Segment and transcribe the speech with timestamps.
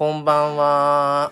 [0.00, 1.30] こんばんは。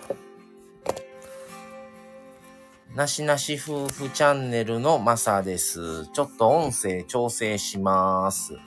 [2.93, 6.05] なしなし夫婦チャンネルのまさです。
[6.13, 8.53] ちょっと音声調整します。
[8.53, 8.61] 今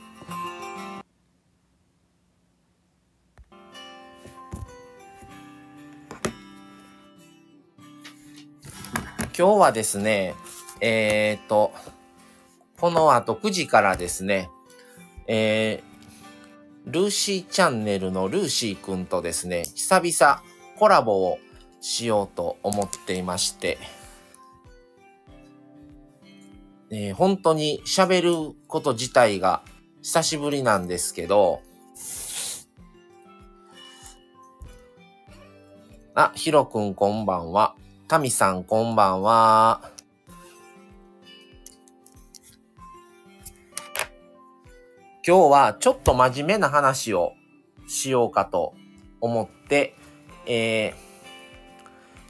[9.32, 10.34] 日はですね、
[10.80, 11.73] えー、と、
[12.80, 14.50] この後9時からですね、
[15.29, 15.91] えー、
[16.87, 20.43] ルーシーチャンネルのルーシーくんとですね、久々
[20.79, 21.39] コラボを
[21.80, 23.79] しようと思っていまして、
[26.91, 29.62] えー本当に喋ること自体が
[30.03, 31.62] 久しぶりなんですけど、
[36.14, 37.75] あ、ヒロくんこんばんは。
[38.09, 39.91] タミさんこんばんは。
[45.25, 47.35] 今日はちょっと真面目な話を
[47.87, 48.75] しようかと
[49.21, 49.95] 思って、
[50.47, 51.12] えー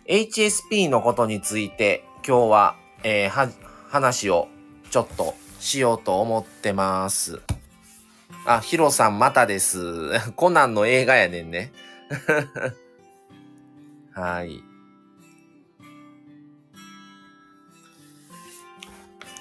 [0.05, 3.49] HSP のことについて今日は、えーは
[3.89, 4.49] 話を
[4.91, 7.41] ちょっとしようと思ってます。
[8.45, 10.11] あ、ヒロさんまたです。
[10.37, 11.73] コナンの映画やねんね。
[14.13, 14.63] はい。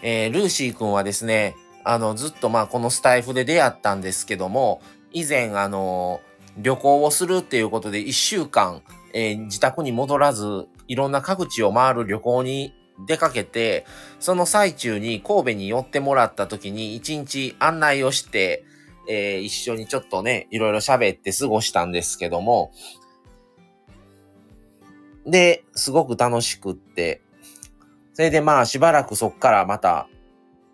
[0.04, 6.22] えールーシーくんはですね、あの、ずっとまあこのスタイフで出会ったんですけども、以前あの、
[6.58, 8.82] 旅行をするっていうことで一週間、
[9.14, 12.74] えー自宅に戻らず、いろんな各地を回る旅行に
[13.08, 13.86] 出かけて、
[14.20, 18.66] その最中に神戸に寄ってもらった時に一日案内をして、
[19.09, 22.72] えー一緒にちょっとね、いろいろ喋って過ごしたんですけども、
[25.26, 27.22] で、すごく楽しくって、
[28.14, 30.08] それでまあしばらくそっからまた、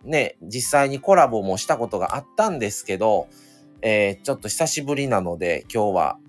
[0.07, 3.27] ね、実際にコラボもしたことがあったんですけど、
[3.81, 6.19] えーちょっと久しぶりなので今日は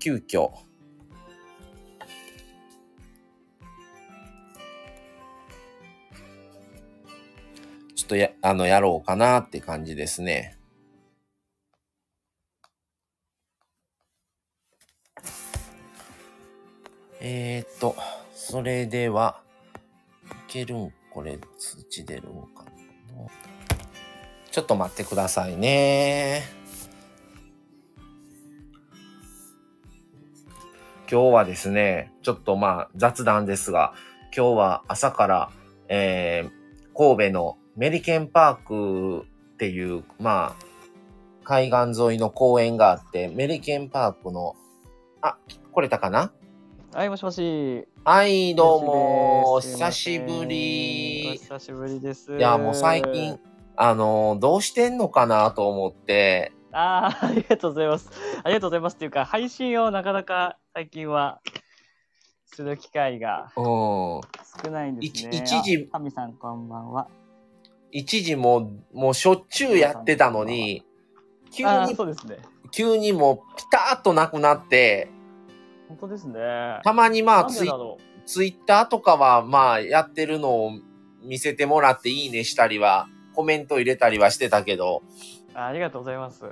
[0.00, 0.24] 急遽、
[7.94, 10.58] ちょっとや、あの、やろうかなって感じですね。
[17.20, 17.96] えーっと、
[18.34, 19.40] それでは、
[20.26, 20.92] いけるん？
[21.10, 22.53] これ、通知出るん？
[24.50, 26.42] ちょっと待ってくださいね。
[31.10, 33.94] 今日はですね、ちょっとまあ雑談ですが、
[34.36, 35.50] 今日は朝から、
[35.88, 36.64] えー
[36.96, 40.64] 神戸のメリケンパークっていう、まあ、
[41.42, 44.54] 海岸沿いの公園があって、メリケンパークの、
[45.20, 45.36] あ、
[45.72, 46.30] 来れたかな？
[46.92, 47.88] はい、もしもし。
[48.06, 51.26] はい、どうも、久しぶり。
[51.26, 52.36] お久しぶりです。
[52.36, 53.40] いや、もう最近、。
[53.76, 58.10] あの、どうしてんのかなと思って、ああ、ありがとうございます。
[58.42, 61.40] ありがとうございますっていうか、配信をなかなか最近は
[62.44, 63.64] する機会がうん。
[63.64, 64.20] 少
[64.70, 65.30] ないんですね。
[65.32, 67.08] 一一時あタミさんこんばんは。
[67.90, 68.58] 一時も
[68.92, 70.84] う、もうしょっちゅうやってたのに、
[71.50, 72.36] 急にそうですね。
[72.70, 75.08] 急にもうピタッとなくなって、
[75.94, 76.40] 本当ですね。
[76.82, 77.68] たまにまあツイ
[78.26, 80.72] ツイッターとかはまあやってるのを
[81.22, 85.02] 見せてもらっていいねしたりは、コメント入れたりはしてたけど、
[85.54, 86.44] うあありがとうございます。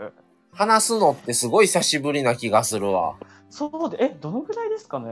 [0.52, 3.16] 話すのってすごい久しぶりな気がするわ。
[3.48, 5.10] そうで、え、どのぐらいですかね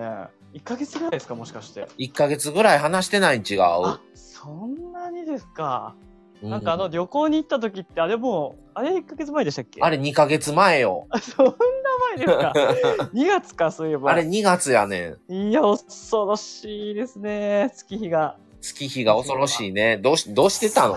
[0.54, 1.86] ?1 ヶ月ぐらいですかもしかして。
[1.98, 3.60] 1ヶ月ぐらい話してないん違う？
[3.60, 5.94] あ、そんなにですか。
[6.42, 9.82] なんかあの旅行に行った時って、あれもう、あれ1ヶ月前でしたっけ？
[9.82, 11.06] あれ2ヶ月前よ。
[11.10, 11.46] あ そん
[12.16, 14.12] な前ですか ?2 月か、そういえば。
[14.12, 15.32] あれ2月やねん。
[15.32, 18.36] いや、恐ろしいですね、月日が。
[18.60, 19.98] 月日が恐ろしいね。
[19.98, 20.96] どうし、どうしてたの？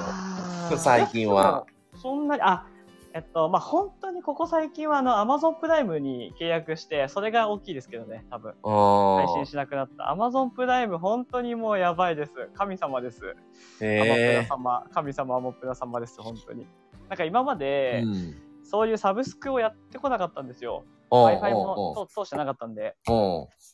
[0.78, 1.66] 最近は。
[2.02, 2.66] そんなに、あ、
[3.14, 8.54] えっと、まあ、本当にここ最近は、あの、アマゾンプライムに契約して、それが大きいですけどね、多分。
[8.64, 10.10] 配信あしなくなった。
[10.10, 12.32] アマゾンプライム、本当にもうやばいです。
[12.56, 13.22] 神様です。
[13.24, 13.30] あ。
[13.30, 13.36] アマ
[13.80, 16.66] プラへ様、神様、アマプラ様です、本当に。
[17.08, 17.58] なんか今まえ。
[17.58, 18.36] で、うん。
[18.64, 20.84] そういうサブスクをやってこなかったんですよ。
[21.14, 22.96] Wi-Fi おも通通してなかったんで。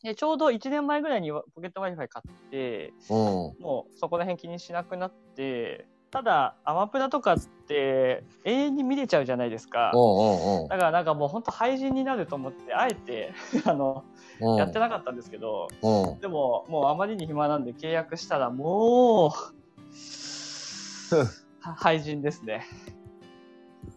[0.03, 0.05] う。
[0.05, 7.37] で、ちょうど1年前ぐらいにポケット Wi-Fi 買って、もうそこら辺気にしなくなって、ただ、アマプラとかっ
[7.67, 9.91] て永遠に見れちゃうじゃないですか。
[10.69, 13.33] だからなんかもう本当廃人になると思って、あえて、
[13.65, 14.03] あの、
[14.57, 15.67] やってなかったんですけど、
[16.19, 19.29] でも、もうあまりに暇なんで契約したら、もう、
[21.61, 22.65] は廃人ですね。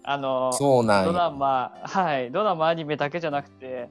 [0.04, 1.12] あの、ドそうなんや。
[1.12, 3.88] ラマ、はい、ドラマ、アニメだけじゃなくて、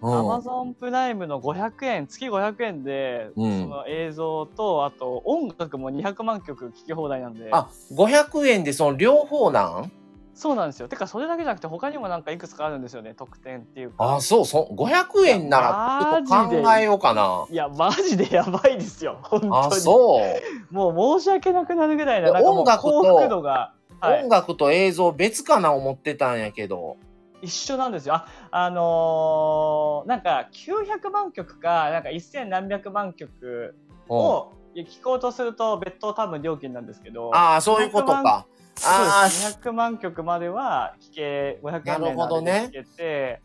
[0.00, 9.92] うんアマゾンプライムの500円、月500円で、うんその映像と、あと音楽も200万曲聴き放題なんで、あ、500円でその両方なん？
[10.34, 10.88] そうなんですよ。
[10.88, 14.14] てか、それだけじゃなくて、他にもなんかいくつかあるんですよね、特典っていうか。
[14.14, 17.46] あ、そう、そう、500円なら、ちょっと考えようかな。
[17.50, 19.52] いや、マジでやばいですよ、本当に。
[19.56, 20.20] あ、そ
[20.70, 20.74] う。
[20.74, 26.96] もう申し訳なくなるぐらいな、なんかもう幸福度が、はい音楽と映像別かな思ってたんやけど。
[27.40, 28.14] 一緒なんですよ。
[28.14, 33.74] あ、あのーなんか900万曲か、なんか1000何百万曲
[34.08, 38.46] うんを聞こうとすると別途多分料金なんですけど、ああ、そういうことか。
[38.84, 43.42] ああ、そうです200万曲までは聞け、500円なるほどでね聞けて、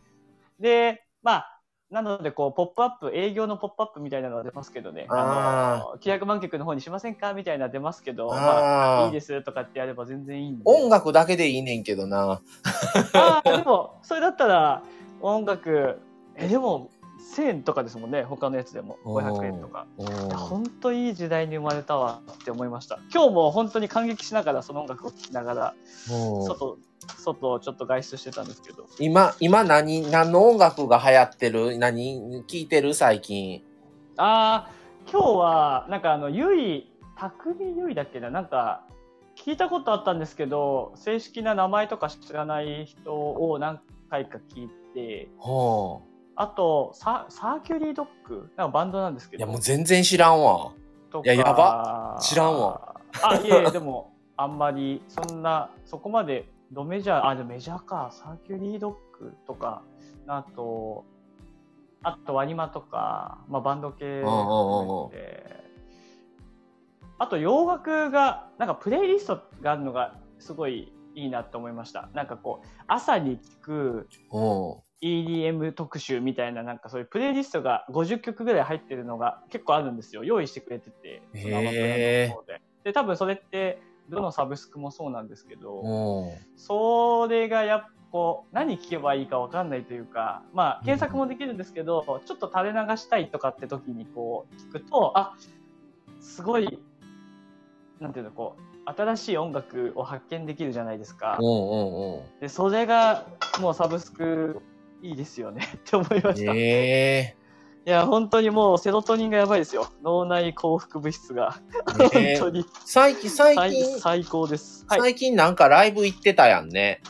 [0.58, 1.57] で、まあ、
[1.90, 10.62] なので、こう、ポップアップ、営業のポップアップみたいなのが出ますけどね、あの、900万曲の方にしませんかみたいなの出ますけど、まあ、いいですとかってやれば全然いいんで。
[10.66, 12.42] 音楽だけでいいねんけどな。
[13.14, 14.82] ああ、でも、それだったら、
[15.22, 15.98] 音楽、
[16.36, 16.90] え、でも、
[17.36, 18.98] 1000円とかですもんね、他のやつでも。
[19.04, 19.86] 500円とか。
[20.36, 23.00] 本当いい時代に生まれたわって思いました。
[23.12, 25.74] 今日も本当に感激しながらその音楽を聴きながら
[26.10, 26.78] うん外
[27.18, 28.86] 外をちょっと外出してたんですけど。
[28.98, 31.78] 今、今何、何の音楽が流行ってる？
[31.78, 33.62] 何聞いてる最近？
[34.16, 34.70] ああ
[35.10, 38.30] 今日はなんかあのゆい匠ゆいだっけな？
[38.30, 38.84] なんか
[39.36, 43.80] 聞いたことあったんですけど正式な名前とか知らない人を何
[44.10, 46.00] 回か聞いては
[46.36, 46.42] あ。
[46.42, 48.50] あとササーキュリードッグ？
[48.56, 50.72] なんかバンドなんですけどいや、もう全然知らんわ。
[51.10, 58.10] といややば知らんわあいえいえでもあんまりそんなそこまでドメジャーあでもメジャーか。
[58.12, 59.82] サーキュリードッグとか
[60.26, 61.04] あと
[62.02, 64.22] あとワニマとか、まあ、バンド系
[65.10, 65.58] で。
[67.20, 72.08] あと洋楽がなんかプレイリストがあるのがすごいいいなと思いました。
[72.14, 74.40] なんかこう朝に聞くう
[74.74, 74.88] ん。
[75.00, 80.24] EDM 特集みたいななんかそういうプレイリストが50曲ぐらい入ってるのが結構あるんですよ。
[80.24, 82.60] 用意してくれててそのアマプラの方で。
[82.84, 86.36] で多分それってどのサブスクもそうなんですけど、うん。
[86.56, 95.36] それがやっぱこう何聞けばいいかわかんないというかまあ検索もできるんですけど、ちょっと垂れ流したいとかって時にこう聞くとあ
[96.20, 96.78] すごい
[98.00, 101.36] なんていうのこう新しい音楽を発見できるじゃないですか。
[101.38, 102.40] うんうんうん。
[102.40, 103.26] でそれが
[103.60, 104.62] もうサブスク
[105.02, 107.37] いいですよねって思いました。
[107.88, 111.58] いえや本当にもうセロトニンがやばいですよ脳内幸福物質が、
[111.96, 114.84] 本当に最近、最最近、最高です。
[114.90, 117.00] はい、最近なんかライブ行ってたやんね。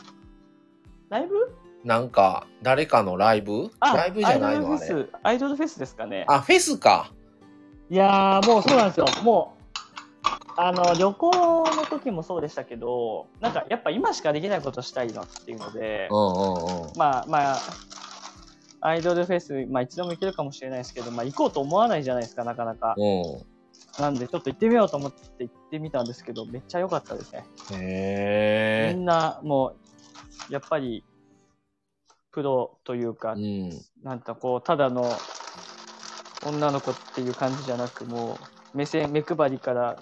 [1.09, 1.35] ライブ？
[1.83, 3.69] なんか、誰かのライブ？
[3.81, 4.79] あライブじゃないのあれ。
[4.79, 6.23] アイドルフェスアイドルフェスですかね。
[6.29, 7.11] あ、フェスか。
[7.89, 9.05] いやーもうそうなんですよ。
[9.21, 9.57] も
[10.23, 11.31] うあの旅行
[11.75, 16.97] の時もそうでしたけどなんかやっぱ今しかできないことしたいなっていうので、うんうんうん。
[16.97, 17.59] まあまあ
[18.81, 22.95] アイドルフェス、まあ、一度も行けるかもしれないですけど、まあ、行こうと思わないじゃないですかなかなか。
[22.97, 23.23] うん。
[24.01, 27.45] なんでちょっと行ってみようと思って行ってみたんですけどめっちゃ良かったですね。
[27.73, 28.93] へえ。
[28.93, 29.73] みんなも
[30.49, 31.03] うやっぱり
[32.31, 33.69] プロというか、うん。
[34.03, 35.11] なんかこうただの
[36.45, 38.39] 女の子っていう感じじゃなくも
[38.73, 40.01] う目線目配りから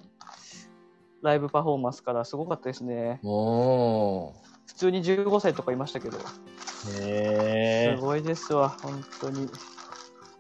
[1.24, 4.57] ライブパフォーマンスからすごかったですねおー。
[4.68, 6.22] 普通に15歳とかいましたけどへ
[7.00, 7.96] え。
[7.98, 9.50] すごいですわ本当に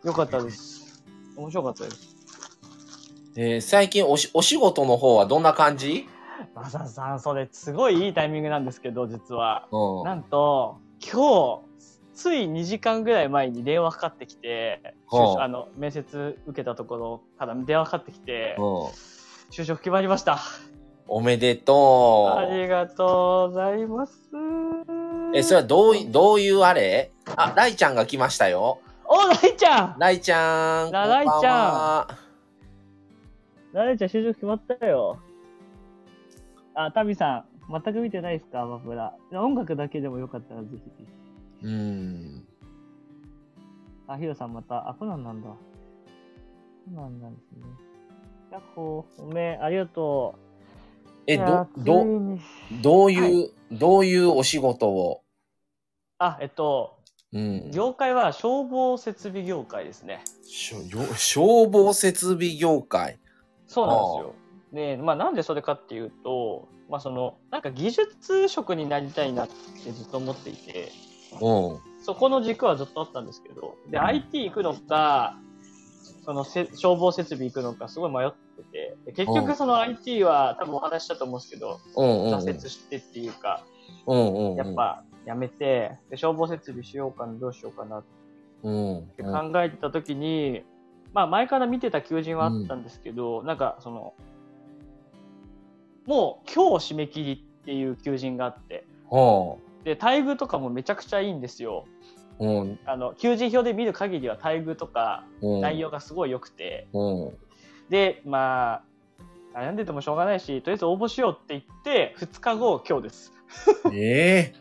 [0.04, 1.04] よかったです
[1.36, 2.16] 面白かったです
[3.36, 6.08] えー最近おしお仕事の方はどんな感じ？
[6.56, 10.04] マサさんそれすごいいいタイミングなんですけど実はうん。
[10.04, 11.68] なんと今日
[12.16, 18.64] つい2時間ぐらい前に電話かかってきて、はあの面接受けたところから電話かかってきて、うん。
[19.52, 20.40] 就職決まりました。
[21.08, 24.30] おめでとありがとうございます。
[24.34, 25.36] う。
[25.36, 27.12] え、それはどうい、どういうあれ？
[27.36, 28.80] あ、ライちゃんが来ましたよ。
[29.06, 30.92] お、ライちゃんライちゃん。
[30.92, 32.08] ライちゃ
[33.74, 35.18] ライちゃん就職決まったよ。
[36.76, 39.14] あ、タミさん、全く見てないですか、アマプラ。
[39.32, 40.82] 音楽だけでもよかったらぜひぜ
[41.62, 41.66] ひ。
[41.66, 42.46] うん。
[44.08, 45.50] あ、ヒロさんまた、あ、コナンなんだ。
[45.50, 45.56] コ
[46.94, 47.66] ナンなんですね。
[48.52, 50.47] やっほー、おめえ、ありがとう。
[51.28, 52.06] え、ど、ど
[52.82, 55.24] どういう、どういうお仕事を？
[56.18, 56.98] あ、えっと、
[57.34, 57.72] うん。
[57.72, 60.24] 業界は消防設備業界ですね。
[60.46, 63.20] しょよ消防設備業界。
[63.68, 64.96] そうなんですよ。
[64.96, 70.92] で、まあなんでそれかっていうと、まあその、なんか技術職になりたいなってずっと思っていて、
[71.34, 72.04] うん。
[72.04, 75.38] そこの軸はずっとあったんですけど、で、IT 行くのか、
[76.24, 81.80] そのせ消防設備行くのかすごい迷ってて、で結うん局その IT は多分お話ししたと思うんですけど。
[81.96, 83.64] 挫折してっていうか。
[84.58, 88.04] やっ、ぱやめて、で消防設備しようかな、どうしようかなっ
[88.64, 89.08] うん。
[89.16, 90.64] て考えてた時に、
[91.14, 94.14] まあ前から見てた求人はあったんですけど、なんかその、
[96.06, 101.86] もう今日締め切りっていう求人があって、はで、待遇とかもめちゃくちゃいいんですよ。
[102.40, 102.44] あ。
[102.44, 102.80] うん。
[102.86, 105.62] あの、求人票で見る限りは待遇とかうん。
[105.62, 107.38] 内容がすごい良くて、うん。
[107.90, 108.82] で、ま
[109.54, 113.34] あ、悩んでてもしょうがないし、とりあえず応募しようって言って、2日後、今日です。
[113.94, 114.56] ええ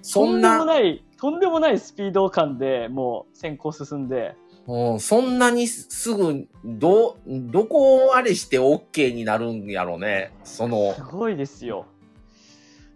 [0.00, 4.34] そんとんでもな、ない、とんでもないスピード感でもう選考進んで、
[4.66, 10.32] うん、そんなにすぐ、ど、どこをあれして OK になるんやろね。
[10.44, 11.86] そのす、ごいですよ。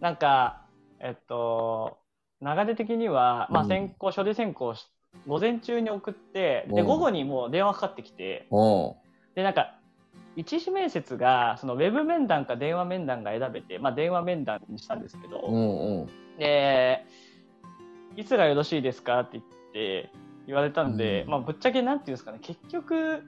[0.01, 0.63] なんか、
[1.01, 1.99] えっと、
[2.41, 4.87] 流れ的には、まあ、うん選考、書類選考し、
[5.27, 8.93] 午前中に送って、で、うん午後にもう電話かかってきて、うん。
[9.37, 9.75] で、なんか、
[10.35, 16.07] 一次面接が、そのウェブ面談か電話面談が選べて、まあ、電話面談にしたんですけど、うんうん。
[16.39, 17.05] で、
[18.17, 20.11] いつがよろしいですかって言って、
[20.47, 23.23] 言われたんで、うんまあ、ぶっちゃけなんていうんですかね、結局、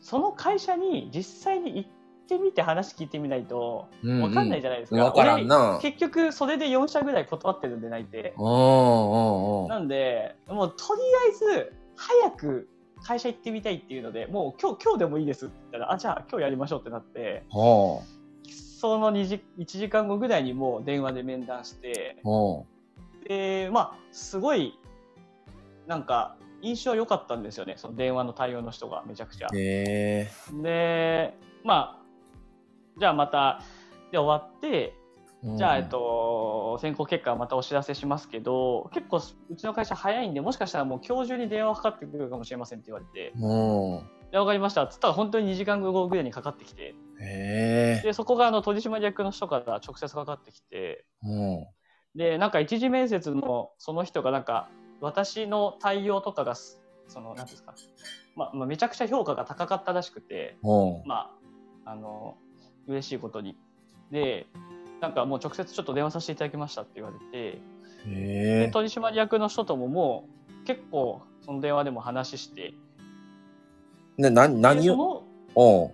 [0.00, 1.90] その会社に実際に行っ
[2.28, 5.04] てみて話聞いてみないと、うんわかんないじゃないですか。
[5.04, 5.90] わからんな俺。
[5.90, 8.34] 結局、それで4社ぐらい断ってるんでないて。
[8.38, 9.68] うんうんうん。
[9.68, 11.00] なんで、もうとり
[11.50, 12.68] あえず、早く
[13.02, 18.02] 会社行ってみたいっていうので、もう今日、今日でもいいですって言ったら、あ、じゃあ今日やりましょうってなって、は
[18.78, 22.28] その2時、1時間後ぐらいにもう電話で面談して、あ。
[22.28, 22.64] は
[23.26, 24.78] で、まあ、すごい、
[25.86, 29.48] なんか、印象良かったんですよね、その電話の対応の人がめちゃくちゃ。
[30.62, 32.02] で、まあ、
[32.98, 33.62] じゃあまた、
[34.12, 34.99] で終わって、うん
[35.42, 35.88] じゃあ、えっ。
[35.88, 44.30] と、選考結果はまたお知らせしますけど、結構うちの会社早いんで、もしかしたらもう今日中に電話かかってくるかもしれませんって言われて、うん。
[44.30, 44.86] で、わかりました。
[44.86, 46.94] つったら本当に2時間後ぐらいにかかってきて。
[48.02, 51.66] で、そこがあの取締役の人から直接かかってきて、うん。
[52.14, 54.68] で、なんか一次面接のその人がなんか、
[55.00, 57.74] 私の対応とかがす、その、なんていうんですか、
[58.36, 61.08] まあ、まあ、めちゃくちゃ評価が高かったらしくて、うん。
[61.08, 61.30] ま
[61.86, 62.36] あ、あの、
[62.86, 63.56] 嬉しいことに。
[64.10, 64.46] で、
[65.00, 67.62] なんかもう直接ちょっと電話させていただきましたって言われて。
[68.02, 70.26] 取締役の人ともも
[70.62, 72.72] う結構その電話でも話して、
[74.16, 74.94] ね、な、で何を？
[74.94, 75.90] そのうん。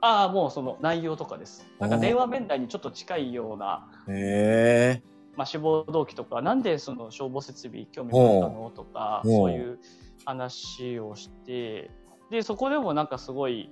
[0.00, 1.66] ああ、もうその内容とかです。
[1.78, 5.02] なんか電話面談にちょっと近いような、へえ。
[5.36, 9.78] まあ、志望動機とか、なんでその消防設備興味持ったのとか、うんそういう
[10.24, 11.90] 話をして、
[12.30, 13.70] で、そこでもなんかすごい、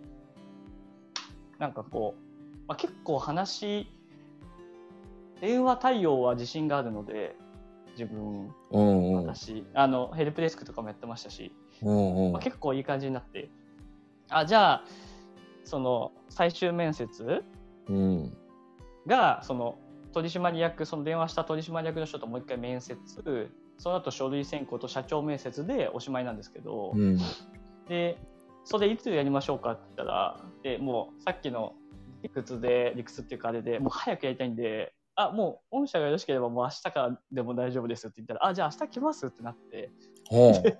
[1.59, 2.21] なんかこう、
[2.67, 3.87] まあ、結構話、
[5.41, 7.37] 電話対応は自信があるので、
[7.93, 9.27] 自分、うんうん。
[9.27, 11.53] 私、あの、ヘルプデスクとかもやってましたし、
[11.83, 12.43] うんうんまあ、。
[12.43, 13.51] 結構いい感じになって、
[14.31, 14.85] あ、じゃあ、
[15.65, 17.45] その、最終面接
[17.89, 18.37] うん。
[19.07, 19.79] が、その、
[20.13, 22.99] 取締役、その電話した取締役の人ともう一回面接、
[23.79, 27.19] その後書類選考と社長面接でおしまいなんですけど、うん。
[27.89, 28.19] で、
[28.65, 31.75] それいつやりましょうかって言ったら、で、もうさっきの
[32.23, 39.91] 理屈で、理屈っていうかあれで、もう早くやりたいんで、あ、もう御社がよろしければもう明日からでも大丈夫ですって言ったら、あ、じゃあ明日来ますってなって。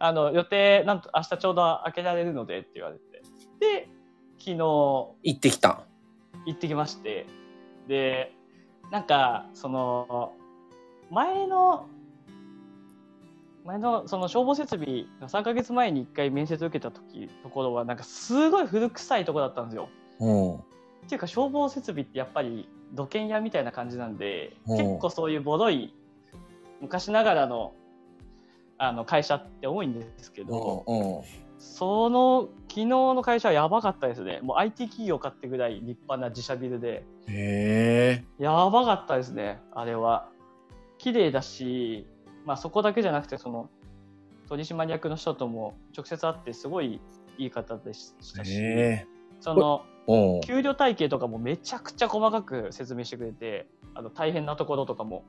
[0.00, 3.22] あの、予定、なんと明日ちょうど開けられるのでって言われて、
[3.60, 3.88] で、
[4.38, 5.84] 昨日行ってきた。
[6.46, 7.26] 行ってきまして、
[7.86, 8.34] で、
[8.90, 10.32] なんか、その、
[11.10, 11.86] 前の、
[13.64, 19.88] 前のその消防設備の3ヶ月前に1回面接受けた時ところはなんかすごい古臭いとこだったんですよ。
[20.20, 20.54] うん。
[20.56, 25.94] っていうか消防設備ってやっぱり土建屋みたいな感じなんでうん結構そういうボロい
[26.80, 27.72] 昔ながらの
[28.78, 31.46] あの会社って多いんですけど、うん。
[31.58, 34.40] その昨日の会社はやばかったですね。
[34.42, 37.04] もう IT 企業かってぐらい立派な自社ビルで。
[38.38, 40.28] やばかったですね、あれは。
[40.98, 42.06] 綺麗だし、
[42.44, 43.70] まあそこだけじゃなくて、その、
[44.48, 47.00] 取締役の人とも直接会ってすごい
[47.38, 48.60] いい方でしたし。
[49.40, 49.95] その、うん。
[50.44, 55.24] 給料体系とかもめちゃくちゃ細かく説明してくれて、あの大変なところとかも、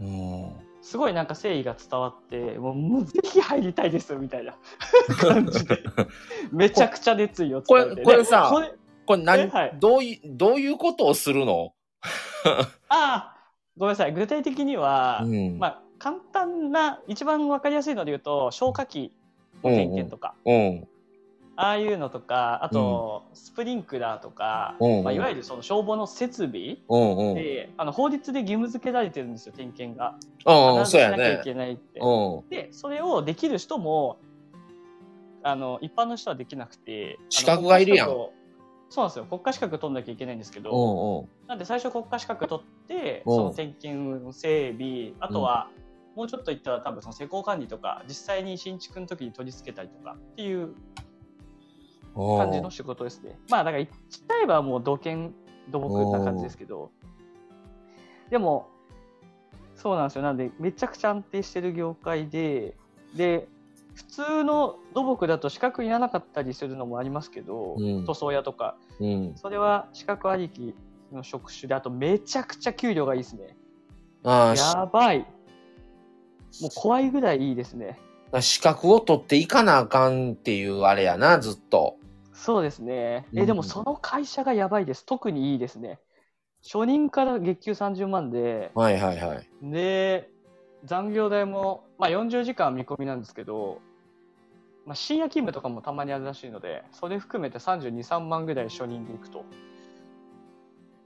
[0.00, 0.52] うん。
[0.82, 4.54] すごいなんか誠意が伝わって、もうもうぜひ入りたいですみたいな
[5.18, 5.82] 感じで、
[6.52, 8.72] めちゃくちゃ熱意を伝えて、これこれさでこれ
[9.06, 9.76] これ何、えはい。
[9.78, 11.72] どういう、どういうことをするの？
[12.88, 13.36] ああ、
[13.76, 15.58] ごめんなさい、具体的には、うん。
[15.58, 19.12] まあ、簡単な、一番わかりやすいので言うと、消火器
[19.62, 20.88] の点検とか、うん。
[21.56, 26.76] ああいうのとか、あと、スプリンクラーとか、うんまあ、いわゆるその消防の設備。
[27.34, 30.16] で、あの法律で義務付けられてるんですよ、点検が。
[30.44, 31.16] うん、必ずそうやね。
[31.16, 32.00] しなきゃいけないって。
[32.00, 32.48] うん。
[32.50, 34.18] で、それをできる人も、
[35.42, 38.08] あの、一般の人はできなくて、あの資格がいるやん
[38.88, 39.24] そうなんですよ。
[39.24, 41.48] 国家資格取んなきゃいけないんですけど、うんうん。
[41.48, 45.70] なんで最初国家資格取って、うんその点検整備、あとは、
[46.14, 50.74] もうちょっと言ったら多分その施工管理とか、実際に新築の時に取り付けたりとかっていう
[52.16, 53.38] 感じの仕事ですね。
[53.50, 55.34] まあだから言っちゃえばもう土建
[55.70, 56.90] 土木な感じですけど。
[58.30, 58.68] でも、
[59.74, 60.22] そうなんですよ。
[60.22, 62.76] なんで、めちゃくちゃ安定してる業界で、
[63.14, 63.48] で、
[63.94, 68.76] 普通の土木だと資格いらなかったりするのもありますけど、うん塗装屋とか。
[69.00, 69.34] うん。
[69.36, 70.74] それは資格ありき
[71.12, 73.56] の職種で、あとめちゃくちゃ給料がいいですね。
[74.24, 75.20] あやばい。
[76.60, 77.98] もう怖いぐらいいいですね。
[78.40, 81.95] 資格を取っていかなあかんっていうあれやな、ずっと。
[82.36, 83.26] そうですね。
[83.34, 85.04] え、うんでもその会社がやばいです。
[85.04, 85.98] 特にいいですね。
[86.62, 89.48] 初任から月給30万で、はいはいはい。
[89.62, 90.30] で、
[90.84, 93.80] 残業代も、まあ、40時間見込みなんですけど、
[94.84, 99.44] まあ、深夜勤務とかもたまにあるらしいので、それ含めて32、3万ぐらい初任でいくと。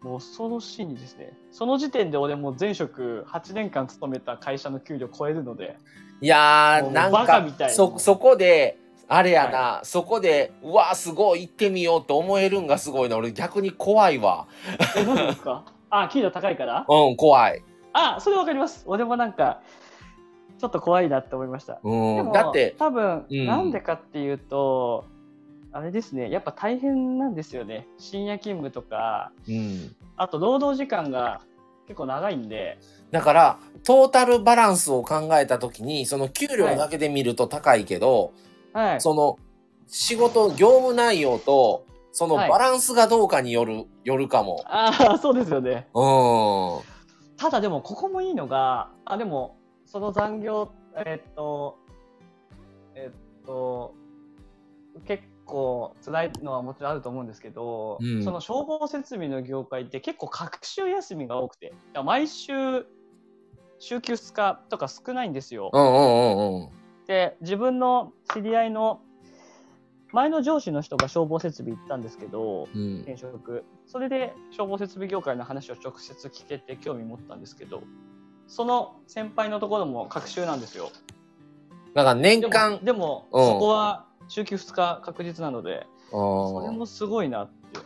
[0.03, 1.33] もう恐ろしいですね。
[1.51, 5.77] その時点で俺も前職8年間勤めた会社の給料超えるので、
[6.23, 8.79] いやー、なんバカみたいなか、そ、そこで、
[9.13, 13.17] あれやな、そこで、うわーすごい、行ってみようと思えるんがすごいな。
[13.17, 14.47] 俺逆に怖いわ。
[14.97, 15.65] え、なんでですか？
[15.91, 16.87] あ、給料高いから？
[16.89, 17.61] うん、怖い。
[17.93, 18.85] あ、それわかります。
[18.87, 19.63] 俺もなんか、
[20.59, 21.81] ちょっと怖いなって思いました。
[21.83, 25.05] うん、でもだって、多分、うんなんでかっていうと、
[25.73, 27.89] あれですね、やっぱ大変なんですよね。
[27.99, 29.95] 深夜勤務とか、うん。
[30.17, 31.41] あと労働時間が
[31.89, 32.79] 結構長いんで、
[33.11, 38.50] だから、トータルバランスを考えたときに、その給料だけで見ると高いけど、はい。
[39.01, 39.39] その、
[39.87, 44.63] 仕事、業務内容と、そのはいバランスがどうかによる、よるかも。
[44.67, 45.89] ああ、そうですよね。
[45.95, 47.37] うん。
[47.37, 51.79] ただでも、ここもいいのが、あ、でも、その残業、えっと、
[52.95, 53.95] えっと、
[55.07, 61.73] 結構辛いのはもちろんあると思うんですけど、うんその消防設備の業界って結構隔週休みが多くて、
[62.05, 62.53] 毎週、
[63.79, 65.71] 週休2日とか少ないんですよ。
[65.73, 66.69] うんうんうんうん。
[67.11, 69.01] で、自分の知り合いの
[70.13, 73.01] 前の上司の人が消防設備行ったんですけど、うん。
[73.01, 73.65] 転職。
[73.89, 77.83] それで消防設備業界の話を直接聞けて興味持ったんですけど、
[78.47, 80.93] その先輩のところも隔週なんですよ。
[81.95, 87.81] だから年間、でも、うんそこは週休2日確実なので、それうんもすごいなって。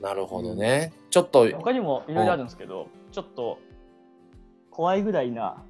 [0.00, 0.92] なるほどね。
[1.10, 3.60] ちょっと、他にもいろいろあるんですけど、ちょっと
[4.72, 5.62] 怖いぐらいな、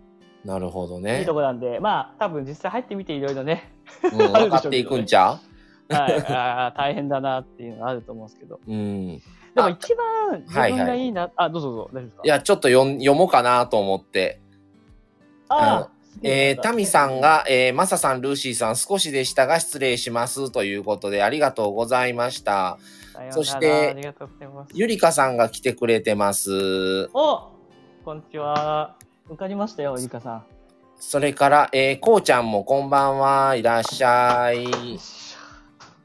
[0.47, 1.35] なるほどいいねと。
[1.35, 3.73] こなんで、まあ多分実際入ってみていろいろね、
[4.05, 5.41] うん、 分かっていくんちゃ
[5.89, 8.57] はい、大変だなっていうのがあると思うんですけど。
[8.57, 9.23] う うん。
[9.55, 12.23] でも一番自分がはいはいいいな、あ、どうぞどうぞ、大丈夫ですか？
[12.25, 14.41] いや、ちょっと読ん読もうかなと思って。
[15.49, 15.89] あ
[16.23, 22.79] えー、タミさん、が、えー、マサさん、ルーシーさん、少しでしたが失礼しますということで、ありがとうございました。
[23.31, 23.97] そして。
[24.73, 27.09] ゆりかさんが来てくれてます。
[27.13, 27.51] お
[28.05, 28.97] こんにちは。
[29.29, 30.45] 受かりましたよ、ゆかさ
[30.99, 34.67] それから、えー、こうちゃんもこんばんは、いらっしゃい。
[34.67, 34.99] ん。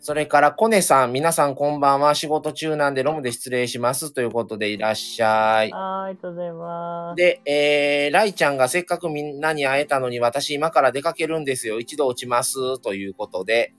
[0.03, 5.71] それから、コネさん、皆さんこんばんは、仕事中なんでロムで失礼しますということでいらっしゃい。
[5.71, 7.15] ありがとうございます。
[7.15, 11.79] で、えー、ライちゃんがせっかくみんなに会えたのに私今から出かけるんですよ。
[11.79, 12.79] 一度落ちます。
[12.79, 13.75] ということで。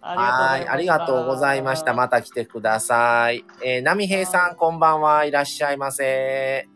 [0.00, 0.68] はい。
[0.68, 1.92] ありがとうございました。
[1.94, 3.44] また来てください。
[3.64, 5.24] えー、波平さん、こんばんは。
[5.24, 6.69] いらっしゃいませ。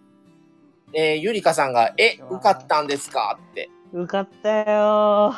[0.97, 3.39] えー、ゆりかさんが、え、受かったんですか？
[3.51, 3.69] って。
[3.93, 5.35] 受かったよ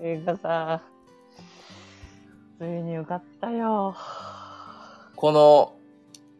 [0.00, 0.82] ゆかさん。
[2.58, 3.94] ついに受かったよ
[5.14, 5.72] この、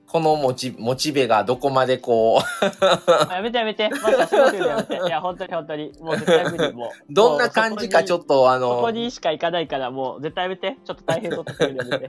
[0.09, 2.65] このモチ、モチベがどこまでこう、
[3.33, 3.89] やめてやめて。
[3.91, 4.95] また仕事言うのやめて。
[4.95, 5.93] いや、本当に本当に。
[6.01, 6.73] もう絶対無理。
[6.73, 7.13] もう。
[7.13, 8.25] どんな感じかちょと。
[8.25, 10.77] っとあそこの、にしか行かないから、もう絶対やめて。
[10.85, 12.09] ちょっと大変そうとすやめて。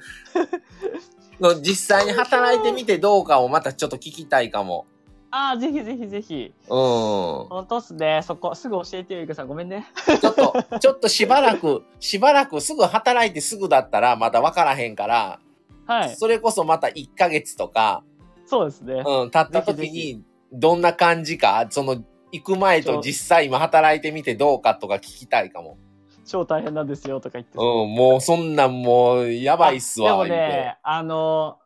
[1.39, 4.85] の実際に働いてみてどうかをまたちょっと聞きたいかも。
[5.29, 6.53] ああ、ぜひぜひぜひ。
[6.63, 6.69] うん。
[6.69, 8.21] ちょ本当っすね。
[8.23, 9.47] そこ、すぐ教えてよ、ゆかさん。
[9.47, 9.85] ごめんね。
[10.15, 15.39] っと、 ちょっとしばらく、しばらくすぐ働いてすぐだったらまだわからへんから、
[15.85, 16.15] はい。
[16.15, 18.03] それこそまた1ヶ月とか、
[18.45, 19.03] そうですね。
[19.05, 25.77] うん、経った時に、どんな感じか、その、行く前と実際今働いてみてどうかとか聞きたいかも。
[26.25, 27.57] 超大変なんですよ、とか言って。
[27.57, 31.57] うん、もうそんなんもう、やばいっすわ、でもね、あの、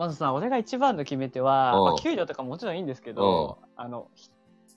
[0.00, 4.30] まずさ、俺が一番の決め手は、うんまあ、給料とかもちろんいいんですけど、あの、ひ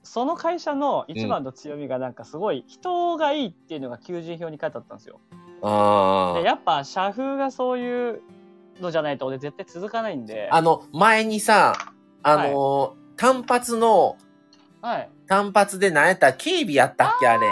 [0.03, 5.21] その会社の一番の強みがなんかすごい人がいいっていうのが求人票に書いてあったんですよ。
[5.61, 8.21] あーでやっぱ社風がそういう
[8.81, 10.49] のじゃないと俺絶対続かないんで。
[10.51, 11.73] あの、前にさ、
[12.21, 14.17] あのー単発の、
[14.81, 15.09] はい。
[15.27, 16.27] 単発で何やった？
[16.27, 17.47] ら警備やったっけあれ。
[17.47, 17.51] あ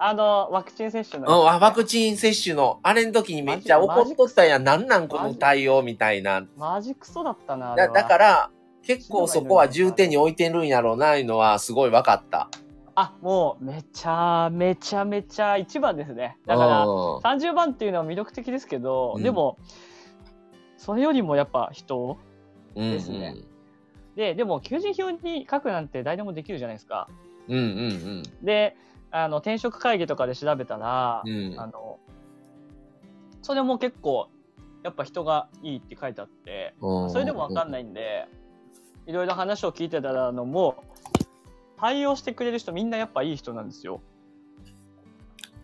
[0.00, 1.44] あ、あの、ワクチン接種のうん。
[1.44, 4.64] ワクチン接種の、あれの時にめっちゃ怒っとったんやん。
[4.64, 6.46] なんなんこの対応みたいな。
[6.56, 7.76] マジクソだったな。
[7.76, 8.50] だはだから、
[8.82, 12.48] 結構そこは重点に置いてるんやろうな、いうのはすごい分かった。
[12.94, 16.38] あ、もう、めちゃめちゃめちゃ一番ですね。
[16.46, 19.58] だから、うん30番っていうのは魅力的ですけど、うんでも、
[20.76, 22.18] それよりもやっぱ人？
[22.74, 23.34] うんですね
[24.16, 27.08] でで、でも、求人票に書くなんて誰でもできるじゃないですか。
[27.48, 28.76] うんうんで、
[29.10, 31.54] あの、転職会議とかで調べたら、うん。
[31.58, 31.98] あの、
[33.42, 34.28] それも結構、
[34.82, 37.10] やっぱ人がいいって書いてあって、うん。
[37.10, 38.28] それでもわかんないんで、
[39.06, 40.84] いろいろ話を聞いてたのも、
[41.78, 44.02] 対応してくれる人みんなやっぱいい人なんですよ。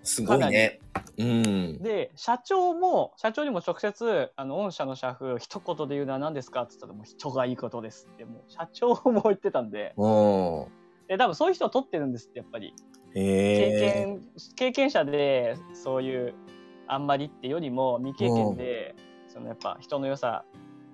[0.02, 0.80] すごいね。
[1.18, 1.82] うん。
[1.82, 10.66] で、社長も、社長にも直接、あの、御社の社風、一言で言うのは何ですかって言ったら、もう人がいいことですって、もう社長も言ってたんで、うん。
[11.08, 12.74] で、多分そういう人を取ってるんですって、やっぱり。
[13.14, 14.04] 経へえ。
[14.04, 14.22] 験、
[14.56, 16.34] 経験者で、そういう、
[16.86, 18.94] あんまりってよりも、未経験で、
[19.28, 20.44] そのやっぱ人の良さ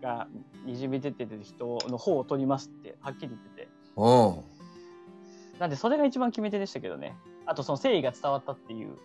[0.03, 0.29] が
[0.64, 3.68] にじみ出てる人の方を取りますって、はっきり言ってて。
[3.96, 5.59] うん。
[5.59, 7.16] なんで、それが一番決め手でしたけどね。
[7.46, 8.88] あと、その誠意が伝わったっていう。
[8.88, 8.96] うん。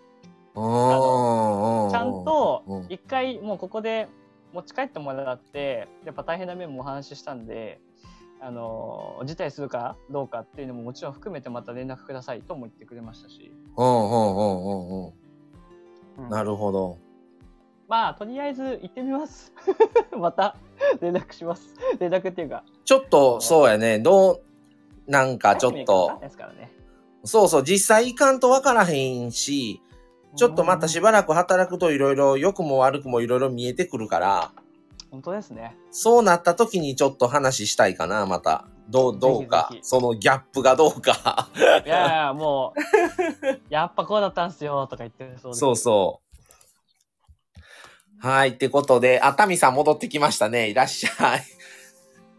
[1.92, 4.08] ちゃんとうん、一回もうここで
[4.54, 7.80] 持ち帰ってもらって、やっぱ大変な面もお話ししたんで、
[8.40, 13.52] あの、辞退するかどうかっていうのももちろん含めてまた連絡くださいとも言ってくれましたし。
[13.76, 15.14] うんうんうんうんうん。
[16.20, 16.98] うんなるほど。
[17.88, 19.54] まあ、とりあえず行ってみます。
[20.18, 20.58] また
[21.00, 21.74] 連絡します。
[22.00, 22.64] 連絡っていうか。
[22.84, 24.00] ちょっと、そうやね。
[24.00, 24.42] ど
[25.08, 26.20] う、なんかちょっと、
[26.58, 26.72] ね。
[27.24, 29.82] そうそう、実際行かんとわからへんし、
[30.36, 34.52] ちょっとまたしばらく働くといろいろ良くも悪くもいろいろ見えてくるから、
[35.12, 35.76] 本当ですね。
[35.92, 38.66] そうなった時にちょっと話したいかな、また。
[38.90, 39.80] どう、どうかぜひぜ。
[39.82, 41.50] ひそのギャップがどうか。
[41.56, 45.60] いやいや、もう、 やっぱこうだったんすよ、とか言ってるそうです。
[45.60, 47.58] そうそう。
[48.20, 48.50] はい。
[48.50, 50.70] ってことで、あ、タミさん戻ってきましたね。
[50.70, 51.40] いらっしゃい。
[51.40, 51.44] っ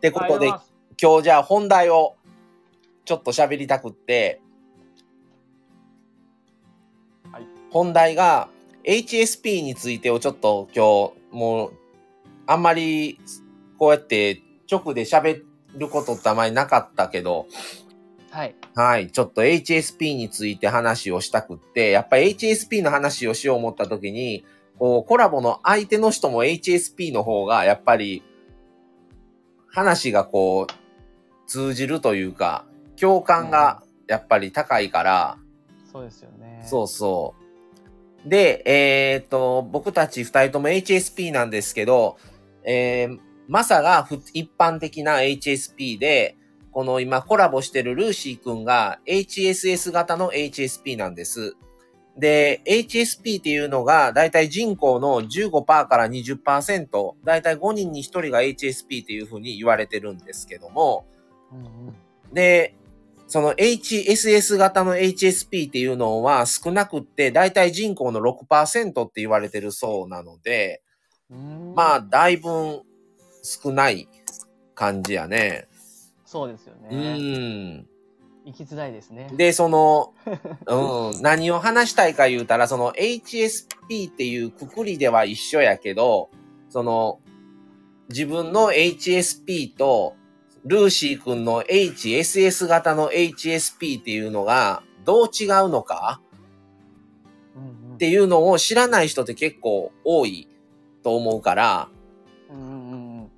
[0.00, 0.48] てことで、
[1.00, 2.16] 今日じゃあ本題を
[3.04, 4.40] ちょっと喋りたくって、
[7.32, 8.48] はい本題が
[8.84, 11.72] HSP についてをちょっと今日もう
[12.48, 13.20] あんまり
[13.78, 15.42] こうやって直で喋
[15.76, 17.46] ることってあまりなかったけど、
[18.30, 18.54] はい。
[18.74, 24.46] はい、ちょっと HSP について話をしたくって、やっぱり HSP の話をしよう思った時に、
[24.78, 28.22] こうコラボの相手の人も HSP の方がやっぱり
[29.66, 32.64] 話がこう通じるというか、
[32.98, 35.38] 共感がやっぱり高いから、
[35.92, 36.64] そうですよね。
[36.64, 37.34] そうそ
[38.24, 38.28] う。
[38.28, 42.16] で、えっ、と、僕たち二人とも HSP なんですけど、
[42.70, 46.36] えー、マサがふ一般的な HSP で、
[46.70, 51.56] この今コラボしてるルーシーくんが HSS 型の HSP なんです。
[52.18, 61.06] で、HSP っていうのが、だいたい人口の15%から20%、だいたい5人に1人が HSP っていうふうに言われてるんですけども、
[61.50, 62.34] うんうん。
[62.34, 62.74] で、
[63.28, 70.87] その HSS 型の HSP っていうのは少なくって、だいたい人口の6%って言われてるそうなので、うん
[71.30, 72.82] まあ、だいぶ
[73.42, 74.08] 少ない
[74.74, 75.68] 感じやね。
[76.24, 77.78] そうですようね。
[77.78, 77.86] ん。
[78.46, 79.30] 生きづらいですね。
[79.34, 80.14] で、その、
[80.66, 86.30] うん、何を話したいか言うたら、その HSP っていうくくりでは一緒やけど、
[86.70, 87.20] その、
[88.08, 90.16] 自分の HSP と、
[90.64, 96.20] ルーシー君の HSS 型の HSP っていうのが、どう違うのか？
[97.54, 100.48] うんうんっていうのを知らない人って結構多い
[101.08, 101.88] と思うから、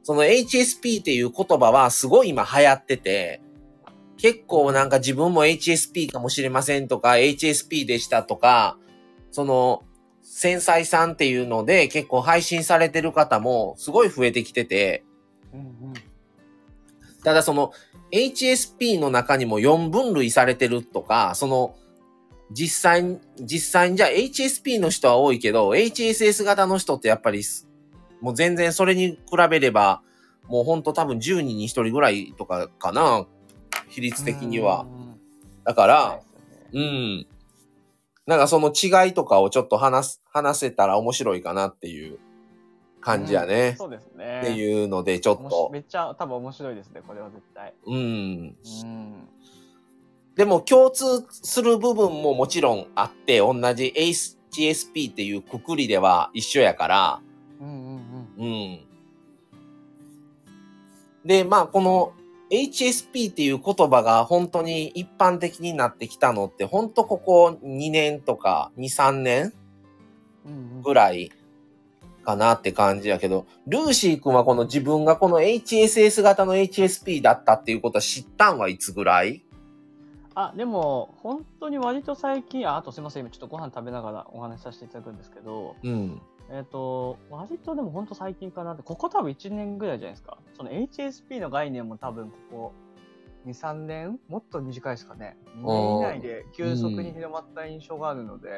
[0.03, 3.41] その HSP っていう言葉はすごい今流行ってて、
[4.19, 8.77] 結構なんか自分も HSP かもしれませんとか、HSP でしたとか、
[9.31, 9.85] その、
[10.23, 15.05] 繊細さんっていうので結構配信されてる方もすごい増えてきてて、
[15.53, 15.95] うんうん。
[17.25, 17.73] ただその
[18.13, 21.75] HSP の中にも4分類されてるとか、その
[22.51, 27.71] 実際に、実際にじゃあ HSP の人は多いけど、HSS 型の人ってやっぱりす
[28.21, 30.03] もう全然それに比べれば、
[30.49, 33.27] もうほんと多分10人に1人ぐらいとかかな、
[33.89, 34.87] 比率的には。
[35.65, 36.21] だから、
[36.73, 37.27] そうん。
[38.27, 42.19] なんかその違いとかをちょっと話す、話せたら面白いかなっていう
[43.01, 43.75] 感じやうんね。
[43.79, 44.41] そうですね。
[44.43, 45.71] っていうので、ちょっと。
[45.73, 47.75] めっちゃ多分面白いですね、これは絶対。
[47.87, 47.95] うん。
[47.97, 47.99] う
[48.87, 49.29] ん。
[50.41, 57.21] でも共通する部分ももちろんあって、同じ HSP っていうくくりでは一緒やから、
[57.61, 57.69] うん
[58.39, 58.81] うんうん。
[61.27, 62.15] で、まあ、この
[62.51, 69.53] HSP っていう言葉が本当に一般的になってきたのって、本当ここ2年とか2、3年
[70.47, 70.53] うん。
[70.53, 71.31] うんうんぐらい
[72.25, 79.45] かなって感じやけど、ルーシー君はこの自分がこの HSS 型の HSP だったっていうことは知ったんはいつぐらい？
[80.35, 86.21] あ、でも、本当に割と最近、あ、あとすいません、今ちょっとご飯食べながらお話しさせていただくんですけど、うん。
[86.51, 90.39] えっ、と、割とでも本当最近かなって、ここ多分1年ぐらいじゃないですか。
[90.57, 92.73] その HSP の概念も多分ここ
[93.47, 95.37] 2、3年もっと短いですかね。
[95.59, 98.51] 2年以内で急速に広まった印象があるので、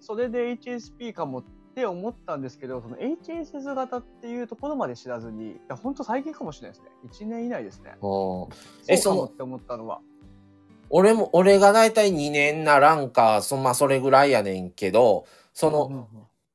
[0.00, 7.26] それで HSP かもって思ったんですけど、その HSS 型っていうところまで知らずに、いや本当最近かもしれないですね。
[7.26, 7.96] 1年以内ですね。
[8.00, 8.48] うん
[8.88, 10.00] えそうかもって思ったのは。
[10.90, 15.24] 俺も、俺がだいたい2年ならんか、そ、まあ、それぐらいやねんけど、
[15.54, 16.06] その、うんうん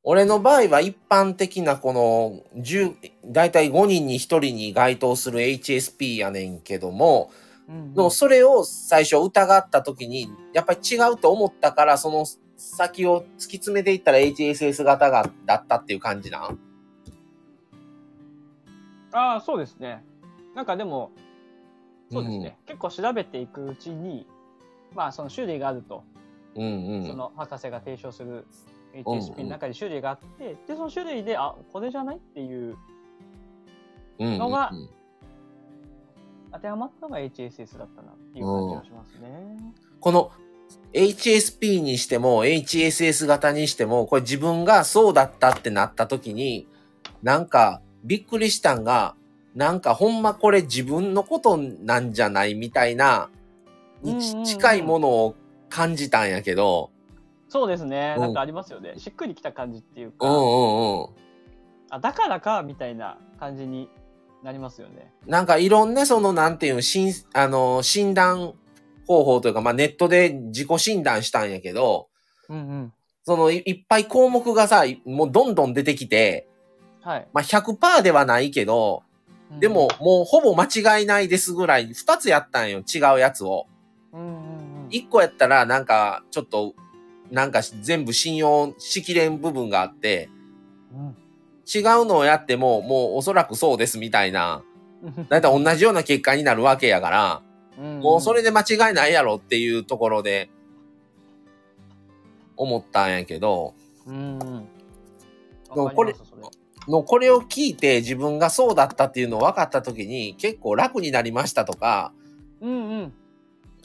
[0.08, 2.94] 俺の場合は一般的なこの10、
[3.26, 7.32] だいたい5人に1人に該当する HSP やねんけども、
[7.68, 7.94] うんうん。
[7.96, 16.60] でもそれを最初疑った時に、やっぱり違うと思ったから、その先を突き詰めていったら HSS 型が、だったっていう感じなん？
[19.12, 20.04] ああ、そうですね。
[20.54, 21.10] なんかでも、
[22.12, 22.58] そうですね。
[22.66, 24.28] 結構調べていくうちに、
[24.94, 26.04] まあその種類があると、
[26.56, 27.08] うんうん。
[27.08, 28.46] その博士が提唱する
[28.94, 32.78] HSP の中に種類があって、で、その種類で、あ、これじゃないっていう
[34.20, 34.72] うんうんうんのが
[36.54, 39.58] 当てはまったのが HSS だったなっていう感じがしますね。
[40.00, 40.32] この
[40.94, 46.68] HSP にしても HSS 型にしても、これ自分がそうだったってなった時に、
[47.22, 49.16] なんかびっくりしたんが、
[49.56, 53.30] なんかほんまこれ自分のことなんじゃないみたいな、
[54.02, 55.36] に近いものを
[55.70, 56.92] 感じたんやけど、
[57.48, 58.16] そうですね。
[58.18, 58.96] うんなんかありますよね。
[58.98, 61.08] しっくりきた感じっていうか、うんうんうん。
[61.90, 63.90] あ、だからか、みたいな感じに
[64.44, 65.14] なりますよね。
[65.26, 68.56] なんかいろんなそのなんていうの、診、あの、診断
[69.08, 72.10] 方法というか、まあネットで自己診断したんやけど、
[72.50, 72.94] うんうん。
[73.24, 76.50] そのいいっぱい項目がさ、もうどんどん出てきて、
[77.02, 77.28] はい。
[77.32, 79.04] まあ100%ではないけど、
[79.60, 80.66] でも、もうほぼ間
[81.00, 83.68] 違いないですぐらい、二つやったんよ、違うやつを。
[84.90, 86.74] 一個やったら、なんか、ちょっと、
[87.32, 90.30] なんか全部信用しきれん部分があって、
[90.94, 91.16] うん。
[91.68, 94.64] 違うのをやっても、もうおそらくそうですみたいな、
[95.30, 97.42] だいたい同じような結果になるわけやから、
[97.78, 98.00] うん。
[98.00, 100.50] もうそれで間違いないやろっていうところで、
[102.58, 103.74] 思ったんやけど、
[104.08, 104.68] うん
[105.70, 106.16] これ
[106.88, 112.14] のこれを聞いて自分がそうだったっていうのを分かった時に結構楽になりましたとか、
[112.62, 113.14] うんうん。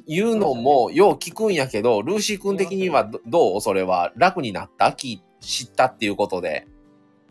[0.07, 3.61] いうのもよう聞くんやけど、ルーシー君的にはどどう？
[3.61, 4.87] それは楽になった？
[4.87, 6.67] 聞知ったっていうことで。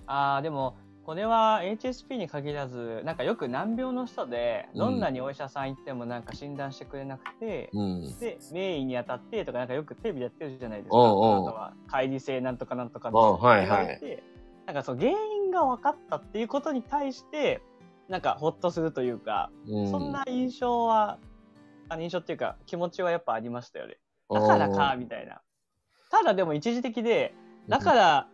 [0.07, 8.19] ああ、でも、これは HSP に限らず、なんかよく難病の人で、うんどんなにお医者さん行ってもなんか診断してくれなくて、うん。
[8.19, 10.97] で、名医に当たってとか、なんかよくテレビでやってるじゃないですか。
[10.97, 14.23] うんうんあなたは乖離性なんとかなんとかうんはいはい言われて
[14.65, 15.17] なんかそう、原因
[15.51, 17.61] が分かったっていうことに対して、
[18.07, 21.19] なんかほっとするというか、うん、そんな印象は、
[21.89, 23.97] あの印象っていうか気持ちはやっぱありましたよね。
[24.29, 25.41] だからか、みたいな。
[26.11, 27.33] ただでも一時的で、
[27.67, 28.27] だから、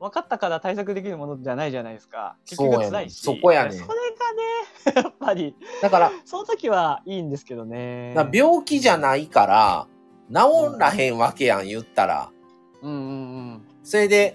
[0.00, 2.36] 分かったから対策できるものじゃないじゃないですか。
[2.46, 3.20] 結局辛いし。
[3.20, 8.14] そこやねそれがね、 やっぱり、だから、その時はいいんですけどね。
[8.32, 9.86] 病気じゃないから、
[10.32, 12.32] 治らへんわけやん、言ったら。
[12.82, 13.10] うんうんう
[13.56, 13.68] ん。
[13.82, 14.34] それで、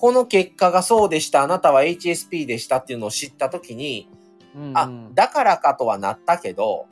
[0.00, 4.08] この結果がそうでした、あなたは HSP でしたっていうのを知ったときに、
[4.54, 6.86] うんうんあ、だからかとはなったけど、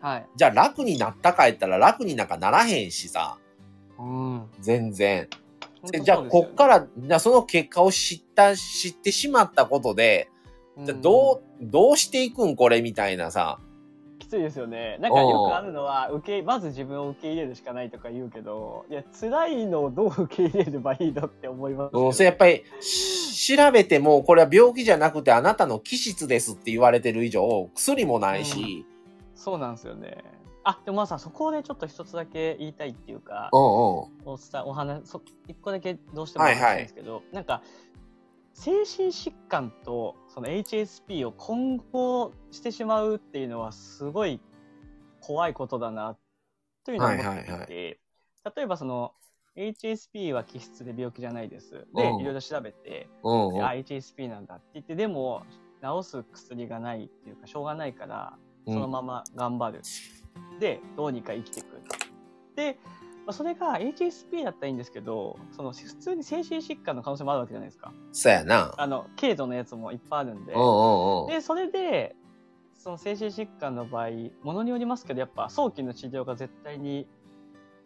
[0.00, 0.26] はい。
[0.36, 3.36] じゃあ楽になったか言ったら楽になんかならへんしさ、
[3.98, 4.46] うん。
[4.60, 5.28] 全然。
[6.04, 10.30] じゃあこっから、じゃあその結果を知った、知ってしまったことで、
[10.78, 13.58] じゃあどう、どうしていくんこれみたいなさ。
[14.32, 14.96] きついですよね。
[15.00, 22.06] なんかよくあるのは、受け、まず自分を受け入れるしかないとか言うけど、いや、辛いのをどう受け入れればいいのって思いますけど。
[22.06, 28.86] うん、それやっぱり、し調べても、これは病気じゃなくてあなたの気質ですって言われてる以上、薬もないし、
[29.34, 30.24] そうなんですよね。
[30.64, 33.66] あ、でもまあさ、そこでちょっと一つだけ言いたいっていうか、うんうん。
[33.66, 37.62] お伝え、お話、そ一個だけどうしても話したいんですけど、なんか、
[38.54, 44.40] 精神疾患とその HSP を混合してしまうっていうのはすごい
[45.20, 46.16] 怖いことだな
[46.84, 47.98] というのを思っていて、はいはいはい
[48.56, 49.12] 例えばその
[49.56, 51.86] HSP は気質で病気じゃないです。
[51.94, 53.08] で、うんいろいろ調べて。
[53.22, 55.42] あ、HSP なんだって言って、でも
[55.82, 59.82] 治す薬がないっていうか、しょうがないから、そのまま頑張る。
[60.58, 61.66] で、どうにか生きていく。
[62.56, 67.92] で、まあ、それが HSP だったらいいんですけど、その普通に精神疾患の可能性もあるわけじゃないですか。
[68.12, 68.74] そうやな。
[68.76, 70.52] あの、軽度のやつもいっぱいあるんで。
[71.32, 72.16] で、それで、
[72.74, 74.08] その精神疾患の場合、
[74.42, 77.06] ものによりますけど、やっぱ早期の治療が絶対に、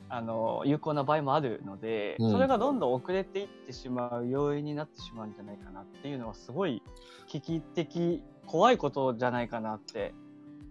[0.09, 6.83] あの、有効な場合もあるので、うんそれがどんどん遅れていってしまう要因になってしまうんじゃないかなっていうのは、すごい
[7.27, 10.14] 危機的、怖いことじゃないかなって。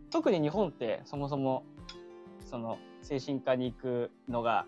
[0.09, 1.63] 特に日本って、そもそも、
[2.45, 4.65] その、精神科に行くのが、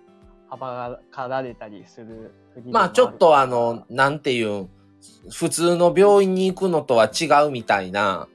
[0.47, 2.31] はばかられたりする
[2.71, 4.69] まあちょっとあの、なんていうん、
[5.31, 8.27] 普通の病院に行くのとは違うみたいな、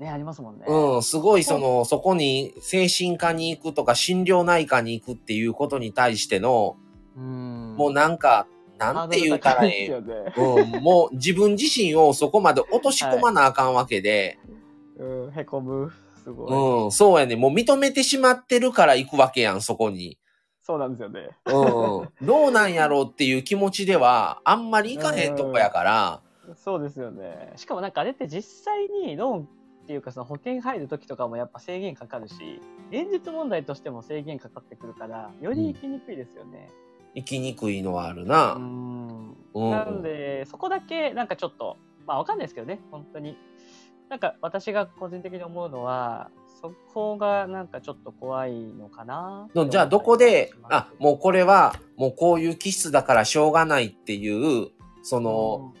[0.00, 0.64] ね、ありますもんね。
[0.66, 6.76] うん、すごいその、そこに精神科に行くとか心療内科に行くっていうことに対しての、
[7.16, 7.76] うん。
[7.76, 8.46] もうなんか、
[8.78, 10.34] なんて言うたらええね。
[10.36, 14.38] うん、もう自分自身をそこまで落とし込まなあかんわけで、
[14.98, 15.92] うん、へこむ。
[16.26, 16.84] すごい。
[16.84, 17.36] うん、そうやね。
[17.36, 20.18] もう認めてしまってるから行くわけやん、そこに。
[20.60, 21.28] そうなんですよね。
[21.44, 26.20] うん、どうなんやろうっていう気持ちでは、あんまり行かへんとこやから、
[26.56, 27.52] そうですよね。
[27.54, 29.46] しかもなんかあれって実際にローンっ
[29.86, 32.60] ていうかその保険入る時とかもやっぱ制限かかるし、
[32.90, 36.68] 現実問題としても制限かかってくるから、より行きにくいですよね。
[37.14, 38.54] 行きにくいのはあるうな。
[38.54, 39.36] ん。
[39.54, 39.70] うん。
[39.70, 43.38] なんで、そこだけなんかちょっと、まあわかんないですけどね、本当に。
[44.08, 49.48] なんか私が個人的に思うのは、そこがなんかちょっと怖いのかな。
[49.54, 54.68] のじゃあどこで、あ、もうこれは、もうこういう気質だからしょうがないっていう、
[55.02, 55.74] その、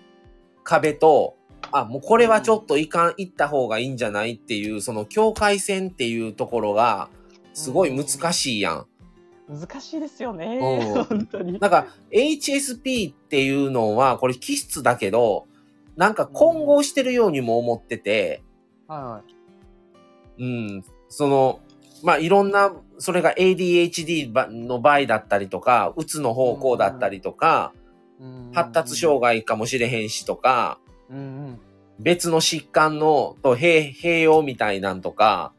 [0.64, 1.36] 壁と、
[1.72, 7.08] あ、もうこれはちょっといかん、行った方がいいんじゃないっていう、その境界線っていうところが、
[7.54, 8.78] すごい難しいやん。
[8.78, 8.86] うん
[9.48, 10.58] 難しいですよね。
[10.60, 11.60] うん本当に。
[11.60, 15.46] なんか、HSP っていうのは、これ気質だけど、
[15.96, 18.42] なんか混合してるようにも思ってて、
[18.86, 19.22] はいは
[20.38, 20.42] い。
[20.42, 20.46] う
[20.78, 21.60] ん、その、
[22.02, 27.72] まあ、いろんな、それが ADHD ばの場合だったりとか、うつの方向だったりとか、
[28.52, 30.78] 発達障害かもしれへんしとか、
[31.10, 31.60] うんうん。
[31.98, 35.52] 別の疾患のと併併用みたいなんとか、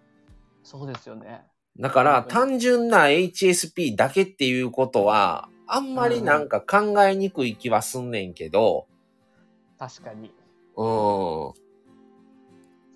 [0.64, 1.42] そうですよね。
[1.80, 8.88] だから単純な HSP だけっていうことは、あんまりなんか考えにくい気はすんねんけど、
[9.78, 10.32] 確かに。
[10.76, 11.54] うん。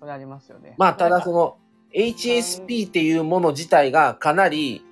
[0.00, 0.74] それありますよね。
[0.78, 1.56] まあ、ただその、の、
[1.94, 4.84] HSP っていうもの自体がかなり、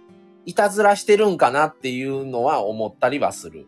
[0.47, 3.67] いたずらしてるんかなっていうのは思ったりはする。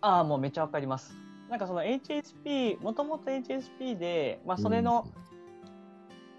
[0.00, 1.16] ああ、もうめっちゃわかります。
[1.48, 5.06] なんかその HSP、もともと HSP で、まあそれの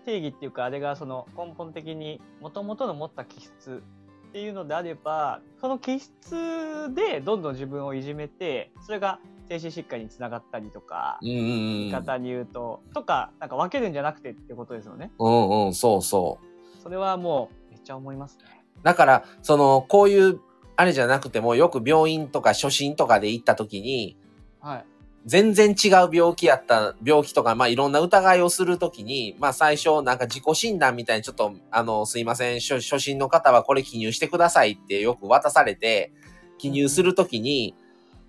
[0.06, 3.82] 定義っていうか、あれがその根本的にもともとの持った気質
[4.30, 15.12] っていうのであれば、その気質でどんどん自分をいじめて、それが精神疾患につながったりとか、うんうん言い方に言うと、とか、なんか分けるんじゃなくてってことですよね。
[15.20, 15.50] うん。
[15.50, 16.82] うんうん、そうそう。
[16.82, 18.46] それはもうめっちゃ思いますね。
[18.84, 20.40] だから、その、こういう、
[20.76, 24.18] あれじゃなくても、よく病院とか初診とかで行った時に、
[24.60, 24.86] はい。
[25.26, 36.12] 全然違う病気やった、病気とか、まあいろんな疑いをするときに、まあ最初なんか自己診断みたいにちょっと、あの、すいません、初初診の方はこれ記入してくださいってよく渡されて、
[36.60, 37.74] 記入するときに、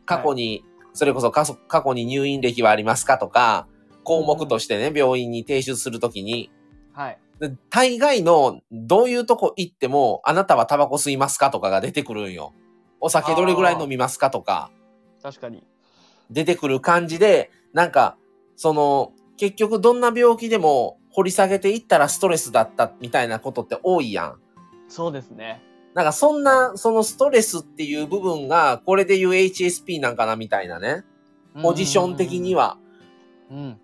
[0.07, 0.64] 過去に、
[0.96, 3.68] それこそ過去過去に入院歴はありますかとか、
[4.02, 6.50] 項目としてね、病院に提出するときに、
[6.94, 7.18] はい。
[7.38, 12.54] で大概のどういうとこ行っても、あなたはタバコ吸いますかとかが出てくるんよ。
[12.98, 14.70] お酒どれぐらい飲みますかとか。
[15.22, 15.66] 確かに。
[16.30, 18.16] 出てくる感じで、なんか、
[18.56, 24.40] その、結局どんな病気でも掘り下げていったらストレスだったみたいなことって多いやん。
[24.88, 25.62] そうですね。
[25.96, 31.04] なんかそんな、そのストレスっていう部分が、これで言う HSP なんかなみたいなね。
[31.62, 32.76] ポジション的には。
[33.50, 33.80] うん。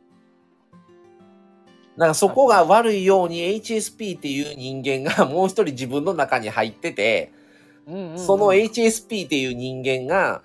[1.97, 7.33] なんかそこが悪いように HSP っていう人間が もう一人自分の中に入ってて、
[7.87, 10.43] うんうんうんその HSP っていう人間が、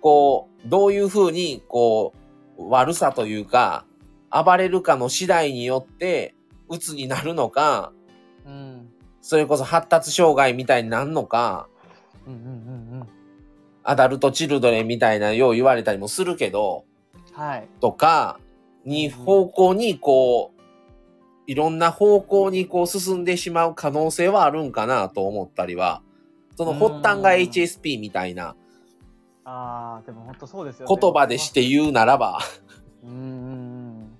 [0.00, 2.14] こう、どういうふうに、こ
[2.56, 3.84] う、悪さというか、
[4.30, 6.34] 暴れるかの次第によって、
[6.70, 7.92] 鬱になるのか、
[8.46, 8.73] うん
[9.24, 11.66] それこそ発達障害みたいになるのか、
[12.26, 13.08] うんうんうんうん。
[13.82, 16.84] アダルトチルドレンみたいなよう言われたりもするけど、
[17.32, 17.68] はい。
[17.80, 18.38] とか、
[18.84, 20.60] に方向にこう、
[21.46, 26.02] いろんな方向にこう進んでしまう可能性はあるんかなと思ったりは、
[26.58, 28.54] その発端が HSP みたいな
[29.44, 30.96] ああ、でも本当そうですよね。
[31.00, 32.40] 言葉でして言うならば、
[33.02, 34.18] うんうんうん。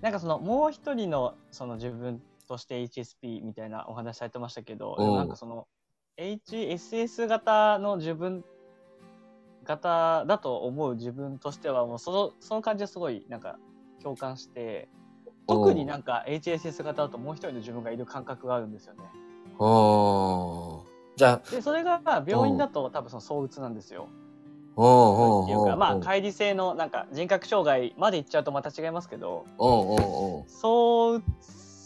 [0.00, 5.68] なんかそのもう一人のその自分として HSP みたいなお話されてましたけど、なんかその
[6.16, 8.44] HSS 型の自分
[9.64, 13.58] 型だと思う自分としてはもうそのその感じはすごいなんか
[14.02, 14.88] 共感して、
[15.46, 19.00] 特になんか HSS 型だともう一人の自分がいる感覚があるんですよね。
[19.60, 20.88] うん。
[21.16, 24.08] じゃあ、でそれが病院だと多分その相うつなんですよ。
[24.76, 24.82] う。
[24.82, 25.42] んう。
[25.42, 25.98] んっていうか、まあ、う。
[25.98, 29.66] ん乖離性のなんか人格障害までいっちゃうとまた違いますけど、う。
[29.66, 30.44] んう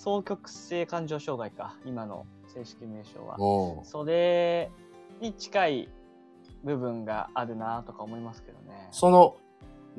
[0.03, 3.36] 双双極性感情障害か、今の正式名称は。
[3.38, 4.70] うんそれ
[5.20, 5.88] に近い
[6.64, 8.88] 部分があるなとか思いますけどね。
[8.90, 9.36] その、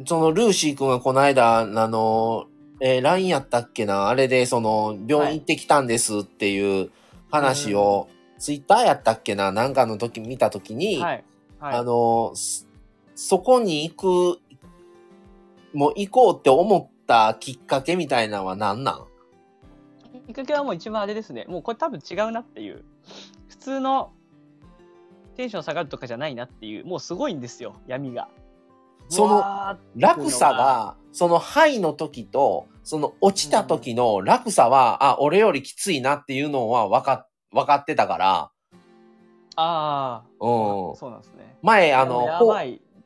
[0.05, 2.47] そのルーシー君がこの間、あの、
[2.81, 4.09] えー LINE やったっけな？
[4.09, 6.91] あれで、その、病院行ってきたんですっていう
[7.31, 9.53] 話を、ツイッターやったっけな？
[9.53, 11.23] なんかの時見た時に、はい。
[11.59, 11.75] はい。
[11.75, 12.65] あの、そ
[13.15, 13.95] そこに行
[14.35, 14.41] く
[15.73, 19.07] もう行こうって思ったきっかけみたいなのは何なん？
[20.27, 21.45] きっかけはもう一番あれですね。
[21.47, 22.83] もうこれ多分違うなっていう。
[23.49, 24.11] 普通の
[25.35, 26.85] テンション下がるとかじゃないなっていう。
[26.85, 28.29] もうすごいんですよ、闇が。
[29.09, 38.49] その落差が、そのハイの時と、その落ちた時の落差は、あ、俺よりきついなっていうのは分か、分かってたから、
[39.55, 41.55] ああ、うんそうなんですね。
[41.61, 42.27] 前、あの。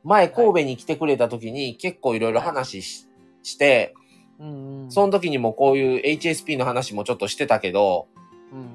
[0.03, 3.07] 前神戸に来てくれた時に結構いろいろ話し,、
[3.43, 3.93] して、
[4.39, 4.91] うんうん。
[4.91, 8.07] その時にもこういう HSP の話もちょっとしてたけど、
[8.51, 8.65] うんうん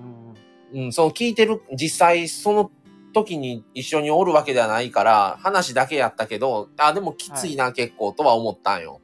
[0.74, 0.84] うん。
[0.84, 2.70] うん、その聞いてる、実際その
[3.12, 9.00] 時に一緒におるわけではないから、話だけやったけど、あ、でもきついな、結構とは思ったんよ。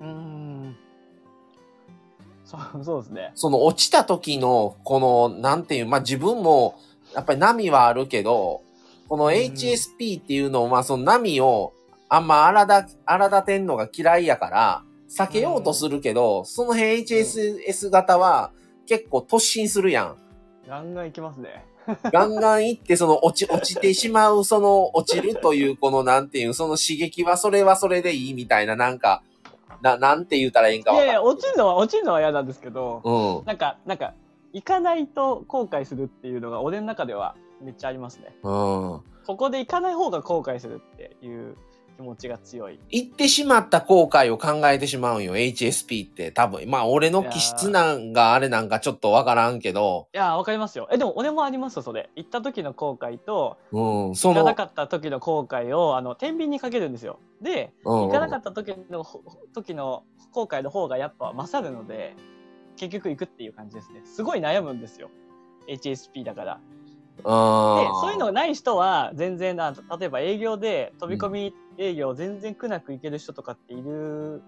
[0.00, 0.76] うーん。
[2.44, 3.32] そう、 そうですね。
[3.34, 6.76] その落ちた時の、この、なんていう、まあ、自分も、
[7.14, 8.62] やっぱり波はあるけど、
[9.08, 11.72] この HSP っていうのは、まあ、その波を、
[12.08, 18.52] あんま荒だ、荒立てんのが嫌いやから、避けようとするけど、その辺 HSS 型は、
[18.86, 20.16] 結構突進するやん。
[20.66, 21.64] ガンガンいきますね。
[22.12, 29.22] ガンガン行って、その落ち、落ちてしまう、その落ちるという、このなんていう、その刺激はそれはそれでいいみたいな、なんか、
[29.82, 30.94] な、なんて言うたらいいんかい。
[30.94, 33.46] いやいや、落ちるのは、落ちるのは嫌なんですけど、うん。
[33.46, 34.14] なんか、なんか、
[34.52, 38.34] 行かないと後悔するっていうのが、俺の中ではめっちゃありますね。
[38.42, 39.00] うん。
[39.26, 41.56] ここで行かない方が後悔するっていう
[42.00, 42.80] 気持ちが強い。
[42.88, 46.32] 行ってしまった後悔を考えてしまうんよ、HSP って。
[46.32, 46.68] 多分。
[46.68, 50.88] まあ、俺の気質なんがあれなんかちょっとわからんけど、いやー、わかりますよ。
[50.90, 52.08] え、でも俺もありますよ、それ。
[52.16, 53.80] 行った時の後悔と、うん、
[54.14, 57.18] 行かなかった時の後悔を、あの、天秤にかけるんですよ。
[57.42, 59.22] で、うん行かなかった時の、ほ
[59.52, 62.14] 時の後悔の方がやっぱ勝るので、
[62.76, 64.00] 結局行くっていう感じですね。
[64.04, 65.10] すごい悩むんですよ。
[65.68, 66.60] HSP だから。
[67.18, 74.42] で、あそういうのがない人は、全然あ、例えば営業で飛び込み営業全然苦なく行ける人とかっている、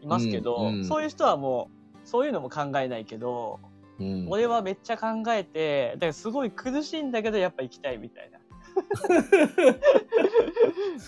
[0.00, 1.70] いますけど、うんうんそういう人はも
[2.04, 3.60] う、そういうのも考えないけど、
[3.98, 8.38] うん、俺はめっちゃ考えて、だからすごい苦しいんだけど、やっぱ行きたいみたいな。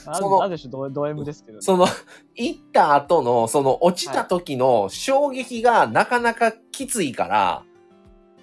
[0.06, 1.62] ある種ドド M ですけど、ね。
[1.62, 1.86] その、
[2.34, 7.62] 行った後の、その落ちた時の衝撃がなかなかきついから、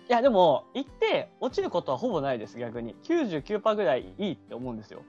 [0.10, 2.96] いや、でも、行って落ちることはほぼないです、逆に。
[3.04, 5.02] 99%ぐらいいいって思うんですよ。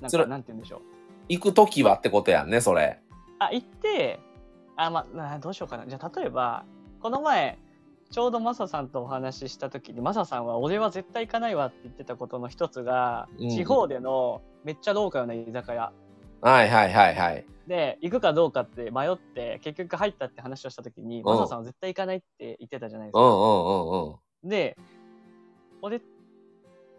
[0.00, 0.80] なんか、なんて言うんでしょう。
[1.28, 3.00] 行く時はってことやんね、それ。
[3.38, 4.20] あ、行って、
[4.76, 5.86] あ、まあ、どうしようかな。
[5.86, 6.64] じゃあ、例えば、
[7.00, 7.58] この前、
[8.10, 15.92] ちょうどマサさんとお話しした時に、マサさんは俺は絶対行かないわって言ってたことの一つが、うん地方でのめっちゃローカルな居酒屋
[16.40, 17.44] はいはいはいはい。
[17.66, 24.18] で、行くかどうかって迷って、結局入ったって話をした時に、マサさんは絶対行かないって言ってたじゃないですか。
[24.44, 24.76] で、
[25.82, 26.00] 俺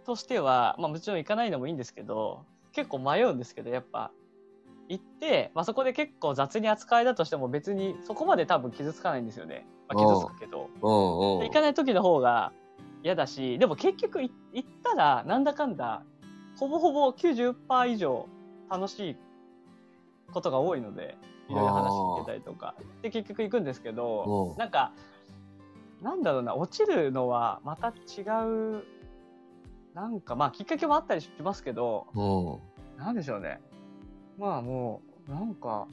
[0.05, 4.11] としては、まあもちろん行かないのもいいんですけど、結構迷うんですけど、やっぱ、
[4.89, 9.65] 行って、まあそこで結構雑に扱いだとしても別にそこまで多分傷つかないんですよね。
[9.87, 10.69] まあ傷つくけど。
[10.81, 12.51] 行かない時の方が
[13.03, 16.03] 嫌だし、でも結局い行ったらなんだかんだ、
[16.57, 18.27] ほぼほぼ90%以上
[18.69, 19.15] 楽しい
[20.33, 21.15] ことが多いので、
[21.49, 22.75] いろいろ話聞けたりとか。
[23.03, 24.91] で、結局行くんですけど、うんなんか、
[26.01, 28.83] なんだろうな、落ちるのはまた違う、
[29.93, 32.97] なんかまあきっかけもあったりしますけど、うん。
[32.97, 33.61] なんでしょうね。
[34.39, 35.87] まあもう、なんか、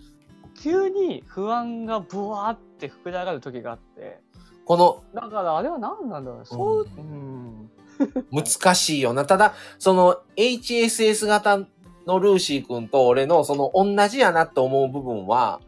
[0.62, 4.20] 急に不安がブワーって膨れ上がる時があって、
[4.64, 6.44] この、だからあれは何なんだろうね。
[6.44, 7.70] そう、うん。
[8.32, 9.24] 難しいよな。
[9.24, 11.59] ただ、その HSS 型
[12.07, 15.61] のルーシー君と俺のその同じやなと思う部分は、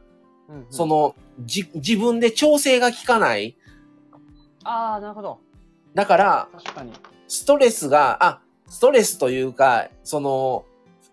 [0.49, 3.57] うんそ、のじ自分で調整が効かない。
[4.65, 5.39] ああ、なるほど。
[5.95, 6.93] だから、確かに。
[7.27, 10.65] ストレスが、あ、ストレスというか、その、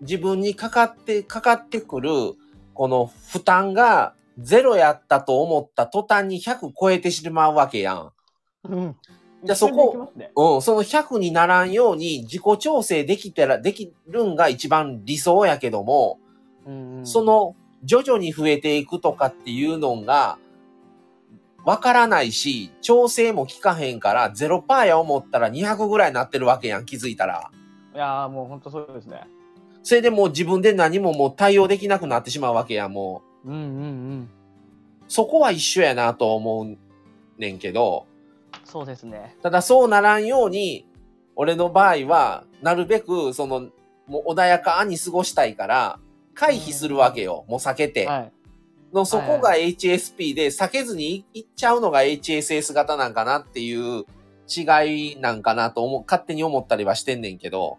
[0.02, 2.12] 自分にかかって、かかってくる、
[2.74, 8.12] この負担がゼロやったと思った途端に100超えてしまうわけやん。
[8.64, 8.96] うん。
[9.44, 16.20] じゃあそこねうん、その100にならんように自己調整できたら、できるんが一番理想やけども、
[16.66, 20.40] うんうんそ、の徐々に増えていくとかっていうのが、
[21.64, 27.52] わからないし、調整も効かへんから、0%や思ったら200ぐらいになってるわけやん、気づいたら。
[27.94, 29.22] いやーもう本当そうですね。
[29.86, 33.52] それでもう自分で何ももう対応できなくなってしまうわけやん、もう。
[33.52, 33.64] うんうんう
[34.16, 34.30] ん。
[35.08, 36.76] そこは一緒やなと思う
[37.40, 38.08] ねんけど、
[38.64, 39.38] そうですね。
[39.44, 40.88] ただそうならんように、
[41.36, 43.70] 俺の場合は、なるべく、その、
[44.08, 46.00] もう穏やかに過ごしたいから、
[46.34, 47.46] 回避するわけよ。
[47.48, 48.08] もう避けて。
[48.08, 48.32] はい。
[48.92, 54.06] の、そこが HSP で、避けずにいっちゃうのが HSS 型なんかなっていう
[54.50, 57.78] 違いなんかなと思う、勝手に思ったりはしてんねんけど。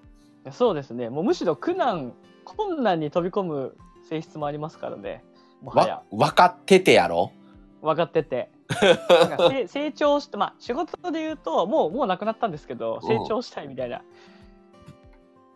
[0.53, 1.11] そうですね。
[1.11, 2.13] もうむしろ苦難、
[2.45, 3.77] 困難に飛び込む
[4.09, 5.25] 性質もありますからね。
[5.63, 6.29] もはやわ、。
[6.29, 7.33] 分かっててやろ？
[7.83, 8.51] 分かってて。
[8.69, 14.03] なんかせ 成長して、まあ仕事で言うと、もう、もうなくなったんですけど、うん成長したいみたいな。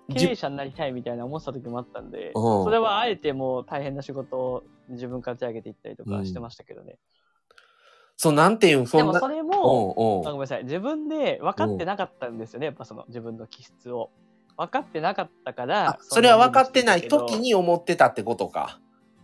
[0.09, 6.99] じ経営者になりたいみたいな思ってた時もあったんで、うんそれはあえてもう大変な仕事を自分から手上げていったりとかしてましたけどね。
[8.16, 8.99] そう、なんていうん、そ。
[8.99, 14.11] でもそれも、うんうんあごめんなさい、自分で分かってなかったんですよね、やっぱその自分の気質を。
[14.61, 18.78] 分かってなかったからあ、それは分かってない時にに思ってたってことか。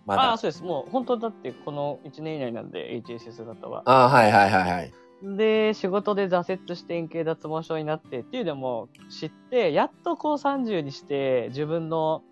[0.06, 0.38] まあ。
[0.38, 0.64] そうです。
[0.64, 3.82] もう本当だってこの1年以内なんで、HSS 型は。
[3.84, 4.92] あはいはいはいはい。
[5.22, 12.22] で、仕事で挫折して円形脱毛症になってっていうのも知って、やっとこう30にして自分の、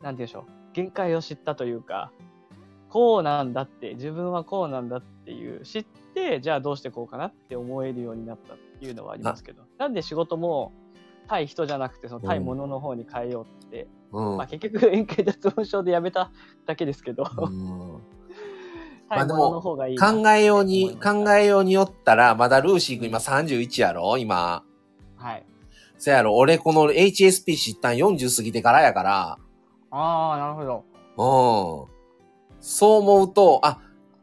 [0.00, 2.10] なんて言うんでしょう、限界を知ったというか、
[2.88, 10.72] こうなんだって、自分はこうなんだっていう、知って、じゃあどうしてこうかなって思えるようになったっていうのはありますけど、なんで仕事も
[11.28, 14.36] 対人じゃなくて、その対物の方に変えようって、うん。
[14.36, 16.30] まあ結局円形脱毛症でやめた
[16.66, 18.00] だけですけど、うん
[19.08, 24.16] 対まあでも物の方がいいな考えように、考えようによったら、まだルーシー君今31やろ？
[24.18, 24.64] 今。
[25.16, 25.44] はい。
[25.98, 26.34] そやろ？
[26.36, 29.38] 俺この HSP 知ったん40過ぎてからやから、
[29.90, 30.64] ああ、なるほ
[31.16, 31.86] ど。
[31.86, 31.92] うん。
[32.60, 33.78] そう思うと、あ、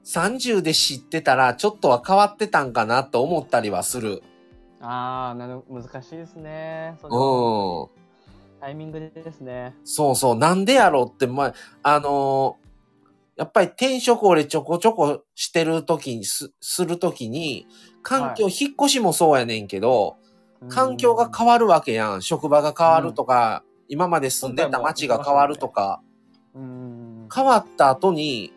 [0.06, 4.24] 30で知ってたらちょっとは変わってたんかなと思ったりはする。
[4.82, 6.98] ああ、なる難しいですね。
[7.04, 7.88] うん。
[8.60, 9.76] タイミングですね。
[9.84, 10.36] そうそう。
[10.36, 11.54] なんでやろうって、まあ、
[11.84, 12.70] あのー
[13.40, 17.68] やっぱり転職俺ちょこちょこしてるときに、す、するときに、
[18.04, 20.18] 環境、は引っ越しもそうやねんけど、
[20.68, 22.22] 環境が変わるわけやん。
[22.22, 26.02] 職場が変わるとか、今まで住んでた街が変わるとか、
[26.54, 27.30] うん。
[27.34, 28.52] 変わった後に、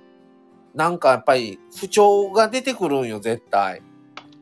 [0.75, 3.83] なんかやっぱり不調が出てくるんよ、絶対。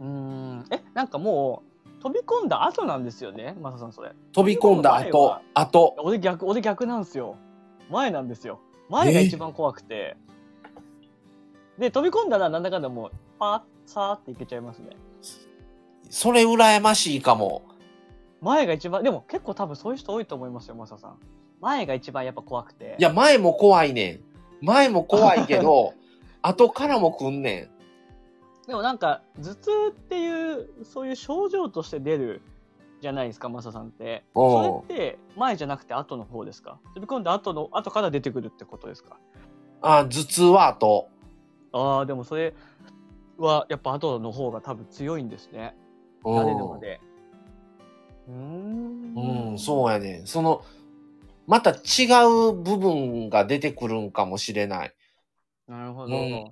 [0.00, 0.64] うん。
[0.70, 1.69] え、なんかもう、
[2.02, 4.12] 飛び込んだ後なんですよね、マサさん、それ。
[4.32, 5.96] 飛び込んだ後後。
[5.98, 7.36] 俺逆、俺逆なんですよ。
[7.90, 8.60] 前なんですよ。
[8.88, 10.16] 前が一番怖くて。
[11.78, 14.90] で、飛び込んだらなんだかんだもう、パーッ、サーっていけちゃいますね。
[16.08, 17.62] それ羨ましいかも。
[18.40, 21.18] 前が一番、でも結構多分そういう人多いと思いますよ、マサさん。
[21.60, 22.96] 前が一番やっぱ怖くて。
[22.98, 24.20] いや、前も怖いねん。
[24.64, 25.94] 前も怖いけど、
[26.42, 27.70] 後からも来んねん。
[28.70, 32.40] でもなんか頭痛っていうそういう症状として出る
[33.00, 34.22] じゃないですかマサさんって。
[34.36, 34.46] う。
[34.46, 36.78] んそれって前じゃなくて後の方ですか？
[36.94, 39.16] 飛び込んだ後の後から出てくるってことですか？
[39.82, 41.08] あ、頭痛は後。
[41.72, 42.54] ああでもそれ
[43.38, 45.74] はやっぱ後の方が多分強いんですね。
[46.24, 46.32] う。
[46.32, 47.00] ん慣れるまで。
[48.28, 49.50] うーん。
[49.50, 50.26] うん、そうやねん。
[50.28, 50.62] その、
[51.48, 52.06] また違
[52.50, 54.94] う部分が出てくるんかもしれない。
[55.66, 56.48] うなるほど、ん、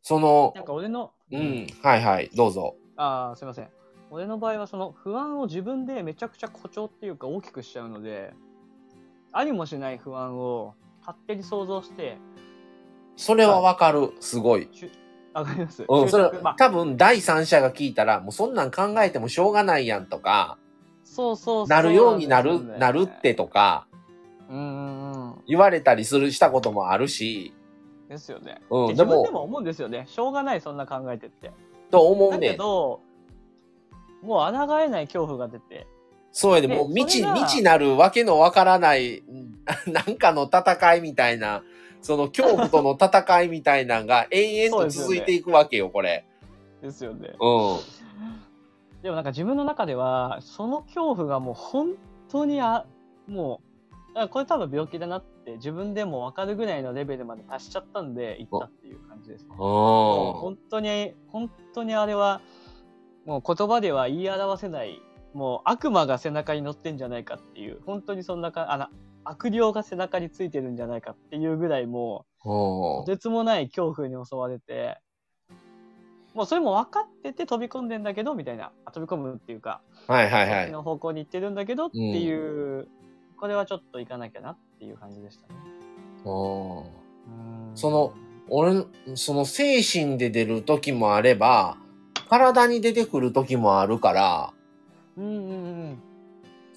[0.00, 2.76] そのなん、か俺のうん、はいはい、どうぞ。
[2.96, 3.68] ああすいません。
[4.10, 8.32] 俺の場合はその不安を自分でめちゃくちゃ誇張っていうか大きくしちゃうので
[9.32, 12.16] ありもしない不安を勝手に想像して
[13.18, 14.68] それはわかる、すごい。
[15.34, 20.56] わかります、うん、それまあ、多分第三者が聞いたら、もうそんなん考えてもしょうがないやんとか、
[21.02, 21.66] そうそうそう。
[21.66, 23.88] なるようになる、なるってとか、
[24.48, 25.34] うん。
[25.48, 27.52] 言われたりする、したこともあるし、
[28.08, 30.06] ですよね、うん、自分で、も思うんですよね。
[30.08, 31.48] しょうがないそんな考えてって。
[31.48, 31.52] だ
[31.90, 32.36] と思うね。
[32.36, 32.40] ん。
[32.40, 33.00] けど
[34.22, 35.86] もう抗えない恐怖が出て。
[36.32, 39.22] そうやで、でもう未知、未知なるわけのわからない、
[39.86, 41.62] なんかの戦いみたいな、
[42.00, 46.24] その恐怖との戦いみたいなのが 延々と続いていくわけよ、これ。
[46.82, 47.34] ですよね。
[47.40, 47.98] うん。
[49.02, 51.94] でもなんか自分の中ではその恐怖がもう本
[52.28, 52.84] 当にあ
[53.28, 53.60] も
[54.14, 59.50] うあこれ多分病気だなって自分でも分かるぐらいのレベルまで達しちゃったんで行ったっていう感じですね。
[59.56, 62.40] 本当に本当にあれは
[63.24, 65.00] もう言葉では言い表せない
[65.34, 68.86] もう悪魔が背中に乗ってんじゃないかっていう本当にそんなかあの
[69.24, 73.04] 悪霊が背中についてるんじゃないかっていうぐらいもうん。
[73.04, 74.98] とてつもない恐怖に襲われて
[76.34, 80.70] もうそれも分かってて飛び込んでんだけどみたいなあ飛び込むっていうかはいはいはい。
[80.70, 82.88] の方向に行ってるんだけどっていう、
[83.36, 85.60] これはちょっと行かなきゃなっていう感じでしたね。
[86.24, 86.84] うんうん
[87.74, 88.12] その
[88.50, 91.76] 俺、その精神で出る時もあれば、
[92.30, 94.52] 体に出てくる時もあるから、
[95.16, 95.54] うんうんう
[95.92, 96.02] ん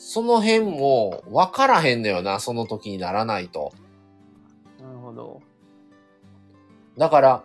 [0.03, 3.71] その辺も分からへんのよな、その時にならないと。
[4.81, 5.41] なるほど。
[6.97, 7.43] だから、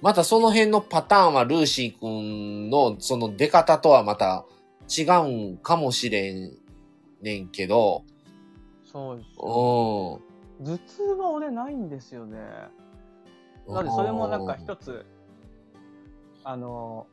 [0.00, 4.46] またその辺のパターンはルーシー君のその出方とはまた
[4.88, 6.56] 違うんかもしれん
[7.20, 8.04] ねんけど、
[8.90, 10.20] そうですうよ
[10.60, 10.64] ん。
[10.64, 12.38] 頭痛は俺ないんですよね。
[13.68, 15.06] なのでそれもなんか一つ、
[16.44, 17.06] あの、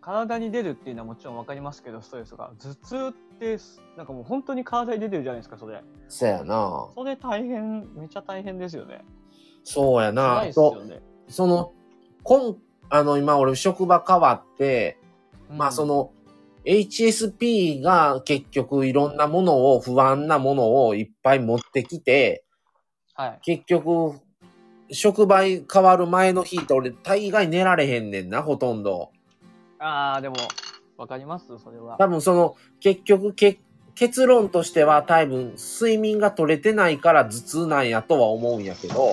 [0.00, 2.52] 体に出るっていうのはもちろんわかりますけど、ストレスが。
[2.58, 3.58] 頭痛っって、
[3.96, 5.82] なんかもう本当に体に出てるじゃないですか、それ。
[6.08, 6.86] そうやな。
[6.94, 9.04] それ大変、めっちゃ大変ですよね。
[9.64, 10.44] そうやな。
[10.44, 10.52] ね。
[10.52, 11.72] その、
[12.22, 12.56] こん、
[12.88, 14.98] あの、今俺職場変わって、
[15.50, 16.12] まあその、の、
[16.64, 22.44] HSP が結局いろんなものを、不安なものをいっぱい持ってきて、
[23.14, 23.38] はい。
[23.42, 24.20] 結局、
[24.90, 29.10] 職場変わる前の日って俺大概寝られへんねんな、ほとんど。
[29.78, 30.36] ああ、でも、
[30.96, 31.96] わかりますそれは。
[31.98, 33.58] 多分その、結局け、
[33.94, 39.12] 結論としては多分睡眠が取れてないから頭痛なんやとは思うんやけど、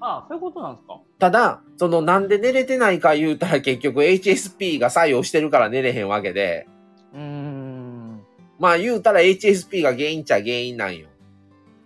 [0.00, 1.00] ああ、そういうことなんですか？
[1.18, 6.66] ただ、そのなんで寝れてないか言うたら結局 HSP が作用してるから寝れへんわけで、
[7.12, 8.22] うーん。
[8.58, 11.08] まあ言うたら HSP が原因っちゃ原因なんよ。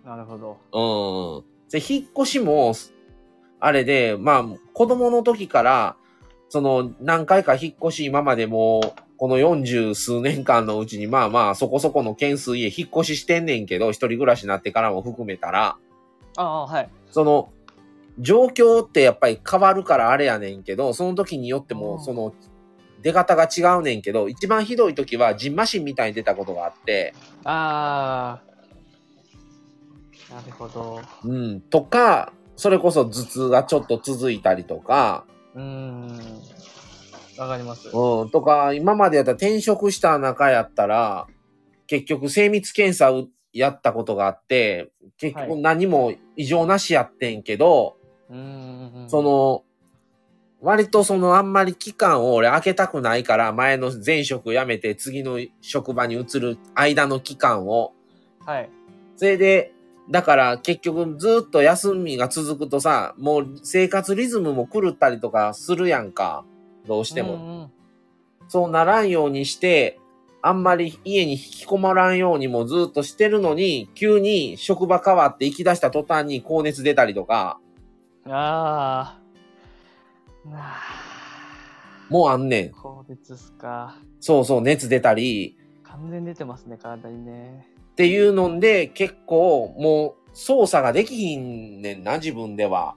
[0.05, 0.57] なるほど。
[0.71, 1.69] うん。
[1.71, 2.73] で、引っ越しも、
[3.59, 5.95] あれで、まあ子供の時から、
[6.49, 15.77] その何回か引っ越し今までもう、この40数年間のうちにまあまあそこそこの件数家引っ越ししてんねんけど、一人暮らしになってからも含めたら、
[16.37, 16.89] ああ、はい。
[17.11, 17.49] その、
[18.19, 22.33] 状況ってやっぱり変わるからあれやねんけど、その時によっても、うんその、
[23.01, 27.13] 出方が違うねんけど、一番ひどい時はジンマシンみたいに出たことがあって、
[27.43, 30.33] ああ。
[30.33, 31.01] なるほど。
[31.23, 36.19] うん、とか、それこそ頭痛がちょっと続いたりとか、うーん。
[37.37, 37.89] わかります。
[37.89, 41.27] うん、とか、今までやったら転職した中やったら、
[41.87, 47.94] 結局精密検査をやったことがあって、結局はい何も異常なしやってんけど。
[48.29, 49.63] そ、の、
[50.61, 57.93] 割とそのあんまり期間を俺開けたくないから、前の前職辞めて次の職場に移る間の期間を。
[58.45, 58.69] はい。
[59.15, 59.71] それで、
[60.09, 66.45] だから結局ずっと休みが続くとさ、もう生活リズムも狂ったりとかするやんか。
[66.87, 67.33] どうしても。
[67.33, 67.71] うんうん
[68.47, 69.99] そうならんようにして、
[70.41, 77.59] あんまり家に引きこもらんようにもずっとしてるのに、急に職場変わって行き出した途端に高熱出たりとか、
[78.27, 79.19] あ
[80.45, 80.49] あ。
[80.49, 81.05] なあ。
[82.09, 82.71] もうあんねん。
[82.71, 83.95] 高熱っすか。
[84.19, 87.67] そうそう、熱出たり、完全に出てますね、体にね。
[87.91, 92.95] っていうので、結構もう操作ができひんねんな、自分では。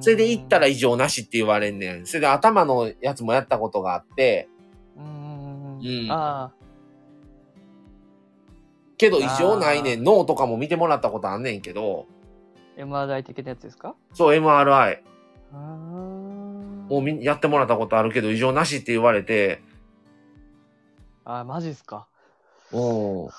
[0.00, 2.06] それで行ったら異常なしって言われんねん。
[2.06, 4.48] それで頭のやつもやったことがあって、
[4.96, 5.80] うーん。
[5.80, 6.52] うんあ
[8.98, 10.04] けど異常ないねん。
[10.04, 12.15] 脳とかも見てもらったことあんねんけど、あ。
[12.76, 13.94] MRI 的なやつですか？
[14.12, 14.98] そう MRI。
[15.52, 19.62] もうみやってもらったことあるけど異常なしって言われて、
[21.24, 22.06] あ、マジっすか。
[22.72, 22.80] うん。
[22.80, 23.30] も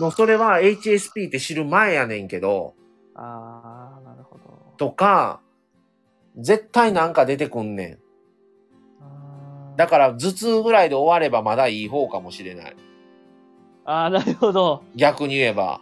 [0.00, 2.74] うそれは HSP って知る前やねんけど、
[3.14, 4.74] ああ、なるほど。
[4.76, 5.40] とか、
[6.36, 7.98] 絶対なんか出てくんねん
[9.76, 12.76] だから頭痛ぐらいで終わればまだいい方かもしれない。
[13.84, 14.82] ああ、なるほど。
[14.96, 15.80] 逆に言えば。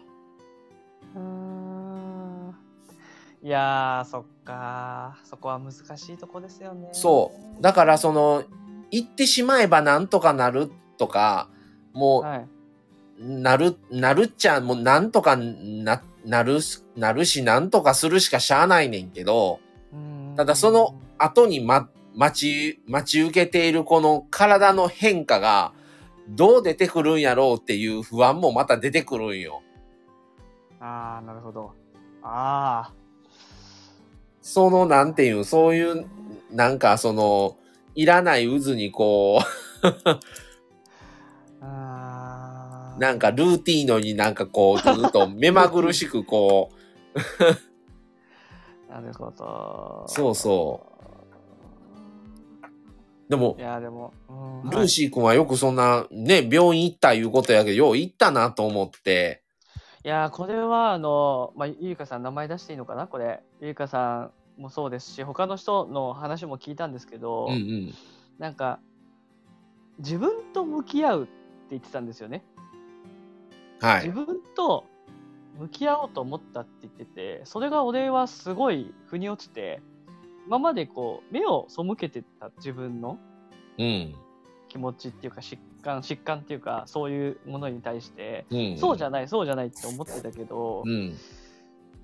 [3.45, 6.90] いやー、そっかそこは難しいとこですよね。
[6.93, 7.62] そう。
[7.62, 8.45] だからその、
[8.90, 11.49] 言ってしまえばなんとかなるとか、
[11.93, 12.49] もう、はい。
[13.18, 19.59] なる、なるっちゃ、もうなんとかな、なるし、なるし、なんとかするしかしゃあないねんけど、
[20.36, 25.72] ただその、後にま、待ち、待ち受けているこの体の変化が、
[26.28, 29.62] どう出てくるんやろうっていう不安もまた出てくるんよ。
[30.78, 31.72] ああ、なるほど。
[32.22, 32.93] あ
[34.43, 36.05] その、なんていう、そういう、
[36.51, 37.57] なんかその、
[37.95, 39.45] いらない渦にこう、
[41.62, 46.70] なんかルーティーノになんかこう、ずっと目まぐるしくこ
[47.14, 47.18] う、
[48.93, 50.05] なるほど。
[50.09, 50.93] そうそう。
[53.30, 59.41] でもい、や、でも、うんルーシー君はよくそんな、ね、病院行ったいうことやけど、よう行ったなと思って。
[60.05, 63.07] いやー、これは、あの、まあ、ゆいかさん、名前出していいのかな？
[63.07, 63.41] これ。
[63.61, 67.95] ゆいかさんもそうですし、他の人の話も聞いたんですけど、うんうん。
[68.39, 68.81] なんか、
[69.99, 71.33] 自分と向き合うって
[71.71, 72.45] 言ってたんですよね。
[73.81, 74.07] はい。
[74.09, 74.87] 自分と
[75.61, 79.81] 向き合おうと思ったって言ってて、それが俺はすごい腑に落ちて、
[80.49, 83.19] 今までこう、目を背けてた自分の
[83.79, 84.15] うん。
[84.69, 88.78] 気持ちっていうか、疾患、疾患っていうか、そういうものに対して、うん。
[88.78, 91.14] そうじゃない、そうじゃないって思ってたけど、うん。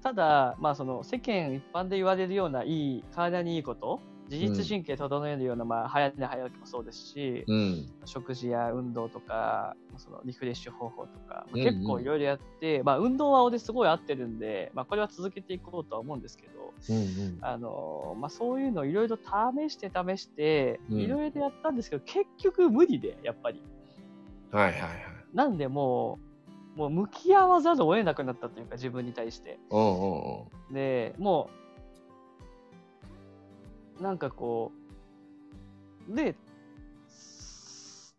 [0.02, 4.00] ただ、まあ、その世間一般で言われるようないい、体にいいこと、
[4.30, 7.86] 自律神経整えるような、まあ、早寝早起きもそうですし、うん。
[8.04, 17.38] 食事や運動とか、そのリフレッシュ方法とか、うんうん結構いろいろやって、まあ、運動は俺すごい合ってるんで、まあ、これは続けていこうとは思うんですけど、うん。
[17.40, 23.62] あのまあ、そういうのをいろいろ試して試して、うんいろいろやったんですけど、結局無理で、やっぱり。
[24.52, 24.92] はいはいはい。
[25.32, 26.18] なんでも
[26.76, 29.58] う、もう向き合わざるを得なくなったというか、自分に対して。
[29.70, 30.74] うんうんうん。
[30.74, 31.57] で、もう、
[34.00, 34.72] なんかこ
[36.08, 36.34] う、で、っ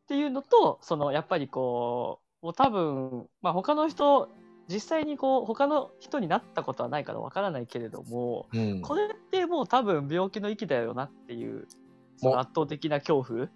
[0.08, 4.30] ていうのと、その、やっぱりこう、もう多分、まあ他の人、
[4.68, 11.68] 実際にこう、他の人になったことはないからわからないけれども、うん、これってもう多分病気の域だよなっていう、
[12.18, 13.50] その圧倒的な恐怖。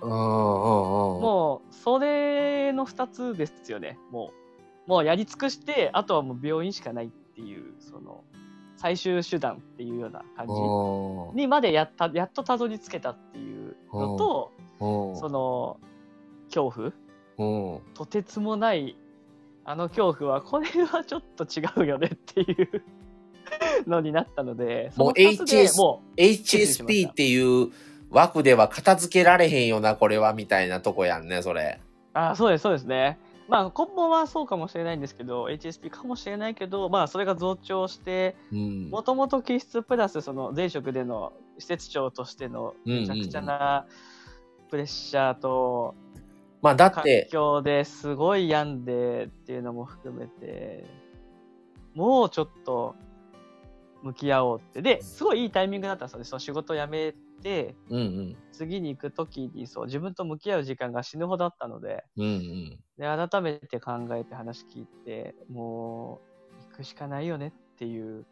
[0.00, 3.98] もう、それの2つですよね。
[4.10, 4.32] も
[4.86, 8.24] う、もうやり尽くして、あとはもう病院しかないっていう、その、
[8.80, 15.78] 最終手段っていうような感じうんにまでやった、やっとたどり着けたっていうのと、うんその、
[16.46, 16.92] 恐怖
[17.38, 18.96] うんとてつもない、
[19.66, 22.82] あの恐怖は、これはちょっと違うよねっていう
[23.86, 27.68] のになったので、もう HS も HSP っていう
[28.08, 31.80] 枠では片付けられへんよな、これは、みたいなとこやんね、それ。
[31.82, 33.18] う、あそうです、そうですね。
[33.50, 38.90] まあ、根本はそうかもしれないんですけど、HSP かもしれないけど、まあ、それが増長して、うん。
[38.90, 43.86] もともと気質プラス、その前職での施設長としてのめちゃくちゃな
[44.70, 45.96] プレッシャーと、
[46.62, 50.86] まあ、だっ環て、境ですごい病んでっていうのも含めて、
[51.94, 52.94] もうちょっと
[54.02, 54.80] 向き合おうって。
[54.80, 56.24] で、すごいいいタイミングだったんですよね。
[56.24, 58.36] その仕事辞めて、うんうん。
[58.52, 62.78] 次に行くときにそう自分と向き合う時間が死ぬほどあったので、うんうん。
[62.98, 66.20] で改めて考えて話聞いて、も
[66.68, 68.26] う行くしかないよねっていう。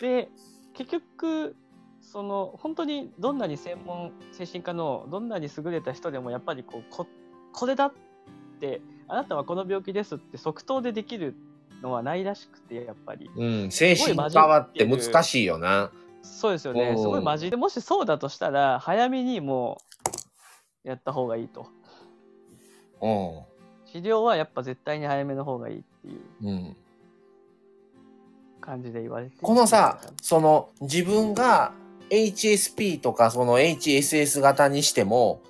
[0.00, 0.28] で、
[0.74, 1.56] 結局、
[2.00, 7.06] その本当にどんなに専門精神科のどんなに優れた人でもやっぱりこうこ
[7.52, 7.92] これだっ
[8.60, 11.34] てあなたはこの病気ですって即答でできる
[11.82, 13.70] のはないらしくてやっぱりうん。
[13.70, 15.90] 精神科はって難しいよな。
[16.22, 16.90] そうですよね。
[16.90, 19.80] うんすごいマジでもしそうだとしたら早めにも
[20.84, 21.66] うやった方がいいと。
[23.00, 23.42] うん。
[23.90, 26.20] 治療はやっぱ絶対に早めの方がいいっていう。
[26.42, 26.76] うん。
[28.60, 31.72] 感じで言われてこのさ、その自分が
[32.10, 35.40] HSP とかその HSS 型にしても、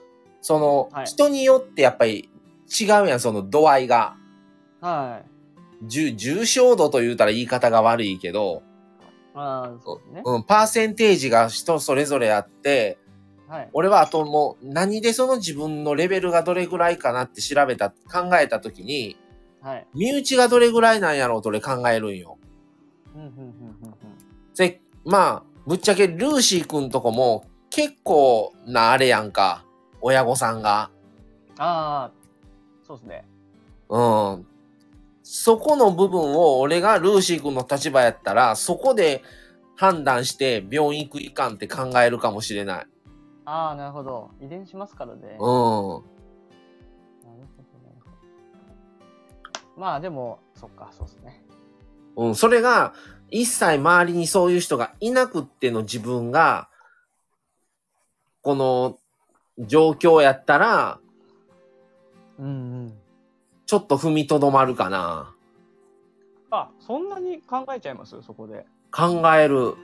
[0.41, 1.07] そのはい。
[1.07, 2.31] 人によってやっぱり
[2.69, 4.17] 違うやん、その度合いが。
[4.81, 5.87] はい。
[5.87, 8.63] 重重症度と言うたら言い方が悪いけど、
[9.83, 12.99] そうですね、うん、パーセンテージが人それぞれあって、
[13.49, 19.17] はい俺はあともう何でその自分のレベルがどれぐらいかなって調べた、考えたときに、
[19.63, 22.39] はい身内がどれぐらいなんやろうと俺考えるんよ。
[24.55, 29.65] で、まあ、ぶっちゃけルーシーくんとこも結構なあれやんか。
[30.01, 30.91] 親御さんが。
[31.59, 32.11] ああ
[32.87, 33.25] そうですね
[33.89, 34.47] うん。
[35.31, 39.23] そこの部分を俺がルーシーくんの立場やったら、そこで
[39.77, 42.87] 判断して病院行くいかんって考えるかもしれない。
[43.45, 45.39] ああなるほど遺伝しますからね、なるうん。
[45.41, 47.63] ほどなるほ
[49.77, 51.45] どまあでもそっかそうですね
[52.17, 52.35] うん。
[52.35, 52.95] それが、
[53.31, 56.71] 一切周りにそういう人がいなくっての自分が、
[58.41, 58.99] この
[59.59, 61.01] 状況やったら、
[62.39, 62.49] うんう
[62.87, 62.98] ん
[63.69, 65.35] ちょっと踏みとどまるかな。
[66.51, 68.23] あそんなに考えちゃいます？
[68.23, 69.75] そこで考える。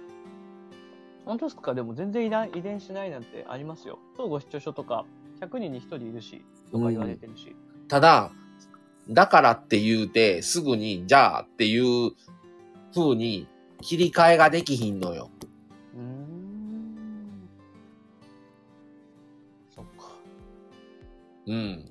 [1.27, 1.75] 本当ですか？
[1.75, 5.05] でも全然遺伝しないなんてありますよ当ご視聴書とか
[5.41, 7.55] 100人に1人いるしとか言われてるし、
[7.87, 8.31] ただ、
[9.11, 12.13] だからって言うて、すぐに、じゃあっていう
[12.95, 13.47] 風に
[13.83, 15.29] 切り替えができひんのよ。
[15.95, 17.49] うーん
[19.75, 20.17] そっか
[21.47, 21.91] うん。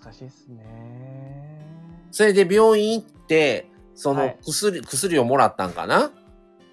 [0.00, 1.66] 難しいですね。
[2.10, 4.38] それで病院行って、そのはい。
[4.42, 6.10] 薬、薬をもらったんかな？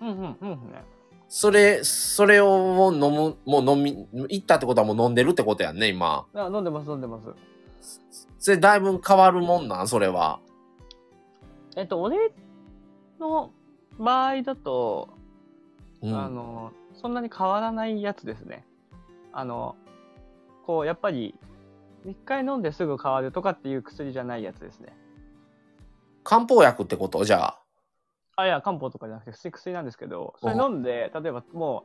[0.02, 0.84] うんうんうんね
[1.28, 6.26] それ、それを飲む、もう飲み、行ったってことはもう飲んでるってことやんね、今。
[6.34, 7.28] あ飲んでます飲んでます。
[8.40, 9.88] それだいぶ変わるもんなん？
[9.88, 10.40] それは。
[11.76, 12.32] えっと俺
[13.20, 13.52] の
[14.00, 15.10] 場合だと、
[16.02, 16.18] うん。
[16.20, 18.66] あのそんなに変わらないやつですね。
[19.32, 19.76] あの
[20.66, 21.36] こうやっぱり
[22.06, 24.96] 一回飲んですぐ変わるとかっていう薬じゃないやつですね
[26.24, 27.24] 漢方薬ってこと？
[27.26, 27.60] じゃあ。
[28.36, 31.84] あいや漢方とかじゃなくて普通に薬なんですけどそれ飲んで例えばも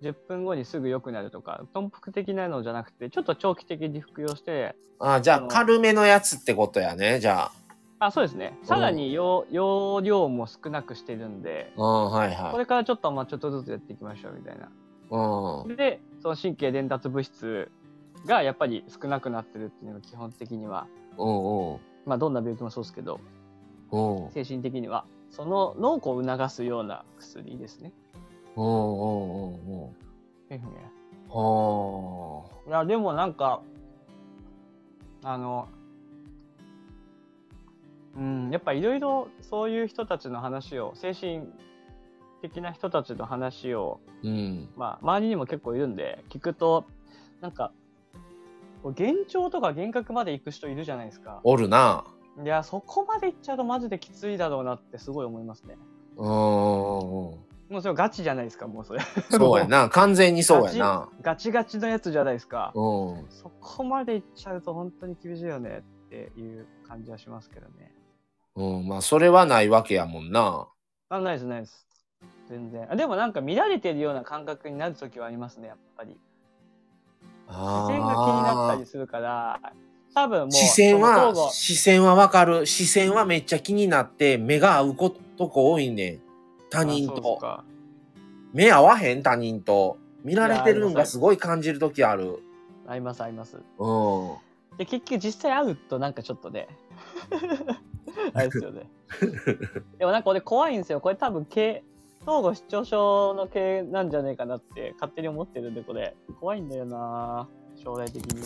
[0.00, 7.50] う10分後にすぐ良くなるとか頓服的なのじゃなくてちょっと長期的に服用してあじゃあ軽めのやつってことやね、じゃ
[7.98, 11.82] あそうですねさらに容容量も少なくしてるんであ。
[11.82, 12.58] うん、はいこはい。
[12.60, 14.70] れからちょっとまあちょっとずつやっていきましょうみたいな
[15.10, 15.76] うん。
[15.76, 17.70] でその神経伝達物質
[18.26, 20.86] がやっぱり少なくなってるっていうのが基本的には
[21.18, 21.80] うんうん。
[22.06, 23.20] まあどんな病気もそうですけど
[23.90, 24.30] うん。
[24.32, 27.92] 精神的にはその脳を促すような薬ですね
[28.56, 29.92] うんうんうんうん。
[30.48, 30.70] ですね。
[31.28, 32.68] はあ。
[32.68, 33.62] いや、でもなんか、
[35.22, 35.68] あの、
[38.16, 41.46] うん、やっぱいろいろそういう人たちの話を、精神
[42.42, 44.68] 的な人たちの話を、うん。
[44.76, 46.84] まあ、周りにも結構いるんで、聞くと、
[47.40, 47.72] なんか、
[48.82, 51.40] 幻聴とか幻覚まで行く人いるじゃないですか。
[51.44, 52.04] おるな。
[52.42, 55.76] いや、そこまで行っちゃうとマジできついだろうなってすごい思いますね。
[56.16, 56.26] うん。
[56.26, 59.00] もうそれガチじゃないですか、もうそれ。
[59.30, 59.88] そうやな。
[59.88, 61.08] 完全にそうやな。
[61.22, 62.72] ガチガチのやつじゃないですか。
[62.74, 63.26] うん。
[63.28, 67.94] そこまで行っちゃうと本当に厳しいよねっていう感じはしますけどね。
[68.56, 68.88] うん。
[68.88, 70.68] まあ、それはないわけやもんな。
[71.10, 71.86] あ、ないです、ないです。
[72.48, 72.90] 全然。
[72.90, 76.18] あでもなんか見られてるような感覚になるときはありますね、やっぱり。
[77.50, 79.60] 視あ線が気になったりするから、
[80.14, 82.66] 多分もう、視線は視線はわかる。
[82.66, 86.20] 視線はめっちゃ気になって、目が合うことこ多いねん。
[86.70, 87.36] 他人と。
[87.36, 87.64] か
[88.52, 89.98] 目合わへん他人と。
[90.22, 92.42] 見られてるんいやありますがすごい感じるときある。
[92.86, 93.56] あります、あります。
[93.78, 93.92] う
[94.74, 94.76] ん。
[94.76, 96.68] で、結局実際会うとなんかちょっとね、
[98.34, 98.88] あれですよね。
[99.98, 101.00] でもなんか俺怖いんですよ。
[101.00, 101.84] これ多分、系、
[102.22, 106.14] 統合失調症の系なんじゃねえかなって勝手に思ってるんで、これ。
[106.38, 107.48] 怖いんだよな
[107.82, 108.42] 将来的に。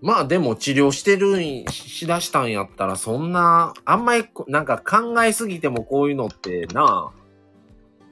[0.00, 7.12] まあでも治療してるん、しだしたんやったら、そんな、あんまりこなんか考えすぎてもこういうのってな。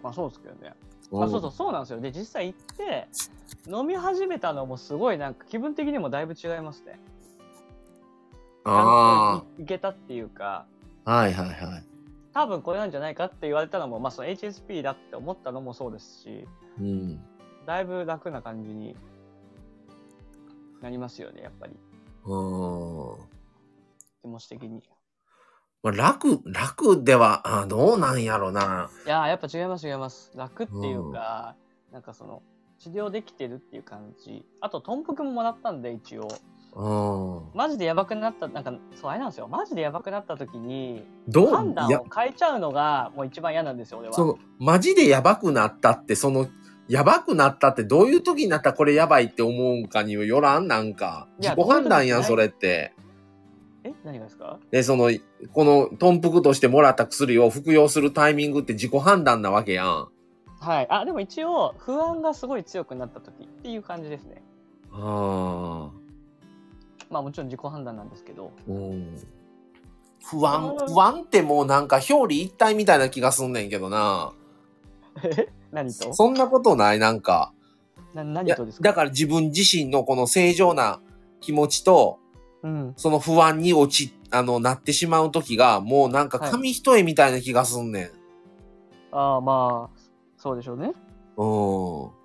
[0.03, 0.75] まあそうですけどね。
[1.13, 2.01] うんあそうそう、そうなんですよ。
[2.01, 3.07] で、実際行って、
[3.71, 6.99] 飲み始めたのもすごいなんか気分的にもだいぶ違いますね。
[8.65, 10.67] あちゃんといいけたっていうか、
[11.05, 11.15] あ。
[11.15, 11.94] はいはいはい。
[12.35, 16.47] 多分これなんじゃないかって言われたのも、まあその HSP だって思ったのもそうですし、
[16.81, 17.21] うん。
[17.65, 18.97] だいぶ楽な感じに
[20.83, 21.77] なりますよね、やっぱり。
[22.25, 23.17] うん。
[24.23, 24.83] 気持ち的に。
[25.83, 28.91] まあ、楽、楽では、あどうなんやろな。
[29.07, 30.33] いやーやっぱ違います違います。
[30.35, 31.57] 楽っていうか、
[31.93, 32.43] なんかその、
[32.79, 34.45] 治療できてるっていう感じ。
[34.61, 36.29] あと、豚腹ももらったんで、一応。
[36.77, 37.43] うん。
[37.55, 39.47] マジでやばくなった、なんか、そう、あれなんですよ。
[39.47, 44.15] マジでやばくなった時に、判断を、変えちゃうのが、もう一番嫌なんですよ、俺は。
[44.15, 46.49] その、マジでやばくなったって、その、
[46.89, 50.69] やばくなったってどういう時になったらこれやばいって思うんかによらん？
[50.69, 51.29] なんか。
[51.39, 52.93] 自己判断やん、それって。
[53.85, 53.93] え？
[54.05, 54.59] 何がですか？
[54.71, 55.11] で、その、
[55.53, 60.09] この、豚腹としてもらった薬を服用するタイミングって自己判断なわけやん。
[60.61, 60.87] はい。
[60.91, 64.43] あ、でも一応、不安がすごい強くなった時っていう感じですね。
[64.93, 66.04] ああ。
[67.15, 68.51] まあもちろん自己判断なんですけど。
[68.67, 69.17] うん。
[70.25, 74.33] 不安、不安ってもうなんか表裏一体みたいな気がすんねんけどな。
[75.23, 75.49] え？
[75.71, 76.13] 何と？
[76.13, 77.53] そんなことないなんか。
[78.15, 78.89] な何とですか？
[78.89, 80.99] だから自分自身のこの正常な
[81.41, 82.19] 気持ちと、
[82.65, 82.95] うん。
[82.97, 88.11] その不安に落ち、あの、なってしまう時が、もうなんか紙一重みたいな気がすんねん。
[89.13, 90.01] ああ、まあ、
[90.37, 90.93] そうでしょうね。
[91.37, 91.45] う
[92.09, 92.24] ん。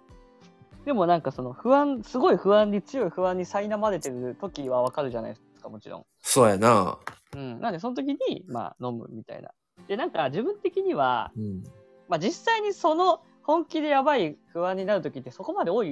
[0.89, 6.05] でもなんかその不安、すごい不安に、強い不安に苛まれてる時はわかるじゃないですか、もちろん。
[6.19, 6.97] そうやな。
[7.35, 7.61] うん。
[7.61, 9.51] なんでその時に、まあ飲むみたいな。
[9.87, 11.63] で、なんか自分的には、うん。
[12.07, 15.83] まあ実際にその本気でやばい不安になる時ってそこまで多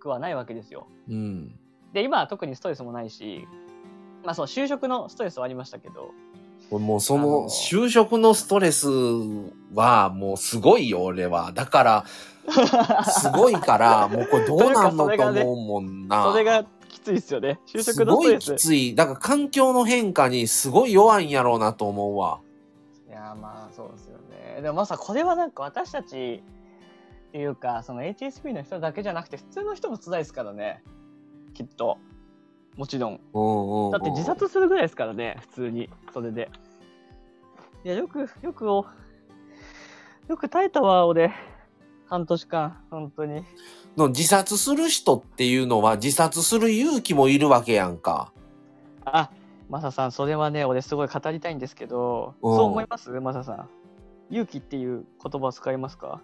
[0.00, 0.86] くはないわけですよ。
[1.10, 1.60] うん。
[1.92, 3.46] で、今は特にストレスもないし、
[4.24, 6.12] まあそう、就職のストレスはありましたけど、
[6.70, 8.88] もうそあのの就職のストレス
[9.74, 11.52] はもうすごいよ、俺は。
[11.52, 12.04] だから、
[13.04, 16.24] すごいから、もうこれどうなんのと思うもんな。
[16.24, 17.58] それがきついですよね。
[17.66, 18.62] 就職すごいのストレス。
[18.62, 18.94] きつい。
[18.94, 22.40] だから環境の変化にすごい弱いんやろうなと思うわ。
[23.08, 24.60] いやまあそうですよね。
[24.60, 26.42] でもまさこれはなんか私たち
[27.28, 30.82] っていうかその HSP の人だけじゃなくて普通の人も辛いですからね
[31.54, 31.98] きっと
[32.78, 33.20] もちろん。
[33.34, 33.88] うんうんう。
[33.88, 35.90] んだって自殺するぐらいですからね普通に。
[36.14, 36.48] それで。
[37.84, 38.86] いやよくよくお
[40.28, 41.32] よく耐えたわ俺。
[42.06, 43.42] 半年間本当に。
[43.96, 48.32] の自殺する人っていうのは自殺する勇気もいるわけやんか。
[49.04, 49.30] あ
[49.68, 52.56] マサさんそれはね俺すごい語りたいんですけどうん。
[52.56, 53.10] そう思います？
[53.10, 53.68] マサさん。
[54.30, 56.20] 勇気っていう言葉を使いますか？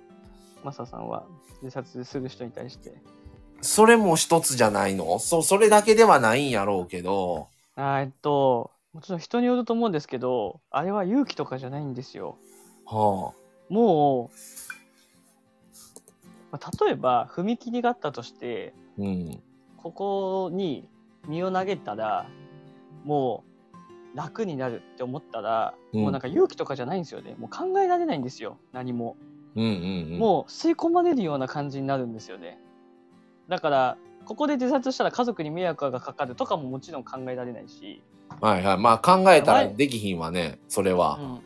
[0.63, 1.25] マサさんは
[1.63, 2.95] 自殺する人に対して
[3.61, 5.19] それも一つじゃないの？
[5.19, 7.49] そ、それだけではないんやろうけど。
[7.77, 12.37] あーえっと、もちろん人によると思うんですけど、あれは勇気とかじゃないんですよ。
[12.87, 13.33] は
[13.69, 14.37] もう、
[16.53, 19.03] まあ例えば踏切があったとして、あ。
[19.03, 19.43] うん。
[19.79, 20.89] ここに
[21.27, 22.27] 身を投げたら、
[23.05, 23.45] も
[24.15, 27.35] う楽になるって思ったら、うんもうなんか勇気とかじゃないんですよね。
[27.39, 28.59] もう考えられないんですよ。
[28.73, 29.17] 何も。
[29.57, 30.19] うんうんうん。
[30.19, 32.59] もう吸い込まれるような感じになるんですよね。
[33.49, 38.03] だから、ここで自殺したら家族に迷惑がかかるとかももちろん考えられないし、
[38.41, 38.79] はいはい。
[38.79, 40.59] まあ考えたらできひんわね。
[40.69, 41.19] それは。
[41.21, 41.41] うん、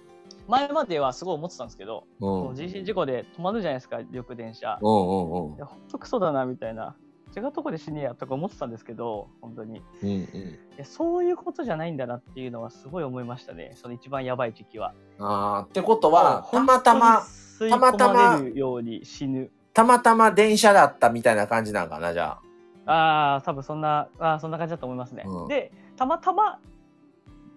[0.46, 2.48] 前まではすごい思ってたんですけど、うん。
[2.50, 4.78] うん人身事故で止まるじゃないですか、緑電車。
[4.80, 6.96] うんうんいや、ほんとクソだな、みたいな。
[7.36, 9.76] 違うとこで死ねやとか思ってたんですけど、本当に。
[9.76, 10.58] いうんうん。
[10.78, 13.72] やそういうことじゃないんだなっていうのはすごい思いましたね。
[13.74, 14.94] その一番やばい時期は。
[15.18, 17.22] ああ、ってことは、たまたま、
[17.68, 19.50] たまたまように死ぬ。
[19.78, 22.40] たまたま電車だったみたいな感じなんかな、じゃ
[22.84, 22.92] あ。
[22.92, 25.22] ああ、多分そんな、あーそんな感じだと思いますね。
[25.24, 26.58] うんで、たまたま、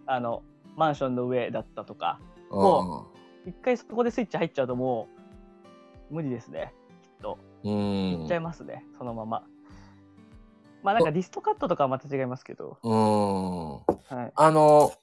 [0.06, 0.44] あの、
[0.76, 2.20] マンションの上だったとか、
[2.52, 5.08] う一回そこでスイッチ入っちゃうとも
[6.12, 6.76] う、無理ですね。
[7.02, 7.40] きっと。
[7.64, 7.68] ん。
[7.68, 9.44] うんいっちゃいますね、そのまま。
[10.84, 13.72] まあなんかディストカットとかはまた違いますけど、うん。
[14.16, 14.32] はい。
[14.36, 14.94] あの、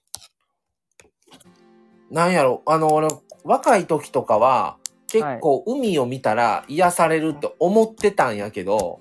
[2.12, 3.08] なんやろ、あの、俺、
[3.42, 4.77] 若い時とかは、
[5.08, 9.00] 結構海を見たら癒されるって思ってたんやけど、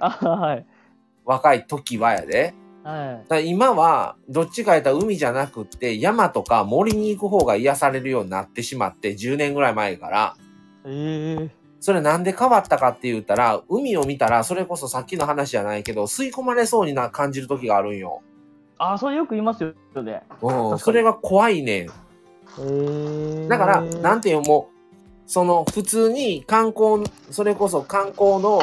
[0.00, 0.66] あはい。
[1.24, 2.54] 若い時はやで。
[2.84, 3.28] はい。
[3.28, 10.36] だ今は、どっちかやったら海じゃなくって、山とか森に行く方が癒されるようになってしまって、10年ぐらい前から。
[10.86, 11.50] ええ
[11.80, 18.22] それなんで変わったかって言ったら、海を見たら、それこそさっきの話じゃないけど、吸い込まれそうにな感じる時があるんよ。
[18.78, 20.22] ああ、それよく言いますよね。
[20.42, 21.86] うん、にそれが怖いねん。
[21.86, 21.88] へ
[22.58, 24.77] えだから、なんていうのもう、
[25.28, 28.62] その、普通に観光、それこそ観光の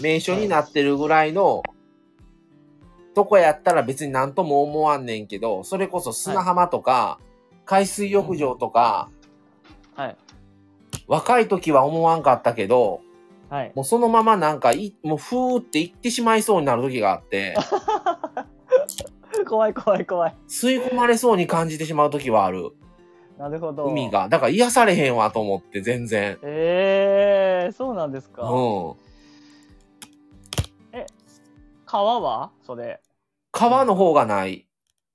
[0.00, 1.62] 名所になってるぐらいの、
[3.14, 7.18] とこやったら別になんとも思わんねんけど、それこそ砂浜とか、
[7.66, 9.10] 海水浴場とか、
[9.94, 10.16] はい。
[11.06, 13.02] 若い時は思わんかったけど、
[13.50, 13.72] はい。
[13.74, 17.56] もうそのままなんかい、もうふーって行ってしまいそうになる時があって、
[19.46, 20.34] 怖い怖い怖い。
[20.48, 22.72] 吸い込まれそうに感じてしまう時はある。
[23.38, 23.84] なるほど。
[23.84, 24.10] 海。
[24.10, 24.28] が。
[24.28, 26.38] だから癒されへんわと思って、全然。
[26.42, 28.42] ええそうなんですか？
[28.42, 29.06] うん。
[31.84, 32.50] 川は？
[32.66, 33.00] それ。
[33.52, 34.66] 川の方がない。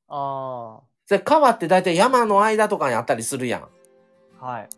[0.07, 3.67] あで川って大体山の間とかにあったりするやん。
[4.39, 4.45] あ。
[4.45, 4.69] はい。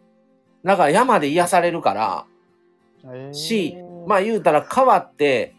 [0.64, 2.26] だから山で癒されるから、
[3.06, 3.78] えーし、
[4.08, 5.54] まあ言うたら川って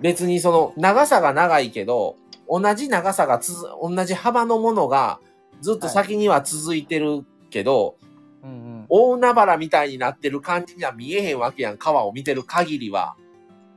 [0.00, 2.16] 別にその長さが長いけど、
[2.48, 5.20] 同じ長さがつづ、同じ幅のものが
[5.60, 7.96] ずっと先には続いてるけど、
[8.42, 8.86] うんうん。
[8.88, 13.16] 大海原みたいになってる感じには見えへんわけやん、川を見てる限りは。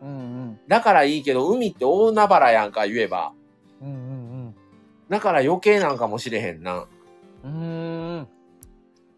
[0.02, 0.14] うんう
[0.52, 0.60] ん。
[0.68, 3.34] だからいいけど、海って大海原やんか言えば。
[3.82, 4.18] うんうん
[5.10, 6.86] だから余計なんかもしれへんな。
[7.44, 8.28] うん。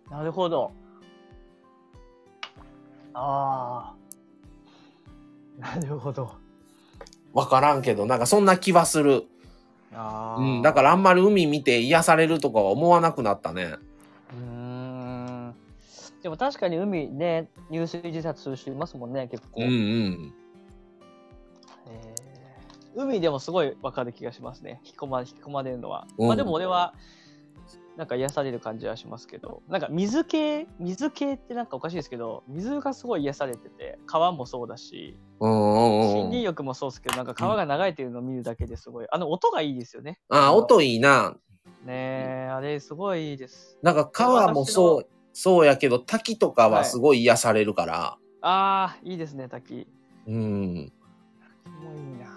[0.10, 0.72] なるほど。
[3.14, 3.95] あ
[5.60, 5.60] あ。
[5.60, 6.36] なるほど。
[7.34, 9.24] わからんけど、なんかそんな気はする。
[9.94, 10.42] ああ。
[10.42, 13.76] うん、だからあんまり海見て癒されるとかは思わなくなったね。
[14.34, 15.56] うーん。
[16.22, 19.62] でも確かに海ね、入水自殺する人いますもんね、結構。
[19.64, 20.34] うんうん。
[21.88, 22.30] えー
[22.96, 24.82] 海でもすごいわかる気がしますね。
[24.84, 26.08] 引き込ま引き込まれるのは。
[26.18, 26.94] うんまあでも俺は、
[28.00, 36.30] なんか癒される感じはしますけど、なんか水系、水系ってなんかおかしいですけど、水がすごい癒されてて、川もそうだし、森うん。
[36.30, 40.18] 林浴もそうですけど、なんか川が流れてるのを見るだけですごい、あの音がいいですよね。
[40.30, 41.36] あ、音いいな。
[41.84, 43.78] ねえ、あれすごいいいです。
[43.82, 48.18] なんか川もそう、そうやけど滝とかはすごい癒されるから。
[48.39, 49.89] ああ、いいですね、滝。
[50.26, 50.93] うん。
[51.84, 52.30] もういいな。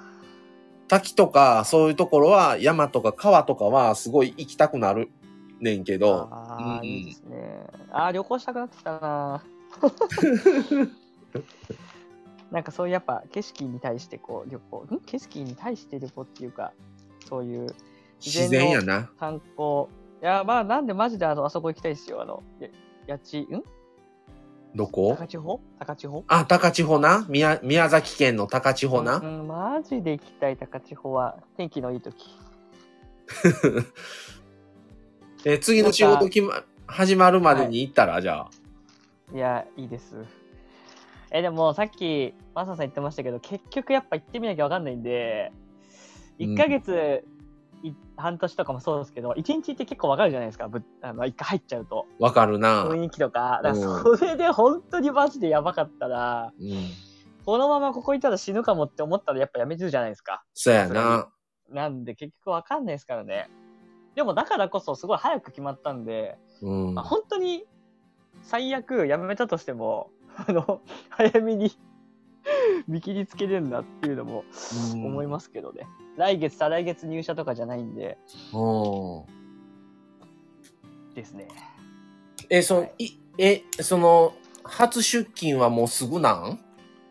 [0.88, 5.08] 滝とかそういうところは山とか川とかはすごい行きたくなる
[5.62, 6.28] ねんけど。
[6.30, 7.66] ああ、うんうんいいですね。
[7.90, 9.42] ああ、旅行したくなってきたな。
[12.50, 15.00] なんかそういうやっぱ景色に対してこう旅行、ん？
[15.06, 16.72] 景色に対して旅行っていうか、
[17.26, 17.74] そういう
[18.20, 19.10] 自然やな。
[19.18, 19.84] 観光。
[20.20, 22.20] いや、まあなんでマジであのあそこ行きたいですよ。
[22.20, 22.42] あの、
[23.06, 23.64] や八千、ん？
[24.74, 25.16] どこ？
[25.18, 25.60] 高千穂？
[25.78, 26.24] 高千穂？
[26.28, 29.16] あ、高千穂な宮宮崎県の高千穂な。
[29.16, 32.28] うん、マジで行きたい高千穂は、天気のいい時。
[35.44, 38.50] え、次の仕事決ま、始まるまでに行ったら、じゃあ。
[39.34, 40.16] いや、いいです。
[41.30, 45.52] え、でもさっき、マサさん言ってましたけど、結局やっぱ行ってみなきゃわかんないんで、
[46.38, 47.24] 1ヶ月、
[47.82, 52.06] い半年とかもそうですけど、1日って結構わかるじゃないですか、ぶあの1回入っちゃうと。
[52.20, 52.84] わかるな。
[52.84, 53.60] 雰囲気とか。
[53.62, 56.68] だからうんそれで本当にマジでやばかったら、うん。
[57.44, 60.44] このままここいたら死ぬかもって思ったらやっぱやめてるじゃないですか。
[60.54, 61.28] そうやな。
[61.70, 63.48] なんで結局わかんないですからね。
[64.14, 67.04] でもだからこそすごい早く決まったんで、うんまあ、。
[67.04, 67.64] 本当に
[68.42, 71.70] 最悪やめたとしても、 あの、早めに
[72.88, 74.44] 見切りつけれるんだっていうのも
[74.94, 75.86] 思いますけどね。
[76.16, 78.18] 来月、再来月入社とかじゃないんで、
[78.52, 79.24] う
[81.10, 81.14] ん。
[81.14, 81.48] ですね。
[82.50, 84.34] え、そ、い、え、その、
[84.64, 86.60] 初出勤はもうすぐなん？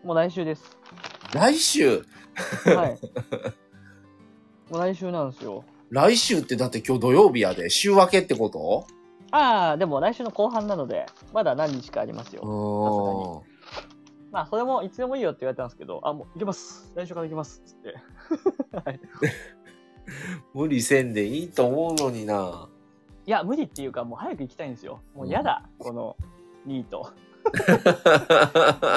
[0.04, 0.78] もう来週です。
[1.34, 2.04] 来週？
[2.66, 3.00] はい。
[4.70, 5.64] もう来週なんですよ。
[5.92, 7.70] 来週ってだって今日土曜日やで。
[7.70, 8.86] 週明けってこと？
[9.32, 12.42] ああ、でも来週の後半なので、まだ何日かありますよ。
[12.44, 13.52] おー
[14.32, 16.90] まあ、それもいつでもいいよって言われたんですけど、あ、もう行けます。
[16.96, 17.62] 来週から行きます。
[17.66, 17.96] つって。
[18.86, 19.00] はい
[20.54, 22.68] 無理せんでいいと思うのにな。
[23.26, 25.02] いや、無理っていうか、もう早く行きたいんですよ。
[25.14, 26.16] もう嫌だ、この
[26.66, 27.12] ニート。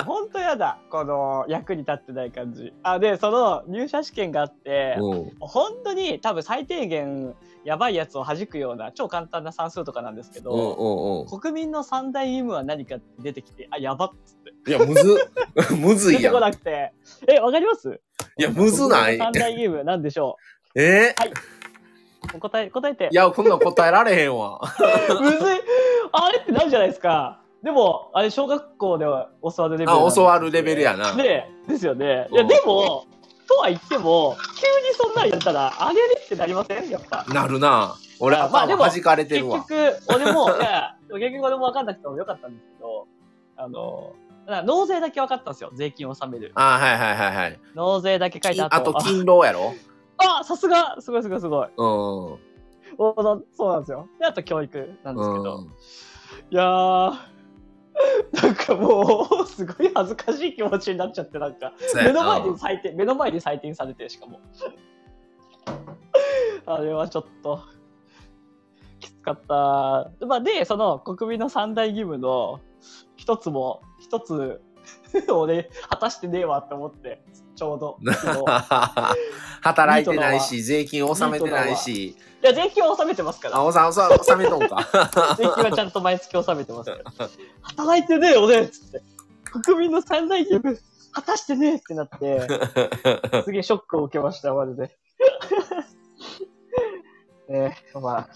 [0.06, 2.72] ほんと嫌だ、この役に立ってない感じ。
[2.82, 5.30] あ、で、その入社試験があって、うん。
[5.40, 7.34] 本当に多分最低限
[7.64, 11.26] やばいやつを弾くような超簡単な算数とかなんですけうんど。
[11.40, 14.70] 国民の三大義務は何か出てきて、あ、やばっつって。
[14.70, 15.16] いや、むず、
[15.76, 16.42] むず出てこいやん。
[16.42, 16.92] なくて。
[17.28, 18.00] え、わかります？
[18.36, 20.36] いや、むずない三大義務なんでしょ
[20.74, 21.14] え？
[22.34, 23.14] う答え、答えてい。
[23.14, 24.60] や、こんなん答えられへんわ。
[25.20, 25.60] むずい。
[26.12, 27.40] あれってなるじゃないですか？
[27.64, 31.14] でも、あれ、小学校では教わるレベルあ、教わるレベルやな。
[31.14, 32.28] ねですよね。
[32.30, 33.06] いや、うんでも、
[33.48, 36.90] とは言っても、急にそんなんやったら、あれれってなりません？
[36.90, 37.24] やっぱ。
[37.28, 37.94] なるな。
[38.20, 39.64] 俺、まあでもかれてるわ。
[39.66, 43.06] 結局、俺も、 いや、結局俺も分かんなくてもよかったんですけど、
[43.56, 44.12] あの、
[44.64, 45.70] 納税だけ分かったんですよ。
[45.72, 46.52] 税金を納める。
[46.54, 47.60] あ、はいはいはいはい。
[47.74, 49.72] 納税だけ書いてああと、と、勤労やろ？
[50.18, 51.66] あ、あさすがすごいすごいすごい。
[51.66, 51.72] うん。
[51.78, 52.38] そ
[53.16, 54.06] うなんですよ。
[54.20, 55.56] で、あと教育なんですけど。
[55.56, 55.64] うん。
[56.50, 57.12] いやー、
[58.32, 64.40] なんかもう、すごい恥ずかしい気持ちになっちゃって、なんか、目の前で採点、目の前で採点されて、しかも。
[66.66, 67.60] あれはちょっと、
[69.00, 70.26] きつかった。
[70.26, 72.60] まあ、で、その国民の三大義務の
[73.16, 74.62] 一つも、一つ、
[75.32, 77.22] 俺、果たしてねえわって思って、
[77.56, 77.98] ちょうど。
[79.62, 82.08] 働いてないし、税金納めてないし。
[82.08, 83.64] いや、税金は納めてますからあ、。
[83.64, 84.86] おさん、おさん、納めとんか。
[85.38, 87.28] 税金はちゃんと毎月納めてますから。
[87.62, 89.02] 働いてねえよねっつって。
[89.62, 90.78] 国民の三大義務、
[91.12, 92.40] 果たしてねえってなって、
[93.44, 94.82] すげえショックを受けました、マジで。
[97.48, 98.28] ねえ、まあ、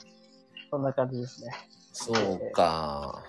[0.71, 1.53] そんな感じですね。
[1.93, 3.25] そうか。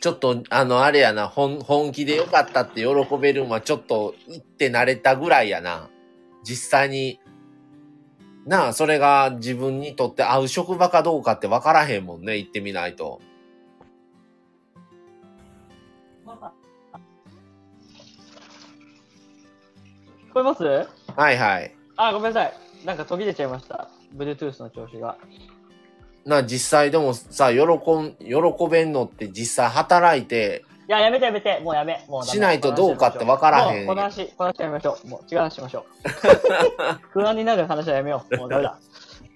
[0.00, 2.88] ちょっと、あの、あれやな、本、本気でよかったって喜
[3.20, 5.90] べるんは、ちょっと、行って慣れたぐらいやな。
[6.44, 7.20] 実際に、
[8.46, 13.20] なあ、それが自分にとって合う職場かどうかって分からへんもんね、行ってみないと。
[20.28, 20.62] 聞こえます？
[20.64, 21.74] はいはい。
[21.96, 22.54] あ、ごめんなさい。
[22.86, 23.90] なんか途切れちゃいました。
[24.16, 25.18] Bluetooth の調子が。
[26.24, 31.60] な、実際でもさ、喜ん、喜べんのって実際働いて、いや、やめてやめて。
[31.62, 32.02] もうやめ。
[32.08, 35.08] もうしないとどうかって分からへんこの話、この話やめましょう。
[35.08, 35.84] もう違う話しましょう。
[37.12, 38.36] 不安になる話はやめよう。
[38.38, 38.78] もうダメだ。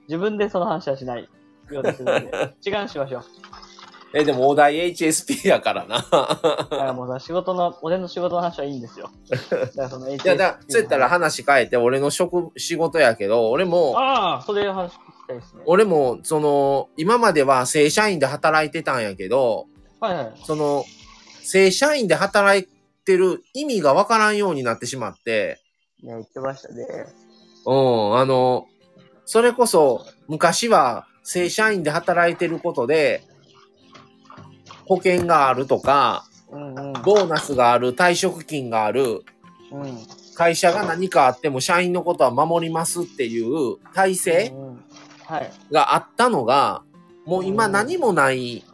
[0.09, 1.29] 自分でその話はしない
[1.71, 2.31] ようですので。
[2.65, 3.25] 違う話しましょう。
[4.15, 5.97] え、でもお題 HSP やからな。
[5.99, 9.11] だからもうさ、仕事の、俺の仕事の話はいいんですよ。
[9.29, 14.93] だからその HSP いや、だそうやったら話変えて、俺の職、仕事やけど、俺も、ああ、それ話
[15.35, 15.63] ですね。
[15.67, 19.67] 俺も、その、今までは正社員で働いてたんやけど、
[20.01, 20.33] はいはい。
[20.45, 20.85] その、
[21.43, 22.69] 正社員で働い
[23.05, 25.61] てる意味がわからんようになってしまって、
[26.03, 26.87] ね、言ってましたね。
[27.67, 28.67] うん、あの、
[29.25, 33.23] それこそ、昔は正社員で働いてることで、
[34.87, 36.93] 保険があるとか、うんうん。
[37.03, 39.25] ボーナスがある、退職金がある、
[39.71, 39.99] うん。
[40.35, 44.83] 会社が何かあっても社員のことは守りますっていう体制うんうんはい。
[45.71, 46.83] があったのが、
[47.25, 48.65] もう今何もない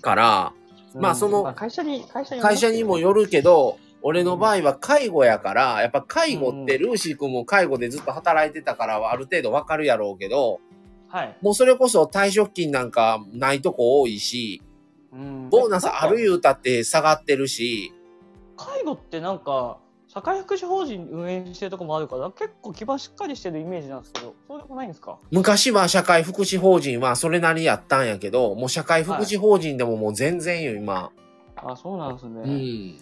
[0.00, 0.52] から、
[0.94, 10.60] まあその会社に、会社に、もよるけど、俺の場合は介護やから、やっぱ介護ってルーシー君も介護でずっと働いてたからはある程度わかるやろうけど、
[11.08, 11.36] はい。
[11.40, 14.62] もうそれこそ退職金なんかないとこ多いし、
[15.12, 15.48] うん。
[15.50, 17.92] ボーナスある言うたって下がってるし、
[18.56, 19.78] 介護ってなんか、
[20.12, 25.16] 社会福祉法人運営してるとこもあるから、結構基盤しっかりしてるイメージなんですけど、そうでもないんですか？
[25.30, 31.10] 昔は社会福祉法人はそれなりやったんやけど、もう社会福祉法人でももう全然よ、今。
[31.56, 32.40] あ、そうなんですね。
[32.42, 32.44] う。
[32.44, 32.98] うんー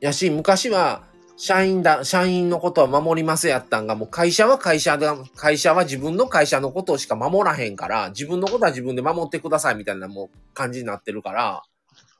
[0.00, 1.02] やし、昔は、
[1.36, 11.62] 社員だ、社員のことは守りますやったんが、もう会社は会社で、会社は自分の会社のことしか守らへんから、自分のことは自分で守ってくださいみたいなもう感じになってるから、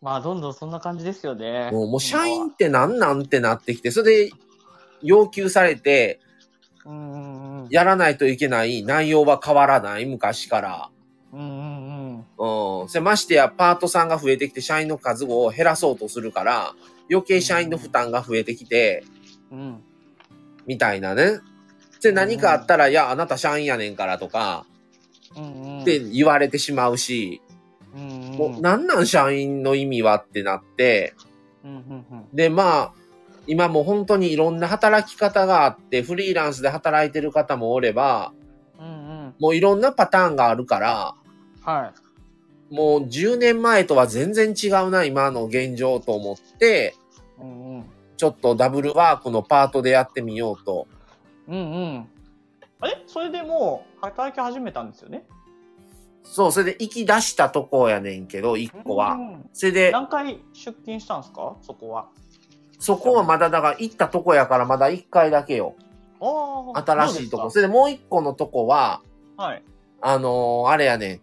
[0.02, 1.70] まあ、どんどんそんな感じですよね。
[1.72, 4.32] もうもう社員ってなんなんってなってきて、それで
[5.02, 6.20] 要求されて、
[6.84, 7.68] うんうんうん。
[7.70, 10.90] やらないといけない内容は変わらない、昔から。
[11.32, 12.82] うんうんうん。
[12.82, 12.88] うん。
[12.88, 16.74] それましてや、パートさんが増えてきて、社員の数を減らそうとするから、
[17.10, 19.04] 余計社員の負担が増えてきて、
[19.50, 19.82] うん。
[20.66, 21.40] みたいなね。
[22.02, 24.66] で、何かあったら、いや、あなた社員やねんからとか、
[25.36, 25.82] うんうん。
[25.82, 27.40] って言われてしまうし、
[27.96, 31.14] うんうん、もう、なんなん社員の意味はってなって、
[31.64, 32.28] うんうんうん。
[32.32, 32.92] で、まあ、
[33.46, 38.32] 今もう本当にいろんな働き方があって、フリーランスで働いてる方もおれば、
[38.78, 38.90] うんう
[39.28, 39.34] ん。
[39.40, 41.14] もういろんなパターンがあるから、
[41.62, 41.92] は
[42.70, 42.74] い。
[42.74, 46.94] もう10年前とは全然違うな、今の現状と思って、
[47.40, 47.84] うんうん。
[48.16, 50.88] ちょっとダブルワークのパートでやってみようと。
[51.48, 52.08] うんうん。
[52.80, 53.02] あれ？
[53.06, 55.24] それでもう働き始めたんですよね？
[56.32, 59.12] そう、それで行き出したとこやねんけど、1個は。
[59.12, 61.56] うんそれで、何回出勤したんですか？
[61.62, 62.08] そこは。
[62.78, 65.74] そこはまだだから行ったとこやからまだ1回だけよ。
[66.74, 67.50] 新しいとこ。
[67.50, 69.00] それでもう1個のとこは、
[69.36, 69.62] はい。
[70.02, 71.20] あのーあれやねん。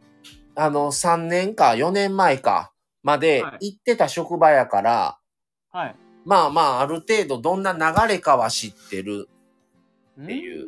[0.56, 2.72] あの、3年か4年前か
[3.04, 5.18] まではい行ってた職場やから、
[5.72, 5.96] はい。
[6.26, 9.30] まあまあ、ある程度どんな流れかは知ってる。
[10.22, 10.68] っていう。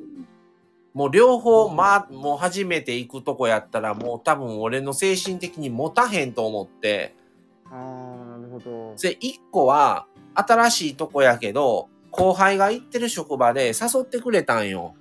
[0.95, 7.13] もう両方、まあ、もう初めて行くとこやったら、もう多分俺の精神的に持たへんと思って、
[7.69, 8.95] ああ、なるほど。
[8.95, 14.95] で、1個は新しいとこやけど、後輩が行ってる職場で誘ってくれたんよ。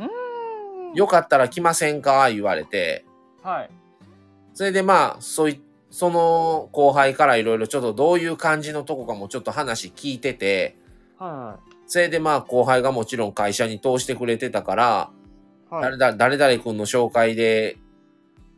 [0.00, 0.94] うん。
[0.94, 2.30] よかったら来ませんか？
[2.30, 3.04] 言われて。
[3.42, 3.70] はい。
[4.54, 10.78] それでまあ、そうい、その後輩からいろいろちょっとどういう感じのとこかもちょっと話聞いてて、
[11.18, 11.58] は
[11.90, 15.10] それでまあ後輩がもちろん会社に通してくれてたから、
[15.72, 15.74] い。
[15.74, 15.82] はい。
[15.82, 17.78] 誰だ、誰々君の紹介で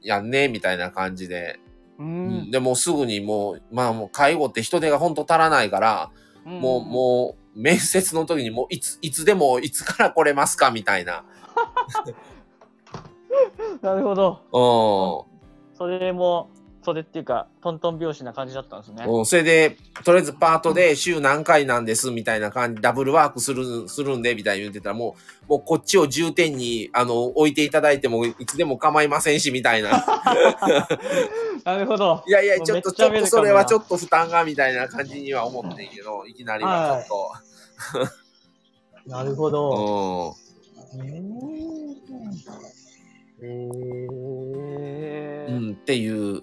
[0.03, 1.59] やんね、みたいな感じで。
[1.99, 2.51] ううんん。
[2.51, 6.11] でもうすぐにもう、まあもう介護って人手がほんと足らないから、
[6.45, 11.25] もう、もう、面接の時にもういつ、いつでもいつから来れますかみたいな。
[13.81, 13.81] う。
[13.81, 15.27] なるほど。
[15.73, 16.51] うそれも、
[16.85, 19.07] それっていうか、トントン拍子な感じだったんですね。
[19.25, 25.15] それで、とりあえずパートで週何回なんです、みたいな感じ、ダブルワークする、するんで、みたいに言ってたら、も
[25.47, 29.91] う、もうこっちを重点に、あの、置いていただいても、いつでも構いませんし、みたいな。
[31.65, 32.25] なるほど。
[32.27, 37.17] いやいや、ちょっと、ちょっとそれはちょっっと負担が、みたいな感じには思ってんけど、いきなりはちょ
[38.01, 38.13] っと。
[39.11, 39.57] なるほと。
[39.57, 40.37] ど。
[40.95, 41.11] うん。
[43.43, 43.69] へ
[45.49, 45.49] え。
[45.49, 46.43] うん、っていう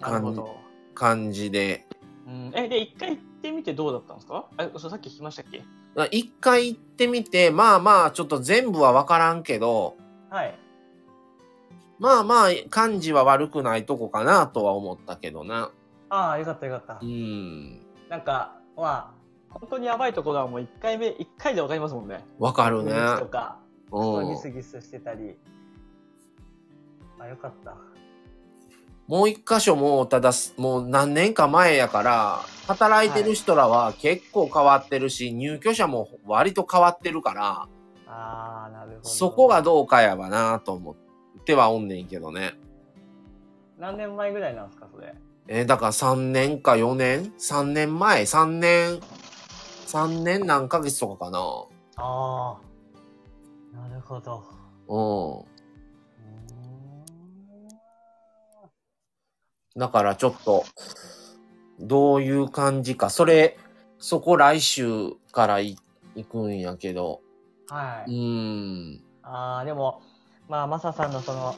[0.00, 0.56] 感なるほど。
[0.94, 1.86] 感じで。
[2.26, 4.46] うん、え、で、一回行ってみてどうだったんですか？
[4.58, 5.62] え、そうさっき聞きましたっけ？
[6.10, 9.96] 一回行ってみて、まあまあ、ちょっと全部はわからんけど、
[10.28, 10.58] はい。
[11.98, 15.72] まあまあ、感じは悪くないとこかなとは思ったけどな。
[16.08, 17.04] ああ、よかったよかったう。
[17.04, 17.80] ん。
[18.08, 19.10] なんか、まあ、
[19.50, 22.24] 本当にやばいところはもう一回目、一回でわかりますもんね。
[22.38, 22.92] わかるね。
[23.18, 23.58] とか、
[23.90, 25.36] うんギスギスしてたり。
[27.18, 27.76] あ、よかった。
[29.10, 37.68] もう一箇所も、ただ、もう何年か前やから、働いてる人らは結構変わってるし、入居者も割と変わってるから、
[38.06, 39.08] ああ、なるほど。
[39.08, 42.54] そこがどうかやわなと思ってはおんねんけどね。
[43.80, 45.12] 何年前ぐらいなんですか、それ？
[45.48, 49.00] えーだから3年か4年 ?3 年前 ?3 年、
[49.88, 51.38] 3年何ヶ月とかかな
[51.96, 52.58] ああ。
[53.76, 54.44] なるほど。
[54.86, 55.59] うん。
[59.76, 60.64] だからちょっと、
[61.78, 63.10] どういう感じか。
[63.10, 63.56] それ、
[63.98, 65.76] そこ来週からい
[66.14, 67.20] 行くんやけど。
[67.68, 68.10] はい。
[68.10, 69.00] ーん。
[69.22, 70.02] ああ、でも、
[70.48, 71.54] まあ、マサさんのその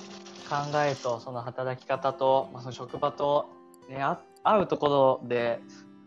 [0.49, 3.49] 考えと、その働き方と、まあ、その職場と、
[3.89, 5.61] ね、あ合うところで、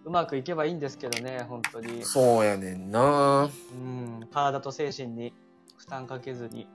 [0.06, 2.04] うまくいけばいいんですけどね、本当に。
[2.06, 3.50] そうやねんな。
[3.72, 5.34] うん、体と精神に
[5.78, 6.68] 負担かけずに。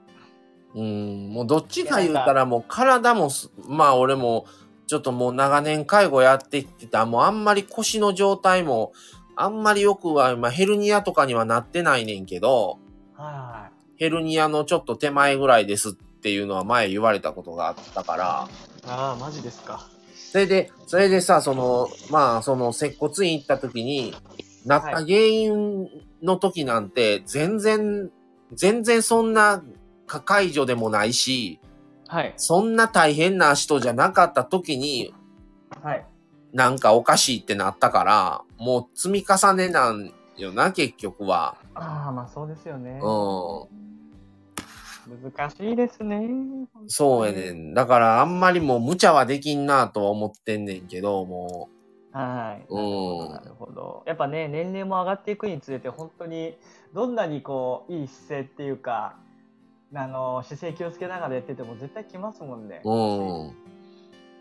[0.75, 1.29] うん。
[1.29, 4.45] もうどっちか言うたらもう体もす、まあ俺も、
[4.91, 8.91] ちょっともう長年介護やってきてた、もうあんまり腰の状態も、
[9.37, 12.77] あんまりよくは、まあヘルニアとかにはなってないねんけど、
[13.15, 18.49] はヘルニアのちょっと手前ぐらいですっていうのは前言われたことがあったから、
[18.83, 18.85] い。
[18.85, 19.87] ああ、マジですか。
[20.13, 24.13] それで、それでさ、その、まあ、その、接骨院行った時に、
[24.65, 25.87] なった原因
[26.21, 28.11] の時なんて、全然、
[28.51, 29.63] 全然そんな
[30.05, 31.61] か解除でもないし、
[32.11, 32.33] はい。
[32.35, 35.13] そんな大変な人じゃなかった時に、
[35.81, 36.05] はい。
[36.51, 41.55] なんかおかしいってなったから、もう積み重ねなんよな、結局は。
[41.73, 42.99] ああ、まあそうですよね。
[43.01, 43.69] う
[45.31, 46.29] 難しいですね。
[46.87, 47.73] そうやねん。
[47.73, 51.69] だからあんまりもう無茶はできんなとは思ってんねんけど、も
[52.11, 52.65] はい。
[52.67, 54.03] うんなるほど。
[54.05, 56.57] やっぱね、年齢も上がっていくにつれて、本当に、
[56.93, 59.15] どんなにこう、いい姿勢っていうか、
[59.93, 62.81] あの、姿勢気をつけながらやってても絶対来ますもんね。
[62.85, 62.93] う、う
[63.49, 63.55] ん。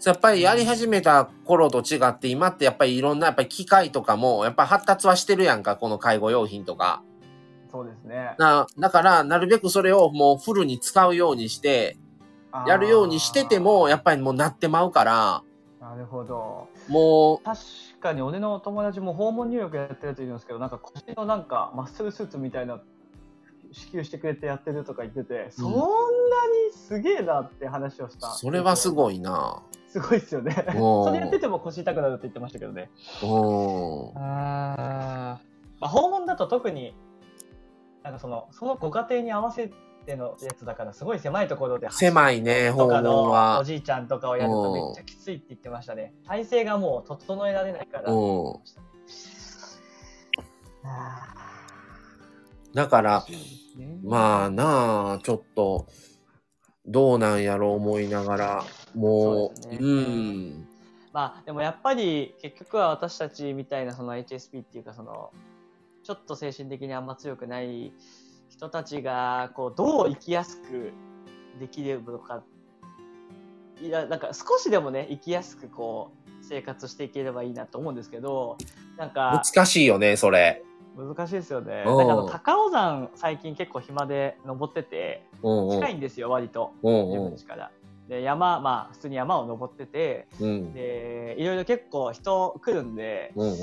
[0.05, 7.03] やっぱりやり始めた頃と違って、今ってやっぱりいろんなやっぱり機械とかも、やっぱ発達はしてるやんか、この介護用品とか。
[7.71, 8.35] そうですね。
[8.39, 11.97] な、だから、なるべくそれをもうフルに使うようにして、
[12.67, 15.43] やるようにしてても、やっぱりもうなってまうから。
[15.81, 16.69] なるほど。
[16.89, 17.61] もう、確
[18.01, 22.81] かに俺の友達も訪問入浴やってると言うんですけど、なんか腰のなんかマッスルスーツみたいな
[23.73, 25.83] 支給してくれてやってるとか言ってて、そんなに
[26.73, 28.29] すげえなって話をした。
[28.31, 28.93] それはすい。
[28.93, 29.63] ごいな。
[29.89, 30.55] すごいっすよね。
[30.75, 32.91] それやってても腰痛くなるって言ってましたけどね。
[33.23, 35.41] おーあ
[35.81, 36.95] まあ、訪問だと特に、
[38.03, 39.71] なんかその、そのご家庭に合わせ
[40.07, 43.63] てのやつだから、すごい狭いところで狭いね、訪問は。
[43.65, 46.15] じいちゃんとかをやるとめっちゃきついって言ってましたね。
[46.27, 48.13] 体勢がもう整えられないから。
[48.13, 48.55] うん。
[50.85, 51.50] あ
[52.75, 55.87] だから、ーまあなあ、ちょっと、
[56.87, 58.65] どうなんやろう思いながら、
[58.95, 60.67] もう、そうねうん。
[61.13, 65.33] まあでもやっぱり結局は私たちみたいなその HSP っていうかその
[66.05, 67.93] ちょっと精神的にあんま強くない
[68.49, 70.93] 人たちがこうどう生きやすく
[71.59, 72.43] できるのか
[73.83, 78.57] いやなんか少しでもね生きやすくこう生活していければいいなと思うんですけど
[78.97, 80.63] なんか難しいよね、それ。
[81.01, 81.85] 難しいですよね。
[81.87, 85.89] うんなんかあの高尾山最近結構暇で登ってて近。
[85.91, 87.71] いんですよ割とうん自分家から。
[88.09, 90.73] で山まあ普通に山を登っててうん。
[90.73, 93.57] でいろいろ結構人来るんでうんうん。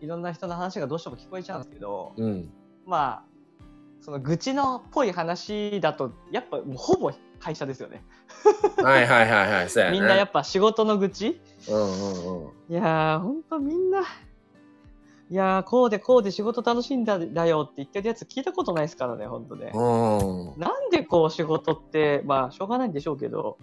[0.00, 2.50] いろんな人の話がどうしても聞こえちゃうんですけどうん。
[2.86, 3.28] まあ
[4.00, 8.02] その愚痴のっぽい話だとやっぱもうほぼ会社ですよね。
[8.76, 9.90] はいはいはいはい、ね。
[9.92, 11.40] みんなやっぱ仕事の愚痴？
[11.68, 12.72] うんうんうん。
[12.72, 14.02] いやーほんとみんな
[15.30, 19.72] いやーこうでこうで仕事楽しいんだだよって言ってるやつ聞いたことないですからねほんとね。
[19.74, 20.60] うん。
[20.60, 23.58] なんでこう仕事ってまあしょうがないんでしょうけど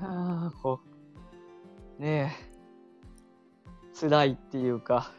[0.00, 0.80] あーこ
[1.98, 2.54] うねえ
[3.98, 5.12] 辛いっていうか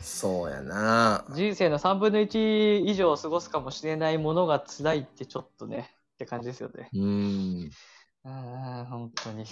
[0.00, 1.24] そうやな。
[1.34, 6.88] 人生の3分の1以上を過ごすかもしれないものが辛いってちょっとねって感じですよね。
[6.94, 7.70] うん。
[8.24, 9.44] ああ本当に。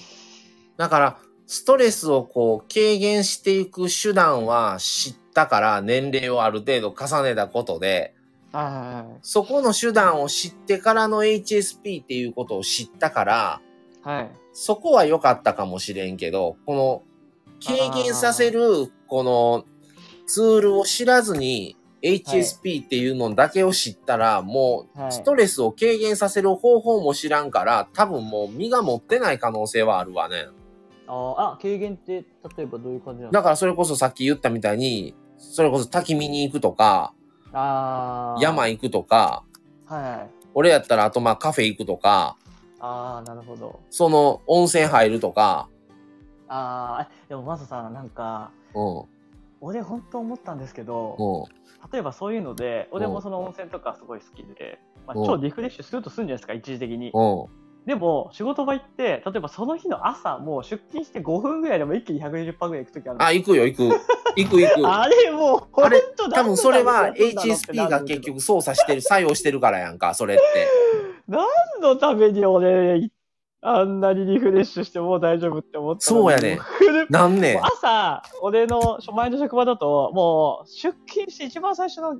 [0.77, 1.19] だから、
[1.51, 8.15] ストレスをこう、軽減していく手段は知ったから、年齢をある程度重ねたことで、
[8.53, 13.61] はそこの手段を知ってからの HSP っていうことを知ったから、
[14.07, 14.31] いはい。
[14.53, 17.03] そこは良かったかもしれんけど、この、
[17.67, 19.65] 軽減させる、この、
[20.27, 30.47] ツールを知らずに、HSP っていうのだけを知ったら、もう、はいストレスを軽減させる方法も知らんから、多分もう身が持ってない可能性はあるわね。
[31.13, 32.25] あーあ軽減って
[32.57, 33.39] 例えばどういう感じなんですか？
[33.39, 37.13] だからそれこそさっき言ったみたいに、それこそ滝見に行くとか、
[37.53, 39.43] ああ山行くとか、
[39.87, 40.31] はい。
[40.55, 42.37] 俺やったらあとまあカフェ行くとか、
[42.79, 43.81] ああなるほど。
[43.91, 45.69] その温泉入るとか、
[46.49, 49.05] ああでもまずさなんかうん、
[49.61, 54.79] 俺本当思ったんですけど、うん、例えばそういうので俺うんもその温泉とかすごい好きで、
[55.09, 57.11] まあ、うん超リフレッシュするとするんじゃないですか一時的に。
[57.13, 57.60] うん。
[57.87, 63.83] でも仕事場行って例えばその日の朝もう出勤して5分ぐらいでも一気に120%ぐらい行く時あるあ、行くよ、行く。
[64.37, 64.87] 行く行く。
[64.89, 66.03] あれもうあれ
[66.33, 70.43] 多分それは HSP が結局操作してる、作用してるからやんか、それって。
[71.27, 71.47] 何
[71.81, 73.11] のために俺
[73.63, 76.59] あんなにリフレッシュしてもう大丈夫って思ったのにそうやね
[77.11, 82.17] なんね朝、俺の前の職場だと、もう出勤して一番最初の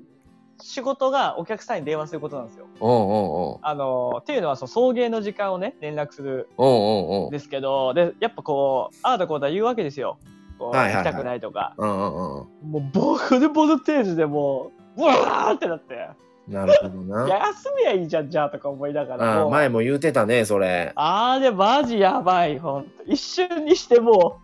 [0.63, 2.67] 仕事がお客さんに電話することなんですよ。
[2.81, 3.59] うんうんうん。
[3.63, 7.31] あの、っていうのはその送迎の時間をね、連絡するうん。
[7.31, 10.19] ですけど、で、やっぱこう、ああだこうだ言うわけですよ。
[10.59, 11.75] こう、はいはいはい行きたくないとか。
[11.77, 12.11] うんうんうん。
[12.13, 16.09] もうボルボルテージでもう、うわーってなって、
[16.49, 17.29] なるほどいな。
[17.29, 19.35] や 休みはいいじゃん、じゃあとか思いながら。
[19.37, 20.93] もうあ前も言うてたね、それ。
[20.95, 22.91] あれマジやばい、ほんと。
[23.07, 24.39] 一瞬にしても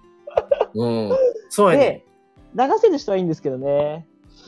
[0.74, 1.10] うん。
[1.48, 2.04] そうう、やね
[2.54, 4.06] で、流せる人はいいんですけどね。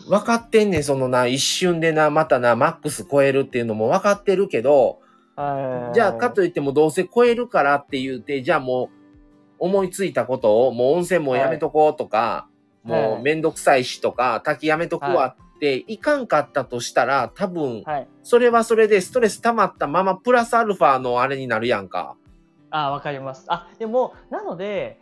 [0.08, 5.00] 分かってんねん、そのな、一瞬でな、またな、マックス超えるっていうのも分かってるけど、
[5.36, 8.88] はいじゃあ、かといってもどうせ超えるからって言うて、じゃあもう、
[9.60, 18.08] 思いついたことを、もう温泉もやめとこうとか、はいもうめんどくさいしとか、滝やめとくわって、いかんかったとしたら、多分、はい。
[18.22, 22.16] それはそれでストレス溜まったまま、プラスアルファのあれになるやんか。
[22.70, 23.44] あわかります。
[23.48, 25.00] あ、でも、なので、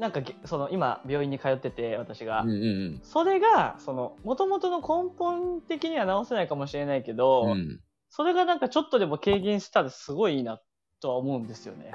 [0.00, 2.42] なんかげ、その、今、病院に通ってて、私が。
[2.42, 7.50] うんうんそれが、その、もともとの根本的には直せないかもしれないけど、うん。
[7.50, 7.80] うん。
[8.08, 10.60] それがなんかちょっとでも軽減したらすごいいいな
[11.00, 11.92] とは思うんですよね。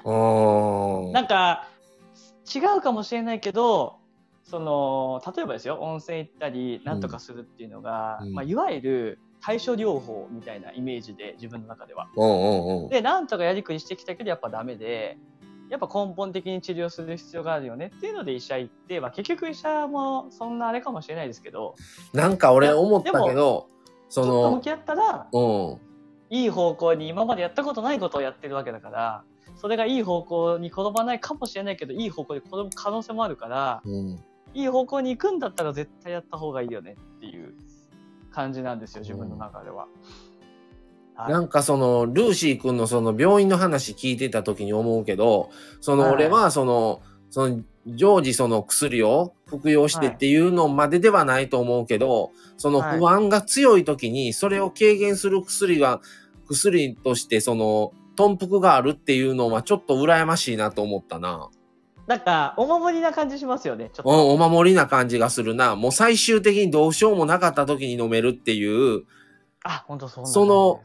[1.14, 1.68] なんか、
[2.54, 4.00] 違うかもしれないけど、
[4.44, 12.08] その、例えばですよ、温泉行ったり、なんとかするっていうのが、うんまあ、いわゆる対処療法みたいなイメージで、自分の中では。
[12.16, 12.90] うんうんうん。
[12.90, 15.18] で、なんとかやりくりしてきたけど、やっぱダメで、
[15.70, 21.76] やっぱ根本的に治療する必要があるよねっていうので医者行って、まあ、結局医者もそんなあれかもしれないですけど、
[22.14, 23.68] なんか俺思ったけど、
[24.10, 25.80] その、ちょっと向き合ったら、うん。
[26.30, 29.24] いい方向に今までやったことないことをやってるわけだから、
[29.56, 34.24] それがいい方向に転ばないかもしれないけど、いい方向に転ぶ可能性もあるから、うん。
[34.54, 37.54] いい方向に行くんだったら絶対やった方がいいよねっていう
[38.32, 39.88] 感じなんですよ、自分の中では。
[41.16, 45.50] はいなんかその、ルーシー君のその病院の話聞いてた時に思うけど、
[45.82, 56.02] そのはい俺はその、その、常時その薬を服用してっていうのまでではないと思うけど、そのはい不安が強い時にそれを軽減する薬が、
[56.48, 61.50] 薬としてその、頓服があるっていうのはちょっと羨ましいなと思ったな。
[62.08, 63.90] なんか、お守りな感じしますよね。
[63.92, 64.10] ちょっと。
[64.10, 65.76] うん、お守りな感じがするな。
[65.76, 69.06] もう最終的にどうしようもなかった時に飲めるっていう、
[69.64, 70.82] あ、本当そうなんその。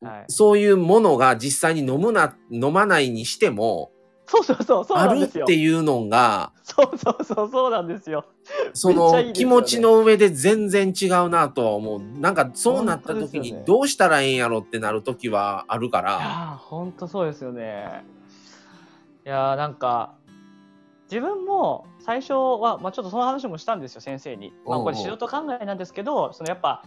[0.00, 0.24] はい。
[0.28, 3.90] そういうものが実際に飲むな、飲まないにしても、
[4.28, 5.28] そうそうそう、そうあるっ。
[5.28, 8.26] ていうのが、そうそうそう、そうなんですよ。
[8.74, 12.00] その気持ちの上で全然違うなとは思う。
[12.20, 16.10] なんかそうなった時にどうしたらええんやろってなる時はあるかいら。
[16.12, 18.04] やー、本当そうですよね。
[19.24, 20.14] いやー、なんか、
[21.10, 24.52] 自分も最初は、まあ、ちょっとその話もしたんですよ、先生に。
[24.66, 26.84] まあ、これ素人考えなんですけど、そのやっぱ、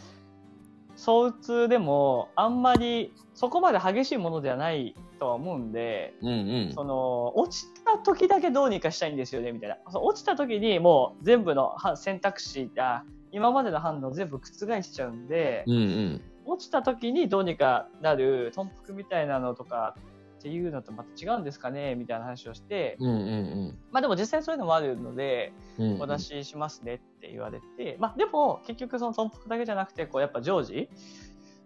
[1.04, 6.32] 躁うつでも、あんまりそこまで激しいものではないとは思うんで、うんう
[6.70, 6.74] ん。
[6.76, 16.22] その落ちた時だけどうにかしたいんですよねみたいな落ちた時にもう全部の選択肢が今までの反応全部覆しちゃうんで、うんうん。
[16.46, 19.96] 落ちた時にどうにかなる頓服みたいなのとか
[20.42, 25.92] っていうのとまた違うんですかねみたいな話をして、うんうんまあでも実際そういうのもあるのでうん。
[25.94, 26.02] うん。
[26.02, 30.90] お出ししますねって言われて、まあでも結局その頓服だけじゃなくてこうやっぱ常時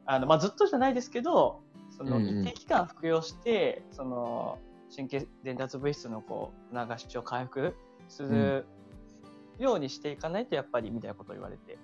[0.05, 1.61] あの、まあ、ずっとじゃないですけど
[1.97, 2.41] そのうんうん。
[2.41, 4.59] 一定期間服用して、その
[4.93, 7.75] 神経伝達物質のこう流しを回復
[8.09, 8.65] する
[9.57, 11.77] ようにしていかないとやっぱりみたいなことを言われて。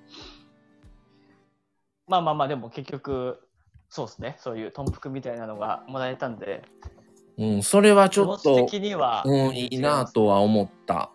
[2.08, 3.48] まあまあまあでも結局
[3.92, 4.38] そうですね。
[4.40, 6.64] そういう頓服みたいなのがもらえたんで。
[7.38, 9.22] うん、それはちょっと、的には。
[9.26, 11.12] うん、いいなとは思った。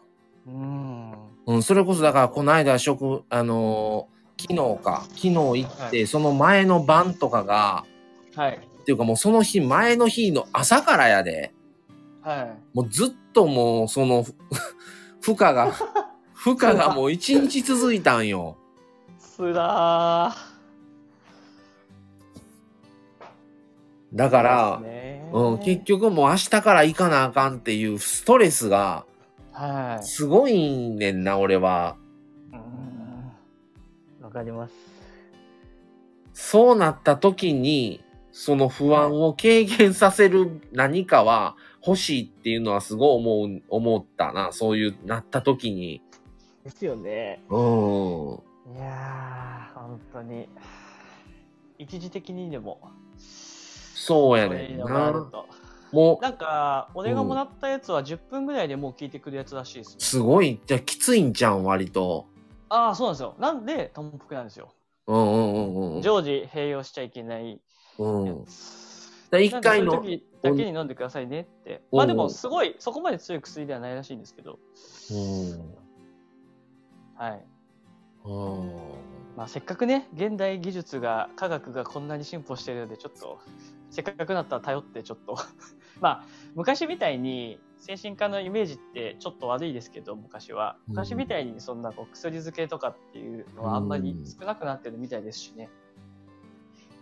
[0.47, 1.12] うん。
[1.47, 7.86] うん、それこそだからこの間食、あのー昨日か、昨日行って、その前の晩とかが、
[8.35, 8.57] はい。
[8.57, 11.55] っていうかもうその日、前の日の朝からやで、
[12.20, 12.77] はい。
[12.77, 14.35] もうずっともうその、ふ
[15.23, 15.73] 負荷が、
[16.35, 18.59] 負荷がもう一日続いたんよ。
[19.19, 20.45] つらー
[24.16, 24.82] だから、
[25.32, 29.05] そうん、結局もう明日から行かなあかんっていうストレスが
[29.56, 31.97] はいすごいねんな、俺は。
[32.52, 34.74] うんわかります。
[36.34, 44.52] そうなった時に、その不安を軽減させる何かは欲しいっていうのはすごい思う、思ったな。
[44.52, 46.02] そういう、なった時に。
[46.62, 47.43] ですよね。
[47.48, 48.76] うん。
[48.76, 50.51] いやー、本当に。
[51.78, 52.80] 一時的にでも、
[53.97, 54.86] そうやねんな。
[55.90, 62.27] もう、なんか、俺がもらったやつは10分ぐらいでもう聞いてくるやつらしいです、ねすごい、じゃあきついんちゃうん、割と。
[62.68, 63.35] ああ、そうなんですよ。
[63.39, 64.68] なんで、トンプクなんですよ。
[65.06, 66.02] うんうんうんうん。
[66.02, 67.56] 常時併用しちゃいけないや
[67.98, 68.44] うん。
[68.44, 69.31] つ。
[69.31, 71.82] で一回の時だけに飲んでくださいねって。
[71.90, 74.59] うんまあでも、すごい、そこまで強い薬ではないらしいんですけど。
[75.10, 75.74] うん。
[77.14, 77.47] はい。
[78.27, 78.97] うん
[79.36, 83.39] まあ、せっかくね現代技術が科学がこんなに進歩してるのでちょっと
[83.90, 85.36] せっかくなったら頼ってちょっと。
[86.00, 90.76] まあ昔みたいに精神科のイメージってちょっと悪いですけど昔は。
[90.88, 90.94] うん。
[90.94, 95.70] 昔みたいにそんなこう薬漬けとかっていうのはあんまり少なくなってるみたいですしね。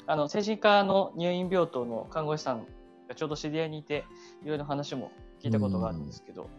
[0.07, 2.67] あの精神科の入院病棟の看護師さん
[3.09, 4.05] がちょうど知り合いにいて
[4.45, 6.51] いろいろ話も聞いたことがあるんですけど、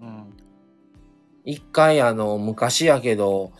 [0.00, 0.36] うん。
[1.44, 3.52] 一回あの、昔やけど、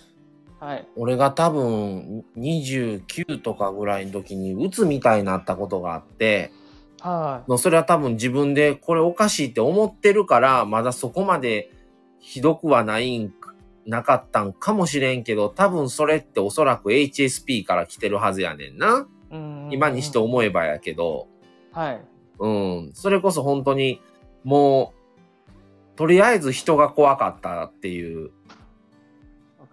[0.60, 0.88] はい。
[0.96, 6.52] 俺が多分29とかぐらいの時に鬱みたいになったことがあって、
[7.00, 7.50] はい。
[7.50, 11.70] のそれは多分自分でこれおかしいって思ってるから、まだそこまで
[12.18, 13.54] ひどくはないんか、
[13.86, 19.06] なかったんかもしれんけど、多分それっておそらく HSP から来てるはずやねんな。
[19.30, 19.68] うん。
[19.70, 21.28] 今にして思えばやけど、
[21.72, 22.00] はい。
[22.40, 22.90] うん。
[22.94, 24.00] それこそ本当に、
[24.44, 28.30] もう、とりあえず人が怖かったっていう、わ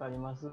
[0.06, 0.46] かります。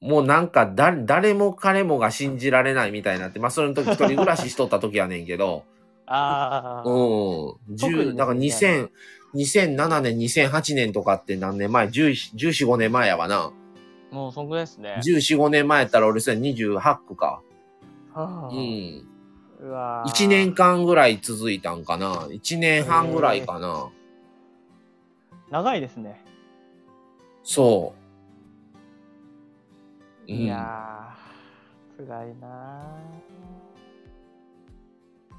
[0.00, 5.64] もうなんかだ、誰も彼もが信じられないみたいになって、まあその時一人暮らししとった時やねんけど、
[6.06, 6.92] ああ、う
[7.72, 7.76] ん。
[7.76, 8.90] 特にですね10だから2000、
[9.34, 13.52] 2007年、2008年とかって何年前 ?14、14、5年前やわな。
[14.10, 15.00] もうそんぐらいですね。
[15.04, 17.42] 14、5年前やったら俺それ28区か。
[18.12, 19.06] はあうん。
[19.60, 22.26] うわー1年間ぐらい続いたんかな。
[22.26, 23.88] 1年半ぐらいかな。
[25.50, 26.24] 長いですね。
[27.50, 27.94] そ
[30.28, 30.32] う。
[30.32, 32.96] うんいやー、辛いな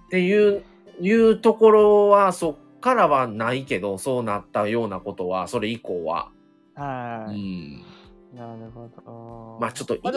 [0.07, 0.65] っていう、
[0.99, 6.33] いうところは、そっからはないけど、そうなったようなことは、それ以降は。
[6.75, 7.85] はい、ん。
[8.35, 9.57] なるほど。
[9.61, 10.13] まあちょっとまあ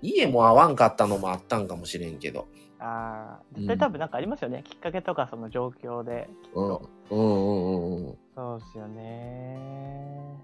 [0.00, 2.48] 家も合わんかったのもあったんかもしれんけど。
[2.78, 4.64] ああ、うん絶対多分なんかありますよね。
[4.66, 6.30] きっかけとかその状況で。
[6.54, 6.68] うん。
[6.70, 8.18] とうんうんうんうん。
[8.34, 10.40] そうですよね。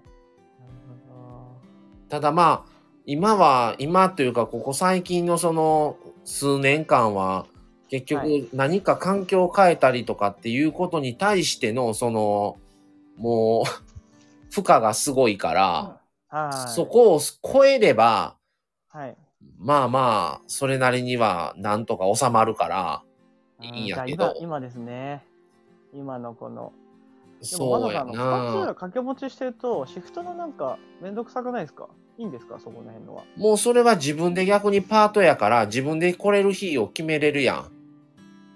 [2.09, 2.71] ただまあ、
[3.05, 7.45] 今は、今というか、ここ最近のその数年間は、
[7.89, 12.57] 結は局何か環境を変えたりとかっていうことに対しての、その、
[13.17, 13.63] もう、
[14.51, 15.99] 負荷がすごいから、
[16.31, 16.37] ど。
[16.37, 16.69] はい。
[16.69, 18.35] そこを超えれば、
[18.89, 19.17] はい。
[19.57, 23.03] まあまあ、それなりにはなんとか収まるから、
[23.61, 25.23] いいんやけど今ですね。
[25.93, 26.73] 今のこの。
[27.41, 28.67] でもそうやまださんあの2つな。
[28.67, 31.87] 掛け持ちしてると、シフトのなんか、めんどくさくないですか？
[32.17, 32.59] いいんですか？
[32.59, 33.23] そこら辺のは。
[33.35, 37.71] もうそれは自分で逆にパートやから、自分で来れる日を決めれるやん。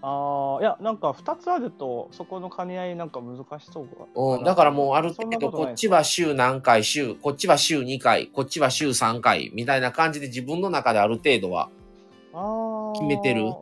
[0.03, 11.69] ああ、いや、なんか2つあると、そこの兼ね合いなんか難しそうかうん、だからもうある程度、なこっちは週何回、週、こっちは週2回、こっちは週3回、みたいな感じで自分の中である程度は、
[12.95, 13.53] 決めてる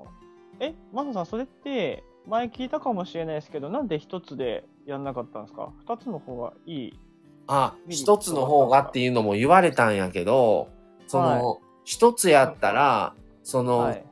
[0.61, 6.99] え、マサさん、それって、前聞いたかもしれないですけど、なんで1つでやんなかったんですか ?2 つの方がいい。
[7.47, 10.69] あ、メリット一つの方がっていうのも言われたんやけど、
[11.07, 13.13] その、一つやったら、
[13.43, 14.05] その、はい。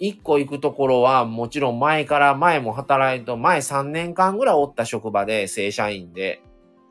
[0.00, 6.42] 一個行くところはもちろん前から前も働いて、前3年間ぐらいおった職場で正社員で、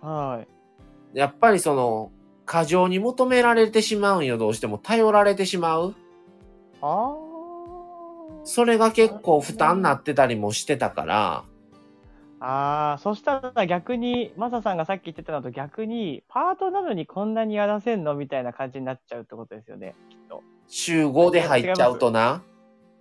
[0.02, 0.44] は
[1.14, 1.18] い。
[1.18, 2.12] やっぱりその、
[2.46, 4.78] 過剰に求められてしまうんよ、どうしても。
[4.78, 5.96] 頼られてしまう。
[6.82, 7.16] あ
[8.44, 11.44] それが結構負担になってたりもしてたから、
[12.44, 12.48] あ。
[12.48, 20.44] ああ、そしたら逆に、マサさんがさっき言ってたのと逆に、パートなのにこんなにやらせんのみたいな感じになっちゃうってことですよね、きっと。
[20.68, 22.44] 週5で入っちゃうとな、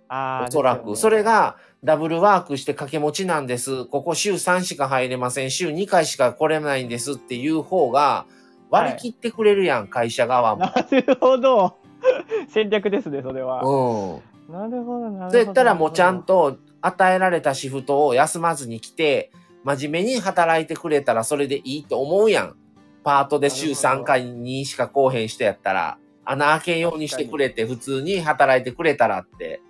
[0.07, 0.45] ああ。
[0.47, 0.89] おそらく。
[0.91, 3.85] ねそれ、がダブルワークして掛け持ちなんです。
[3.85, 5.51] ここ週3しか入れません。
[5.51, 8.25] 週2回しか来れないんですっていう方が
[8.69, 10.61] 割り切ってくれるやん、会社側も。
[10.61, 11.77] なるほど。
[12.49, 13.61] 戦略ですね、それは。
[13.63, 14.53] うん。
[14.53, 15.31] なるほど、なるほど。
[15.31, 19.31] そうやったらもうちゃんと与えられたシフトを休まずに来て、
[19.63, 22.55] 真面目に働いてくれたらそれでいいと思うやん。
[23.03, 29.61] パートで週3回にしか来おへん人やったら、穴開けようにしてくれて普通に働いてくれたらって。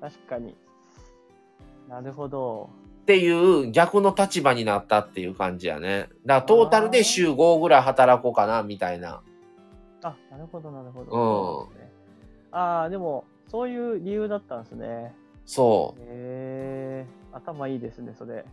[0.00, 0.56] 確かに。
[1.88, 2.70] なるほど。
[3.02, 6.08] っていう逆の立場になったっていう感じやね。
[6.24, 9.22] だからトータルで週5ぐらい働こうかな、みたいな。
[10.02, 11.70] あ、なるほど、なるほど。
[11.74, 11.80] うん
[12.52, 15.14] ああ、でも、そういう理由だったんですね。
[15.50, 18.44] そへえ頭いいですね、それ。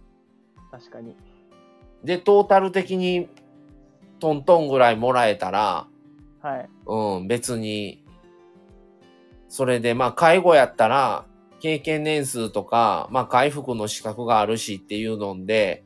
[0.71, 1.11] 確かに。
[1.11, 2.07] う。
[2.07, 3.29] で、トータル的に
[4.19, 5.87] トントンぐらいもらえたら、
[6.41, 6.69] はい。
[6.87, 8.03] うん、別に、
[9.47, 11.25] それで、まあ、介護やったら、
[11.59, 15.83] 経験年数とか、まあ、回復の資格があるしっていうので、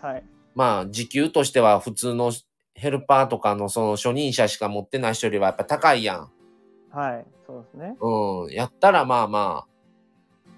[0.00, 0.24] はい。
[0.54, 2.30] まあ、時給としては普通の
[2.74, 6.30] ヘルパーとかのその初任者しか持ってない人よりはやっぱ高いやん。
[6.90, 7.26] はい。
[7.48, 7.96] そうですね。
[8.00, 9.69] うん、やったらまあまあ、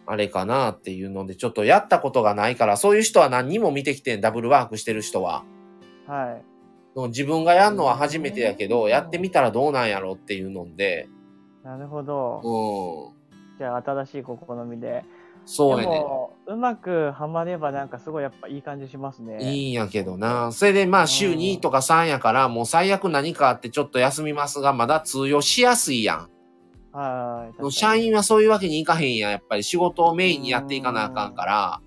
[0.06, 5.44] あれかなっていうので、ちょっとやったことがないから、そういう人は何人も見てきてん、ダブルワークしてる人は。
[6.06, 6.44] はい。
[6.94, 11.08] うん自分がやるのは初めてやけど、やってみたらどうなんやろっていうので、
[11.64, 13.12] なるほど。
[13.14, 14.88] うん、じゃあ、新しい試みで。
[14.88, 15.04] で
[15.44, 15.98] そうやね。
[15.98, 19.38] も、うまくはまれば、なんかすごいやっぱいい感じしますね。
[19.42, 20.52] いいんやけどな。
[20.52, 26.28] それでまあ週うん2とか3やから、もう最悪何かあってちょっと休みますが、まだ通用しやすいやん。
[26.92, 27.72] はい。
[27.72, 29.30] 社員はそういうわけにいかへんやん。
[29.32, 31.80] やっぱり仕事をメインにやっていかなあかんから。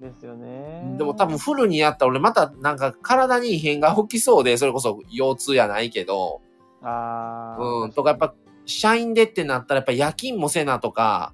[0.00, 0.94] ですよね。
[0.96, 6.40] でも多分フルにやったら俺またなんか体に異変が起きそうで、それこそ腰痛やないけど、
[6.82, 7.62] ああ。
[7.84, 11.32] うん、とかやっぱ社員でってなったらやっぱ夜勤もせなとか、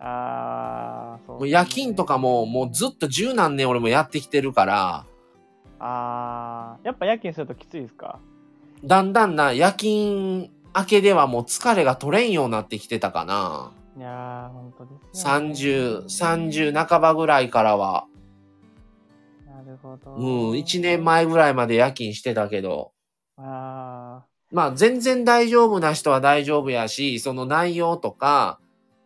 [0.00, 5.06] ああ、そうもう夜勤とかももうずっと十何年俺もやってきてるから、
[5.78, 8.18] ああ、やっぱ夜勤するときついですか？
[8.82, 13.72] だんだんな夜勤明けではもう疲れが取れんようになってきてたかな。
[13.96, 15.52] いやー、本当ですよね。
[15.52, 18.06] 30、30半ばぐらいからは、
[19.46, 20.14] なるほど。
[20.14, 21.04] うん、1年。
[21.04, 22.92] 前ぐらいまで夜勤してたけど、
[23.36, 28.60] あまあ全然大丈夫な人は大丈夫やし、その内容とか、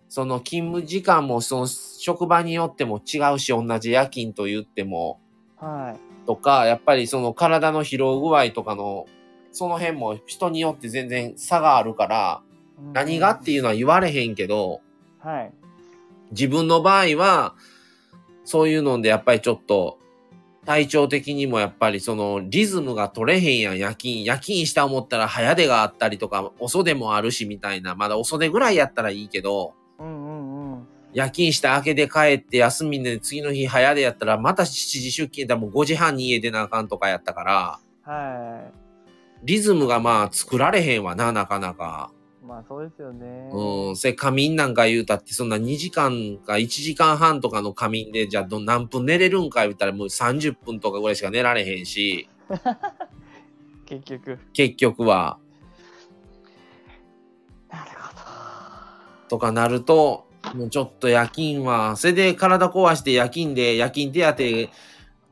[0.09, 5.20] その勤務時間もその職場によっても違うし、同じ夜勤と言っても、
[5.59, 6.27] あ、はい。
[6.27, 9.07] とか、やっぱりその体の疲労具合とかの、
[9.55, 14.81] その辺も人によって全然差があるから、うん何がっていうのは言われへんけど、
[15.21, 15.53] はい。
[16.33, 17.55] 自分の場合は、
[18.45, 20.01] そういうのでやっぱりちょっと、
[20.67, 24.25] 体調的にもやっぱりそのリズムが取れへんやん、夜勤。
[24.25, 27.95] 夜勤した思ったら早出があったりとか、遅出もあるしみたいな。
[27.95, 30.87] まだ遅出ぐらいやったらいいけど、うんうんうん。
[31.13, 38.69] 夜勤した明けで帰って休みで次の日早出やったらまた7時出勤だもう5時半に家出なあかんとかやったから、は
[39.45, 42.11] リズムがまあ作られへんわな、なかなか。
[42.43, 42.47] い。
[42.47, 43.51] まあそうですよね。
[43.53, 43.97] うん。
[43.97, 52.29] それ仮眠なんか言うたって、そんな2時間か1時間半とかの仮眠で、じゃあど何分寝れるんか言ったらもう30分とかぐらいしか寝られへんし、
[53.85, 54.39] 結局。
[54.55, 55.39] 結局は、
[57.71, 64.71] なるほとかなると、もうちょっと夜勤は、それで体壊して夜勤で、夜勤手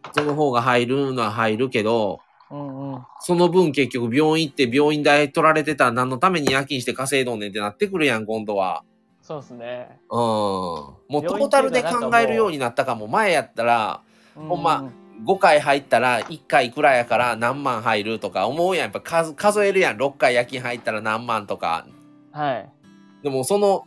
[0.04, 2.31] 当、その方が入るのは入るけど、ど。
[2.52, 3.02] うんうん。
[3.20, 8.84] その分結局病院行って病院代取られてたら何のために夜勤して稼いどんねんってなってくるやん、今度は。
[9.22, 10.00] そうですね。
[10.10, 10.18] うん。
[10.18, 13.08] もうトータルで考えるようになったかも。
[13.08, 14.02] 前やったら、
[14.34, 14.90] ほんま
[15.24, 18.84] 5回入ったら1回いくらやから何万入るとか思うやん。
[18.84, 19.96] やっぱ数数えるやん。
[19.96, 21.86] 6回夜勤入ったら何万とか。
[22.32, 22.70] はい。
[23.22, 23.86] でもその、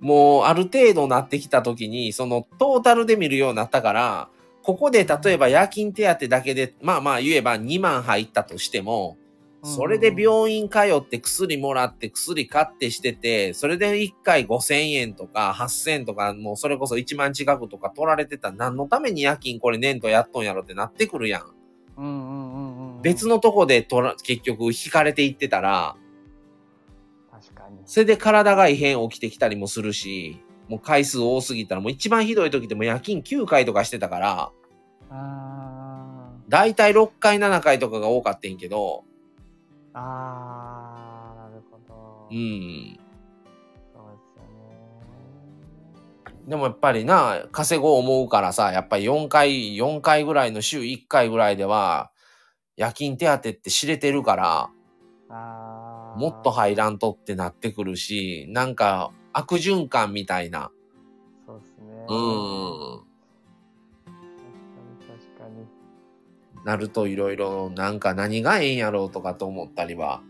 [0.00, 4.28] もうある程度なってきた時に、そのトータルで見るようになったから、
[4.64, 9.18] ここで例えば夜勤手当だけで、まあまあ言えば2万入ったとしても、
[9.62, 21.42] それで病院通って薬もらって薬買ってしてて、それで1回5000円とか8000円とか、もうそれこそ1万近くとか取られてたら何のために夜勤これ年度やっとんやろってなってくるやん。
[21.96, 23.02] うんうんうんうん。
[23.02, 25.96] 別のとこで取ら結局引かれていってたら、
[27.30, 27.78] 確かに。
[27.86, 34.52] それで体が異変起きてきたりもするし、もう回数多すぎたらもう一番ひどい時でも夜勤9回とかしてたから、
[35.10, 39.04] あだいたい6回7回とかが多かったんけど、
[39.92, 39.98] あ。
[40.00, 42.28] ああ、なるほど。
[42.30, 42.98] うん。
[43.92, 44.44] そうですよ
[46.24, 46.48] ね。
[46.48, 52.10] でもやっぱりな、稼ごう思うからさ、やっぱり4回、4回ぐらいの週1回ぐらいでは、
[52.76, 54.70] 夜勤手当って知れてるから。
[56.16, 60.70] もっと入らんとってなってくるし、なんか悪循環みたいな。
[61.46, 61.84] そうですね。
[62.08, 63.04] うん。
[64.04, 66.64] 確かに確かに。
[66.64, 70.22] なるといろいろ、なんか何がええんやろうとかと思ったりは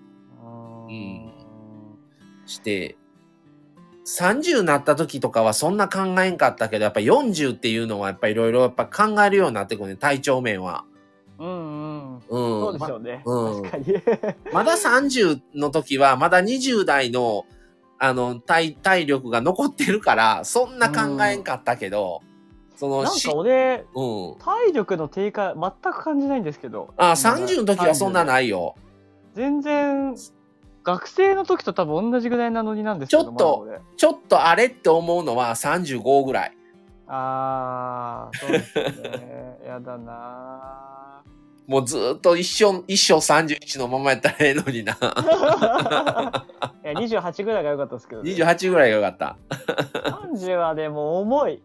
[0.88, 1.30] うん
[2.46, 2.96] して、
[4.06, 10.84] 30になった時とかはそんな考えんかったけど、やっぱ40っていうのはやっぱいろいろやっぱ考えるようになってくるね、体調面は。
[11.38, 12.14] うんうん。
[12.16, 12.20] うん。
[12.28, 13.22] そうですよね。
[13.24, 13.84] うん確かに。
[14.52, 17.46] まだ30の時は、まだ20代の、
[17.98, 22.22] あの、体、体力が残ってるから、そんな考えんかったけど、
[22.76, 24.36] その、しなんか俺、うん。
[24.38, 26.92] 体力の低下全く感じないんですけど。
[26.96, 28.74] あ、30の時はそんな30ないよ。
[29.34, 30.14] 全然、
[30.82, 33.24] 学生の時と多分同じぐらいなのになんですけど。
[33.24, 36.52] ちょっとちょっとあれって思うのは35ぐらい。
[37.06, 39.58] あー、そうですね。
[39.66, 41.22] やだな
[41.66, 44.92] もうずーっと一生、一生31のままやったらええのにな。
[44.92, 46.44] ー
[46.84, 48.30] いや28ぐらいが良かったですけど、ね。
[48.32, 49.36] 28ぐらいがよかった。
[49.48, 51.62] 30はでも重い。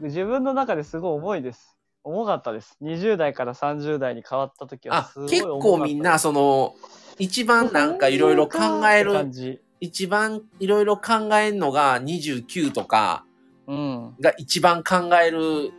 [0.00, 1.76] 自分の中ですごい重いです。
[2.02, 2.78] 重かったです。
[2.82, 6.74] 20代から30代に変わった時はあすごい結重かった構みんな、その、
[7.18, 8.58] 一番なんかいろいろ考
[8.88, 9.12] える。
[9.80, 13.26] 一番いろいろ考えんのが29とか
[13.66, 14.14] うん。
[14.20, 15.72] が一番考える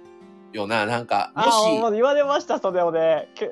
[0.54, 0.86] よな。
[0.86, 3.30] なんか、もああ、もし、う言われました、それをね。
[3.36, 3.52] け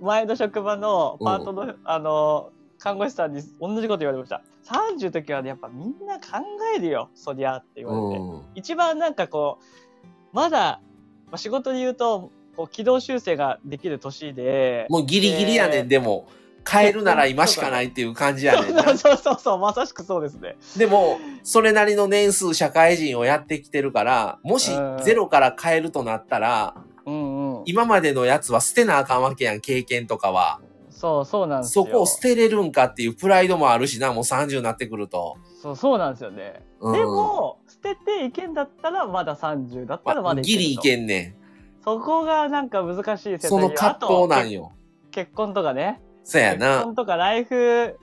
[0.00, 4.42] 前の職場のパートの、あの、看護師さんに同じこと言われました。
[4.64, 6.44] 30の時はね、やっぱみんな考
[6.76, 8.20] えるよ、そりゃって言われて。
[8.22, 10.80] うん、一番なんかこう、まだ、
[11.26, 16.28] まあ、仕事で言うと、こう軌道修正ができる年で、もうギリギリやねん、えーでも、
[16.70, 18.82] 変えるなら今しかないっていう感じやねんな。
[18.96, 20.56] そうそうそう、まさしくそうですね。
[20.76, 26.74] でも、それなりの年数社会人をやってきてるから、もしうんゼロから変えるとなったら、
[27.06, 27.62] うんうん。
[27.66, 30.60] 今までのやつは捨てなあかんわけやん、経験とかは。
[30.90, 31.84] そうそうなんですよ。
[31.84, 35.36] そこを捨てれるんかっていうプライドもあるしな、もう30になってくると。
[35.62, 36.62] そうそうなんですよね。
[36.80, 41.36] うんでも、捨てていけんだったらまだ30だったらまだいけるとギリいけんね
[41.84, 43.38] そこがなんか難しいん。
[43.38, 44.72] 説その葛藤なんよ。
[45.10, 46.00] 結婚とかね。
[46.28, 46.84] 結そやな。
[46.84, 47.98] 婚とかライフ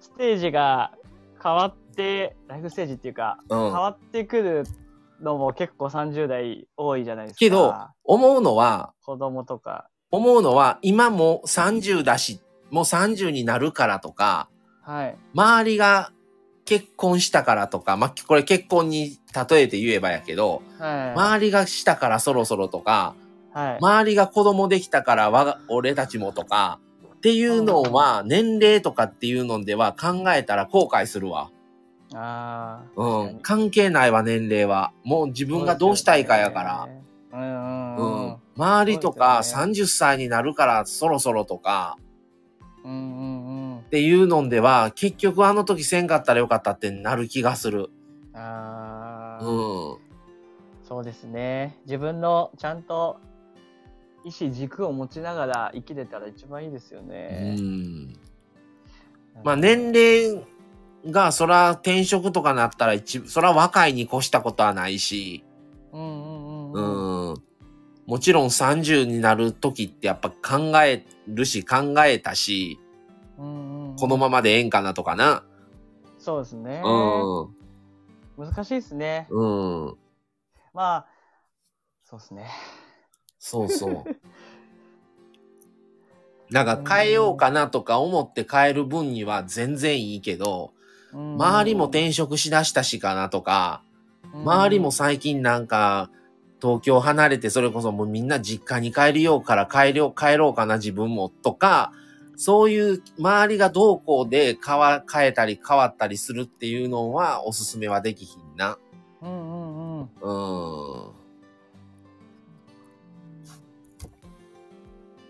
[0.00, 0.92] ステージが
[1.40, 4.64] 変わって、ライフステージっていうか、うん変わってくる
[5.20, 7.38] のも結構30代多いじゃないですか。
[7.38, 9.88] けど、思うのは、子供とか。
[10.10, 14.48] 思うのは、今も30だし、もう30になるからとか、
[14.82, 15.16] はい。
[15.34, 16.12] 周りが
[16.64, 19.18] 結婚したからとか、まあ、これ結婚に
[19.50, 21.10] 例えて言えばやけど、はい。
[21.12, 23.14] 周りがしたからそろそろとか、
[23.52, 23.78] はい。
[23.80, 26.80] 周りが子供できたから我が、俺たちもとか、
[27.18, 31.50] っていうのは、年齢とかっていうのでは考えたら後悔するわ。
[32.14, 33.02] ああ。
[33.02, 33.40] うん。
[33.40, 34.92] 関係ないわ、年齢は。
[35.02, 36.88] もう自分がどうしたいかやから。。
[37.32, 38.36] うんうんううんん。
[38.56, 41.98] 周りとかそうです30歳になるからそろそろとか、
[42.84, 43.78] うんうんうん。
[43.80, 47.90] っていうのでは、結局あの時せんかったらよかったってなる気がする。
[48.32, 49.98] ああ、うん。
[50.86, 51.76] そうですね。
[51.84, 53.18] 自分のちゃんと
[54.28, 57.56] 意志軸を持ちながら生きれたら一番いいですようね。
[57.58, 58.12] ん。
[59.42, 60.44] まあ年齢
[61.06, 65.44] が、そら転職とかなったら一、そら若いに越したことはないし、
[65.92, 67.34] うんうんううん。
[67.34, 67.42] ん。
[68.06, 72.78] もちろん30になる時ってやっぱ考えるし、考えたし、
[73.38, 75.44] うんうんこのままでええんかなとかな。
[76.18, 76.82] そうですね。
[76.84, 78.46] うん。
[78.46, 79.26] 難しいですね。
[79.30, 79.96] うん。
[80.72, 81.06] まあ、
[82.04, 82.46] そうですね。
[83.38, 84.04] そうそう。
[86.50, 90.72] なんか変えようかなとか思って変える分には全然いいけど、
[91.12, 93.82] 周りも転職しだしたしかなとか、
[94.32, 96.10] 周りも最近なんか、
[96.60, 101.92] 東京離れてそれこそもうみんな実家に帰りようから帰ろう、帰ろうかな自分もとか、
[102.36, 108.78] そういう周りがどうこうで変わ、変えたり変わったりするっていうのはおすすめはできひんな。
[109.20, 110.02] うんうんうん。
[110.02, 110.97] うーん。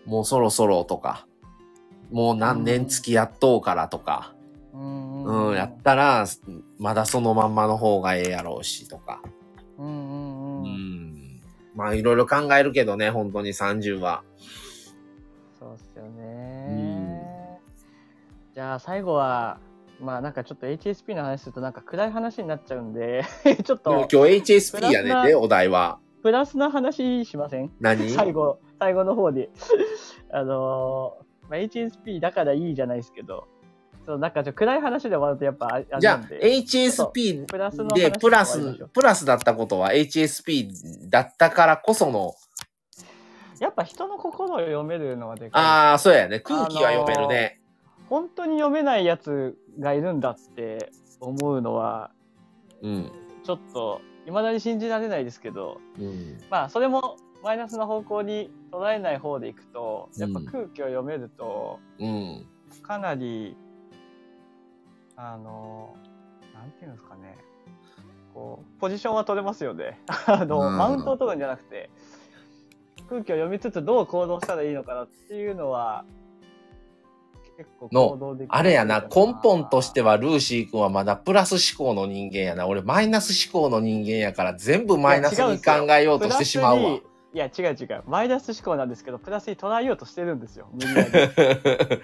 [0.09, 1.27] もうそろそろとか、
[2.11, 4.35] もう何年付き合っとうからとか、
[4.73, 6.27] うんうん、やったら、
[6.79, 9.21] まだそのまんまの方がええやろうしとか。
[9.77, 10.75] うんうんううん。
[11.15, 11.43] ん。
[11.75, 14.25] まあいろいろ考えるけどね、本当に30は。
[15.59, 17.61] そうっすよね。
[18.55, 19.59] じゃあ最後は、
[20.01, 23.25] まあなんかちょっと HSP の話するとなんか暗い話になっちゃうんで、
[23.65, 25.99] ちょっと今日 HSP やねんで、お題は。
[26.23, 27.71] プラスな話しません？
[27.81, 28.09] 何？
[28.11, 29.51] 最後、最後の方で。
[30.31, 33.49] あのーまあ、HSP だからいいじゃないですけど、
[34.05, 42.35] そうなんかちょっと暗い話で終わるとやっぱああれじゃあ HSP プラスで、プラスプラスだったことは HSP だったからこその、
[43.61, 45.63] やっぱ人の心を読めるのはでかい。
[45.63, 46.41] ああ、そうやね。
[46.41, 47.61] 空気は読めるね。
[48.09, 50.91] 本当に読めないやつがいるんだって
[51.21, 52.11] 思うのは、
[52.83, 53.13] うん。
[53.45, 56.39] ちょっと、未だに信じられないですけど、うん。
[56.51, 57.17] まあ、それも
[57.49, 62.47] マイナスな方向に捉えない方でいくと、やっぱうん空気を読めると、うん。
[62.83, 63.57] かなり、
[65.17, 65.97] あの、
[66.53, 67.39] なんていうんですかね、
[68.35, 69.99] こう、ポジションは取れますよね。
[70.27, 71.89] あの、うんマウントを取るんじゃなくて、
[73.09, 76.05] 空気を読みつつどう行動したらいいのかなっていうのは、
[77.57, 82.67] 結構行動できるあれやな、根本としてはルーシー君はまだプラス思考の人間やな。
[82.67, 87.01] 俺マイナス思考の人間やから全部マイナスに考えようとしてしまうわ
[87.35, 88.03] いや、違う違う。
[88.07, 90.69] マイナス思考なんですけど、プラスに捉えようとしてるんですよ。
[90.73, 91.11] 無理やり。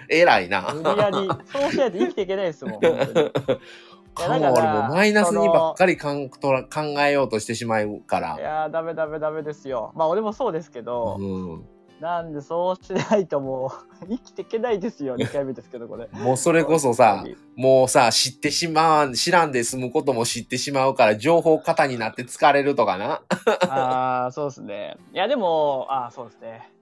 [0.19, 0.71] 偉いな。
[0.73, 1.27] 無理やり。
[1.45, 8.41] そうしないと生きていけないですもん、かも俺もマイナスにばっかりかんとら考えようとしてしまうからい。
[8.41, 9.91] やー、ダメダメダメですよ。
[9.95, 11.65] まあ、俺もそうですけど、うん、
[11.99, 15.15] なんでそうしないともう、生きていけないですよ。
[15.15, 16.07] 2回目ですけど、これ。
[16.11, 17.23] もうそれこそさ、
[17.55, 23.21] もうさ、知ってしまう、知らんで済むことも知ってしまうから、情報過多になって疲れるとかな。
[23.69, 24.97] ああ、そうですね。
[25.13, 26.75] いや、でも、ああ、そうですね。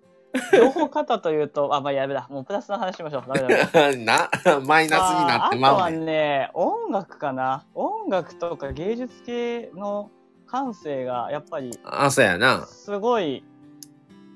[0.51, 2.27] 情報型というと、 あ、まあ、やめだ。
[2.29, 3.23] もうプラスの話しましょう。
[3.27, 3.47] ダメダ
[3.91, 3.95] メ。
[4.03, 4.29] な、
[4.65, 5.91] マイナスになってまああとは。
[5.91, 7.65] ね、音楽かな。
[7.75, 10.09] 音楽とか芸術系の
[10.47, 12.65] 感性が、やっぱり、あ、そうやな。
[12.65, 13.43] すごい、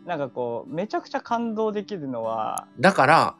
[0.07, 3.35] なんかこう、めちゃくちゃ感動できるのは、だから、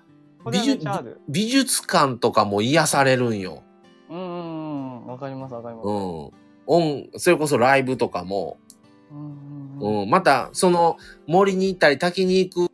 [0.52, 0.86] 美術。
[1.30, 3.64] 美術館とかも癒されるんよ。
[4.10, 5.08] うん。
[5.08, 5.88] わかります、わかります。
[5.88, 6.32] うん。
[6.68, 8.58] 音、それこそライブとかも、
[9.10, 12.72] うんうんうんうん、また、その森に行ったり滝に行く、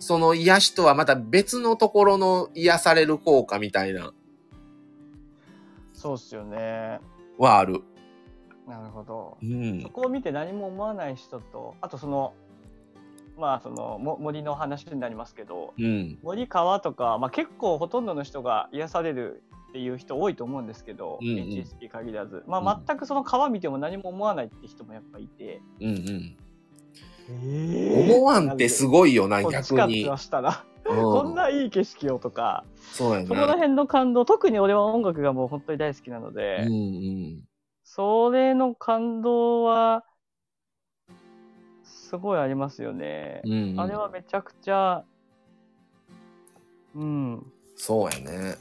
[0.00, 4.12] その癒しとはまた別のところの癒される効果みたいな、
[5.92, 6.98] そうっすよね。
[7.38, 7.82] はある。
[8.66, 9.36] なるほど。
[9.42, 9.90] うんそ。
[9.90, 12.32] こを見て何も思わない人と、あとその、
[13.40, 16.18] まあそのも森の話になりますけど、うん。
[16.22, 26.36] 森川とか、まあ、結構ほとんどの人が癒されるっていう人多いと思うんですけど、うんうん HSP 限らず、まあ、うん全くその川見ても何も思わないって人もやっぱいて、うんうん。
[27.42, 31.34] え思わんってすごいよな、逆にしたら、こんうん。
[31.34, 33.54] ないい景色をとか、そうやそこらな。
[33.54, 36.76] 辺の感動、特に俺は音楽がもう本当に大好きなので、うんう
[37.38, 37.44] ん。
[37.84, 40.04] それの感動は、
[42.10, 43.40] すごいありますよね。
[43.44, 45.04] うんうんあれはめちゃくちゃ、
[46.96, 47.52] うん。
[47.76, 48.56] そうやね。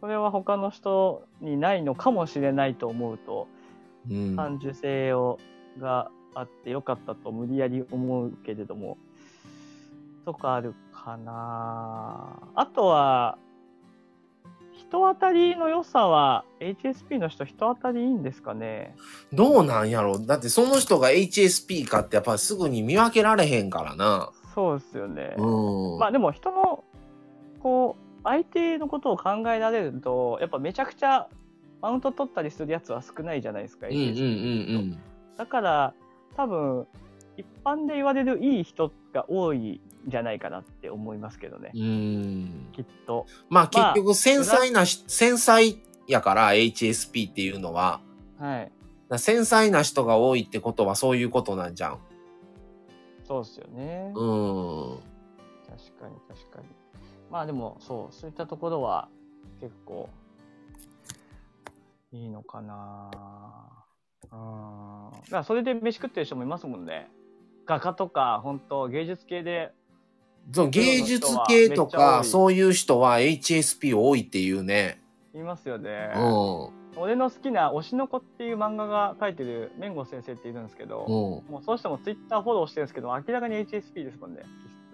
[0.00, 3.48] それは他の人にないのかもしれないと思うと、
[4.10, 4.34] うん。
[4.34, 5.38] 感受性を
[5.78, 8.96] があってよかったと無理やり思うけれども、
[10.24, 12.38] とかあるかな。
[12.54, 13.36] あとは、
[14.88, 18.94] 人当たりの良さは、HSP の人人当たりいいんですかね？
[19.32, 20.18] どうなんやろ？
[20.18, 24.30] だってその人が HSP かってやっぱすぐに見分けられへんからな。
[24.54, 25.34] そうですよね。
[25.36, 25.98] うん。
[25.98, 26.84] まあでも人の、
[27.60, 31.28] こう、相手のことを考えられると、やっぱめちゃくちゃ
[31.82, 34.96] マウント取ったりするやつは少ないじゃないですか、うんうんうん HSP
[35.36, 35.94] だから、
[36.36, 36.86] 多分、
[37.36, 41.80] 一般で言われるいい人が多いんじゃないかなって思いますけどねう、ん。
[41.80, 42.68] うん。
[42.72, 43.26] きっと。
[43.48, 45.76] まあ結局繊細なし、繊細
[46.06, 48.00] やから、HSP っていうのは。
[48.38, 48.72] はい。
[49.18, 51.98] 繊細な人が多いってことはそういうことなんじゃん。
[53.24, 54.12] そうですよね。
[54.14, 54.98] うん。
[55.66, 56.68] 確かに確かに。
[57.30, 59.08] まあでもそう、そういったところは
[59.60, 60.08] 結構
[62.12, 63.10] いいのかな
[64.32, 65.10] うん。
[65.24, 67.08] だからそれで飯食ってる人もいますもんね。
[67.66, 69.72] 画家とか、本当芸術系で。
[70.52, 75.00] そう芸術系とか、いそういう人は HSP 多いっていうね。
[75.34, 76.12] いますよね。
[76.14, 76.76] うん。
[76.98, 81.52] 俺の好きな推しの子っていう漫画が書いてるメンゴ先生っているんですけど、うん。
[81.52, 84.42] もうその人もツイッターフォローしてるんですけど、明らかに HSP ですもんね。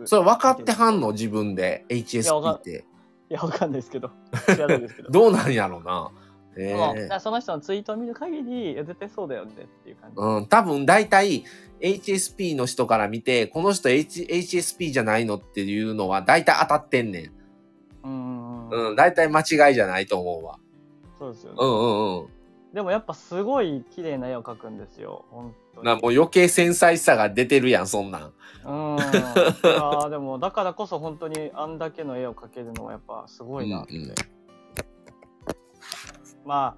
[0.05, 1.13] それ分かってはんの？
[1.13, 1.85] 自分で。
[1.89, 2.85] HSP かって。
[3.31, 4.11] いや、わかんないですけど。
[4.47, 5.11] 知らないですけど。
[5.13, 6.11] どうなんやろな。
[7.21, 10.17] その人のツイートを見る限り、絶対そうだよねっていう感じ。
[10.17, 11.45] うん、多分大体
[11.81, 17.33] HSP の人から見て、この人、H、HSP じゃないのっていうのは大体当たってんねん。
[18.05, 20.59] うんうん大体間違いじゃないと思うわ。
[21.19, 21.57] そうですよね。
[21.61, 22.27] うんうんうん。
[22.75, 25.25] でもやっぱすごい綺麗な絵を描くんですよ。
[25.31, 25.87] 本当に。
[25.87, 28.33] なもう余計繊細さが出てるやん、そんなん。
[28.65, 28.99] うん。
[28.99, 29.01] い
[29.65, 33.95] やでもだからこそ本当にあんだけの絵を描けるのはやっぱすごいなって。
[33.95, 34.15] うんうん
[36.45, 36.77] ま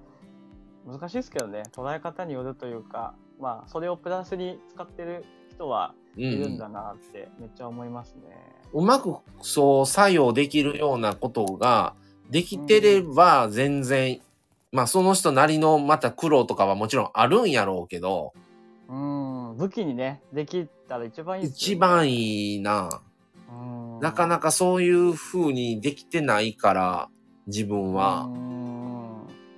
[0.87, 1.63] あ、難しいですけどね。
[1.73, 6.57] 捉え方によるというか、まあ、それをプラスに使ってる人はういるんん。
[6.57, 8.21] だなってめっちゃ思いますね。
[8.73, 11.93] うまくそう作用できるようなことが
[12.29, 14.19] できてれば全然、
[14.71, 18.33] まあその人なりのまた苦労とかはもちろんあるんやろうけど、
[18.89, 19.55] うん。
[19.57, 22.89] 武器にね、できたら一番いいですよ一番いいな。
[23.49, 27.09] うんなかなかそういう風にできてないから、
[27.47, 28.25] 自分は。
[28.29, 28.64] うん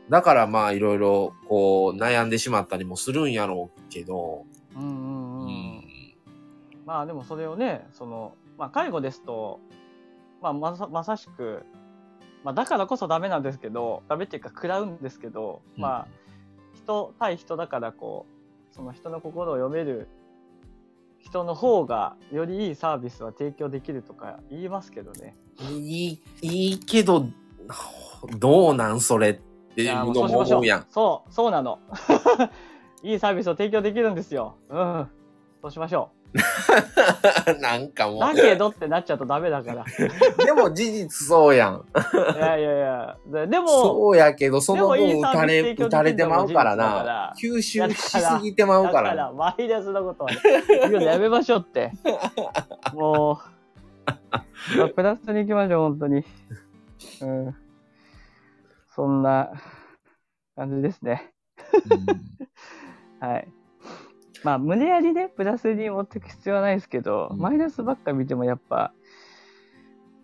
[0.10, 4.46] だからまあいろいろこう悩んでしまったりもするんやろうけど。
[4.76, 5.88] うんうんうんうんうん
[6.88, 9.60] まあでもそれをね、その、まあ介護ですと、
[10.42, 11.66] まあまさまさしく、
[12.46, 16.08] まあだからこそダメなんですけど、ダメっていうか食らうんですけど、うんまあ
[16.76, 18.26] 人対人だからこ
[18.72, 20.08] う、その人の心を読める
[21.20, 25.36] 人の方がよりいいサービスは提供できるとか言いますけどね。
[25.60, 27.26] いい、いいけど、
[28.38, 29.34] どうなんそれっ
[29.78, 30.86] ていうやのももうそうしましょう思うやん。
[30.90, 31.80] そう、そうなの。
[33.04, 34.56] いいサービスを提供できるんですよ。
[34.70, 35.08] うん。
[35.62, 36.10] そうしましょ
[37.62, 38.20] なんかもう。
[38.20, 39.84] だけどってなっちゃうとダメだから。
[39.84, 39.86] う。
[40.44, 41.86] でも事実そうやん。
[42.36, 43.18] いやいやいや。
[43.28, 47.34] ででも、そうやけど、その分打たれ、打たれてまうからなら。
[47.40, 49.32] 吸収しすぎてまうだからからな。
[49.32, 50.38] マイナスのことはね、
[50.68, 51.92] 言うのやめましょうって。
[52.94, 53.40] も
[54.76, 56.26] う、まあプラスに行きましょう、本当に。
[57.22, 57.56] うん。
[58.98, 59.54] そんな
[60.56, 61.32] 感じですね。
[63.22, 63.48] はい。
[64.44, 68.92] まあ、胸やりね、プラスに持っていく必要はないですけど、うんマイナスばっか見てもやっぱ、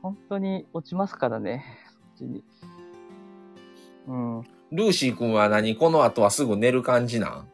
[0.01, 2.43] 本当に落ちますからね、そっちに。
[4.07, 4.41] うん。
[4.71, 5.75] ルーシー君は何？
[5.75, 7.47] この後はすぐ寝る感じなん？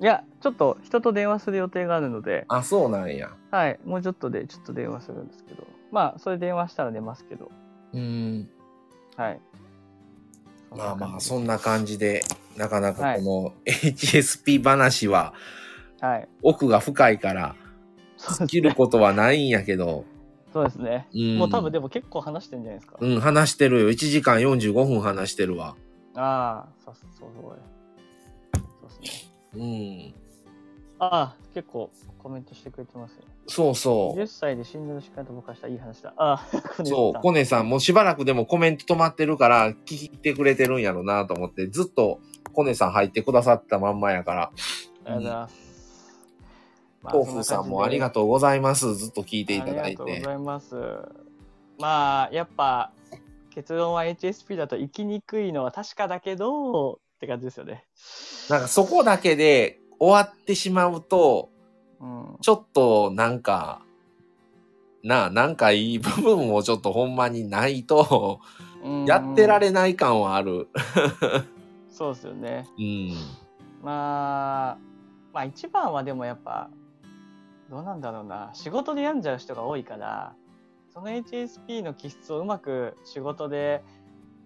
[0.00, 3.36] いや、ちょっと人と電話する予定があるので、あ、そうなんや。
[3.50, 7.50] はい、もうちょっとでちょっと電話するんですけど、まあ、それ電話したら寝ますけど、
[7.92, 8.48] うん。
[9.16, 9.40] はい。
[10.76, 12.22] まあまあ、そそんな感じで、
[12.56, 15.34] なかなかこの HSP 話は
[16.00, 16.28] はい。
[16.42, 17.56] 奥が深いから、
[18.38, 20.04] 尽きることはないんやけど、
[20.52, 21.08] そうですね。
[21.12, 22.96] うんもう多分でも結構話してんじゃないですか。
[23.00, 23.90] うん、話してるよ。
[23.90, 25.74] 1時間45分話してるわ。
[26.14, 27.30] ああ、そうそうそう。
[27.34, 29.32] そうですね。
[29.56, 30.14] うん。
[31.00, 33.24] ああ、結構コメントしてくれてますよ。
[33.46, 36.14] そうそ10歳で診断の仕方僕はしたいい話だ。
[36.16, 42.20] ああ、そう、コネさんもしばらくでもコメント止まってるから、聞いてくれてるんやろなと思って、ずっと
[42.52, 45.64] コネさん入ってくださったまんまやから、ありがとうございます。
[47.02, 48.94] まあ豆腐さんもありがとうございます。
[48.96, 50.24] ずっと聞いていただいありがとうてご。
[50.24, 50.74] ざいます。
[51.78, 52.92] まあ、やっぱ、
[53.50, 57.84] 結論は HSP だと生きにくいのは確かだけど、って感じですよね。
[58.48, 61.53] なんかそこだけで終わってしまうと、うん。
[62.40, 63.80] ちょっとなんか、
[65.02, 68.40] なあ、なんかいい部分もちょっとほんまにないと、
[69.06, 70.68] やってられない感はある。
[71.90, 72.66] そうですよね。
[72.78, 73.10] うん。
[73.82, 74.78] まあ、
[75.32, 76.70] まあ一番はでもやっぱ、
[77.70, 78.50] どうなんだろうな。
[78.54, 80.34] 仕事で病んじゃう人が多いから、
[80.92, 83.82] その HSP の気質をうまく仕事で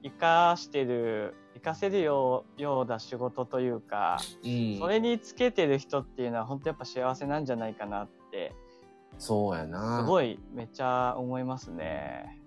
[0.03, 4.79] 活かしてる、活かせるようような仕事というか、うん。
[4.79, 8.55] それにつけてる人っていうのは本当やっぱ幸せなんじゃないかなって、
[9.19, 10.01] そうやな。
[10.01, 12.41] すごいめっちゃ思いますね。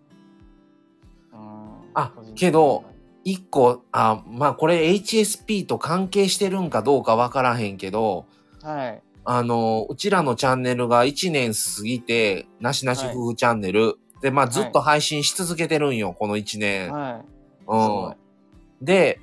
[1.34, 1.72] うん。
[1.94, 2.86] あけど、
[3.24, 8.26] 一個、あ、まあこれ HSP と関係してるんかどうかわからへんけど、
[8.62, 9.02] はい。
[9.24, 13.98] あの、うちらのチャンネルが1年過ぎて、なしなし夫婦チャンネル。
[14.22, 16.92] で、まあずっと配信し続けてるんよ、この1年。
[16.92, 17.14] はい。
[17.22, 18.18] すうごん。
[18.82, 19.20] で、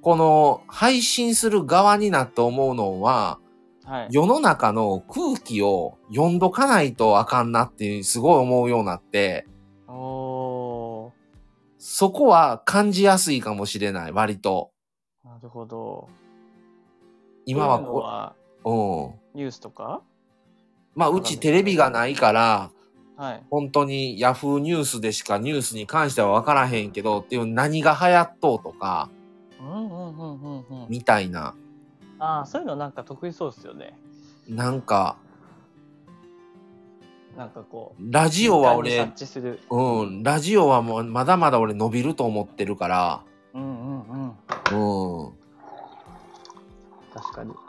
[0.00, 3.38] この配信する側になって思うのは、
[3.84, 4.08] はい。
[4.10, 9.46] 世の中の空気を読んどかないとあかんなっていうすごい思うようになって。
[11.84, 14.70] そこは感じやすいかもしれない、割と。
[15.24, 16.08] なるほど。
[17.44, 18.04] 今はこ
[18.64, 19.40] ううん。
[19.40, 20.00] ニュースとか？
[20.94, 22.70] まあ、うちテレビがないから、
[23.22, 23.42] はい。
[23.50, 29.10] 本当にヤフーニュースでしかニュースに関しては分からへんけど、っていう何が流行っとうとか、
[29.60, 30.86] うんうんうんうんうん。
[30.88, 31.54] みたいな。
[32.18, 33.96] ああ、そういうのなんか得意そうですよね。
[34.48, 35.18] なんか、
[37.36, 38.02] なんかこう。
[38.12, 39.08] ラジオは俺。
[39.70, 43.22] うん、ラジオはもうまだまだ俺伸びると思ってるから、
[43.54, 44.34] うんうん
[44.72, 45.26] うん。
[45.26, 45.32] うん。
[47.14, 47.50] 確かに。
[47.50, 47.60] なる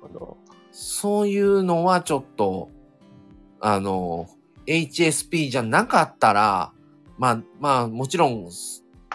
[0.00, 0.36] ほど。
[0.70, 2.70] そういうのはちょっと、
[3.62, 4.28] あの、
[4.66, 6.72] HSP じゃなかったら、
[7.16, 8.48] まあ、まあ、もちろん、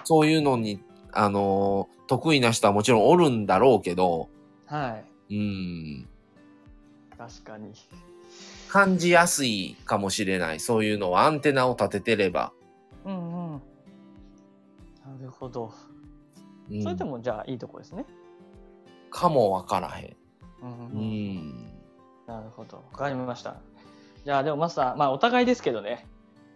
[0.05, 4.29] そういうのに、あの、得意な人はもちろんおるんだろうけど、
[4.65, 5.35] はい。
[5.35, 6.07] うん、
[7.17, 7.73] 確かに。
[8.69, 10.61] 感じやすいかもしれない。
[10.61, 12.53] そういうのはアンテナを立ててれば。
[13.03, 13.61] うんうん。
[15.05, 15.73] なるほど。
[16.71, 18.05] うんそれでもじゃあいいとこですね。
[19.09, 20.15] かもわからへん。
[20.61, 21.03] うんう。
[21.03, 21.65] ん。
[22.25, 22.77] なるほど。
[22.77, 23.55] わかりました。
[24.27, 26.05] じゃあでもマスター、まあお互いですけどね。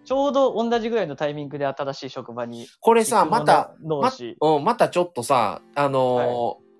[0.03, 2.67] ちょうど同じぐらいのタイミングで新しい職場に。
[2.81, 4.35] これさ、また、同士。
[4.41, 6.71] うん、またちょっとさ、あのー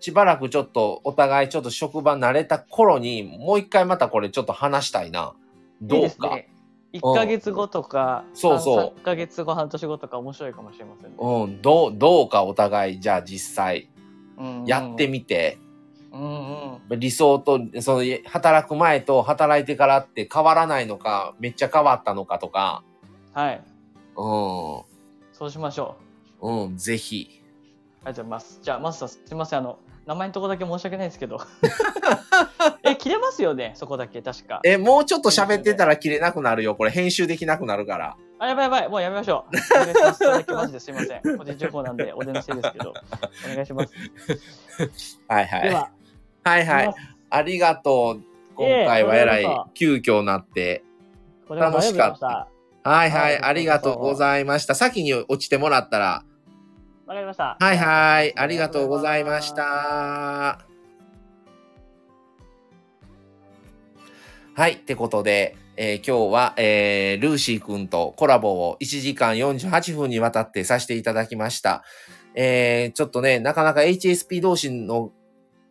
[0.00, 5.34] しばらくちょっとお互いちょっと職場慣れた頃に、もう一回またこれちょっと話したいな。
[5.80, 6.28] どいいうでか。
[6.28, 6.50] すね。
[6.94, 11.16] 1ヶ月後とか、そうそう3ヶ月後、半年後とか面白いかもしれませんね。
[11.20, 13.88] うん、どう、どうかお互い、じゃあ実際、
[14.66, 15.58] やってみて、
[16.14, 17.00] うんうん。
[17.00, 22.84] 理想と、その、働く前と働いてからって変わらないのか、めっちゃ変わったのかとか、
[23.32, 23.62] はい。
[24.16, 24.84] う
[25.32, 25.96] そうしましょ
[26.40, 26.50] う。
[26.50, 27.42] ん、うん、ぜひ。
[28.04, 28.60] ありがとうございます。
[28.62, 29.58] じゃあ、マスター、すみません。
[29.58, 31.40] あの、名前のとこだけ申し訳ないですけど。
[32.84, 33.72] え、切れますよね？
[33.74, 34.60] そこだけ、確か。
[34.64, 36.76] え、もうちょっと喋ってたら切れなくなるよ。
[36.76, 38.16] これ編集できなくなるから。
[38.38, 38.88] あ、やばいやばい。
[38.88, 39.76] もうやめましょう。
[39.76, 40.18] お願いします。
[40.18, 41.38] それだけマジですみません。
[41.38, 42.92] 個人情報なんで、お出のせいですけど。
[43.50, 43.94] お願いします。
[45.26, 45.62] はいはい。
[45.68, 45.90] では、
[46.44, 46.94] はいはい
[47.30, 48.22] ありがとう。
[48.54, 50.84] 今回はえらい急遽なって。
[51.48, 52.48] 楽しかった
[52.88, 53.18] はいは。
[53.18, 54.74] はいいありがとうございました。
[54.74, 56.24] 先に落ちてもらったら。
[57.06, 57.56] わかりました。
[57.58, 58.38] はいはい。
[58.38, 59.62] ありがとうございました。
[64.56, 64.72] はい。
[64.74, 71.82] ってことで、えー今日は、えールーシーくんとコラボを1時間48分にわたってさせていただきました。
[72.34, 75.10] えーちょっとね、なかなか HSP 同士の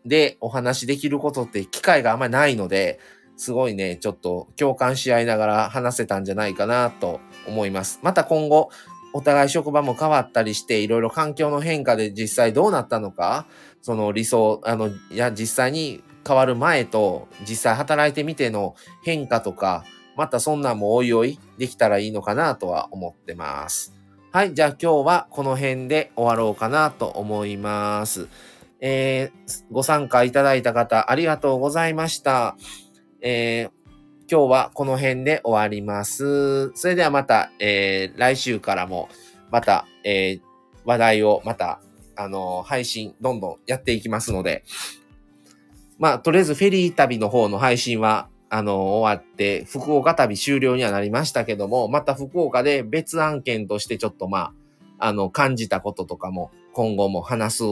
[0.05, 2.99] でお話しできることって機会があんまりないので、
[3.35, 7.99] すごいね、ちょっと共感し合いながら話せたんじゃないかなと思います。
[8.03, 8.69] また今後、
[9.13, 13.45] お互い職場も変わったりして、いろいろ環境の変化で実際どうなったのか、
[13.81, 19.83] その理想、あの、いや、実際に変わる前と、実際働いてみての変化とか、
[20.15, 23.93] またそんなんもおいおいできたらいいのかなとは思ってます。
[24.31, 28.29] はい、じゃあ今日はこの辺で終わろうかなと思います。
[28.85, 32.57] えーご参加いただいた方、ありがとうございました。
[33.21, 33.83] えー
[34.29, 36.71] 今日はこの辺で終わります。
[36.75, 39.07] それではまた、えー来週からも、
[39.51, 40.41] また、えー
[40.83, 41.79] 話題をまた、
[42.17, 44.65] あのー配信、どんどんやっていきますので、
[45.97, 54.51] まあ、とりあえずフェリー旅の方の配信は、あのー終わって、福岡旅終了にはなりましたけども、また福岡で別案件としてちょっとま
[54.99, 57.63] あ、あの、感じたこととかも、今後も話す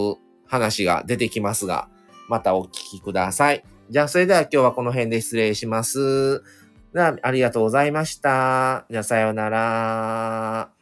[0.51, 1.87] 話が出てきますが、
[2.27, 3.63] またお聞きください。
[3.89, 6.43] じゃあ、それでは今日はこの辺で失礼します。
[6.93, 8.85] ありがとうございました。
[8.89, 10.80] じゃあ、さようなら。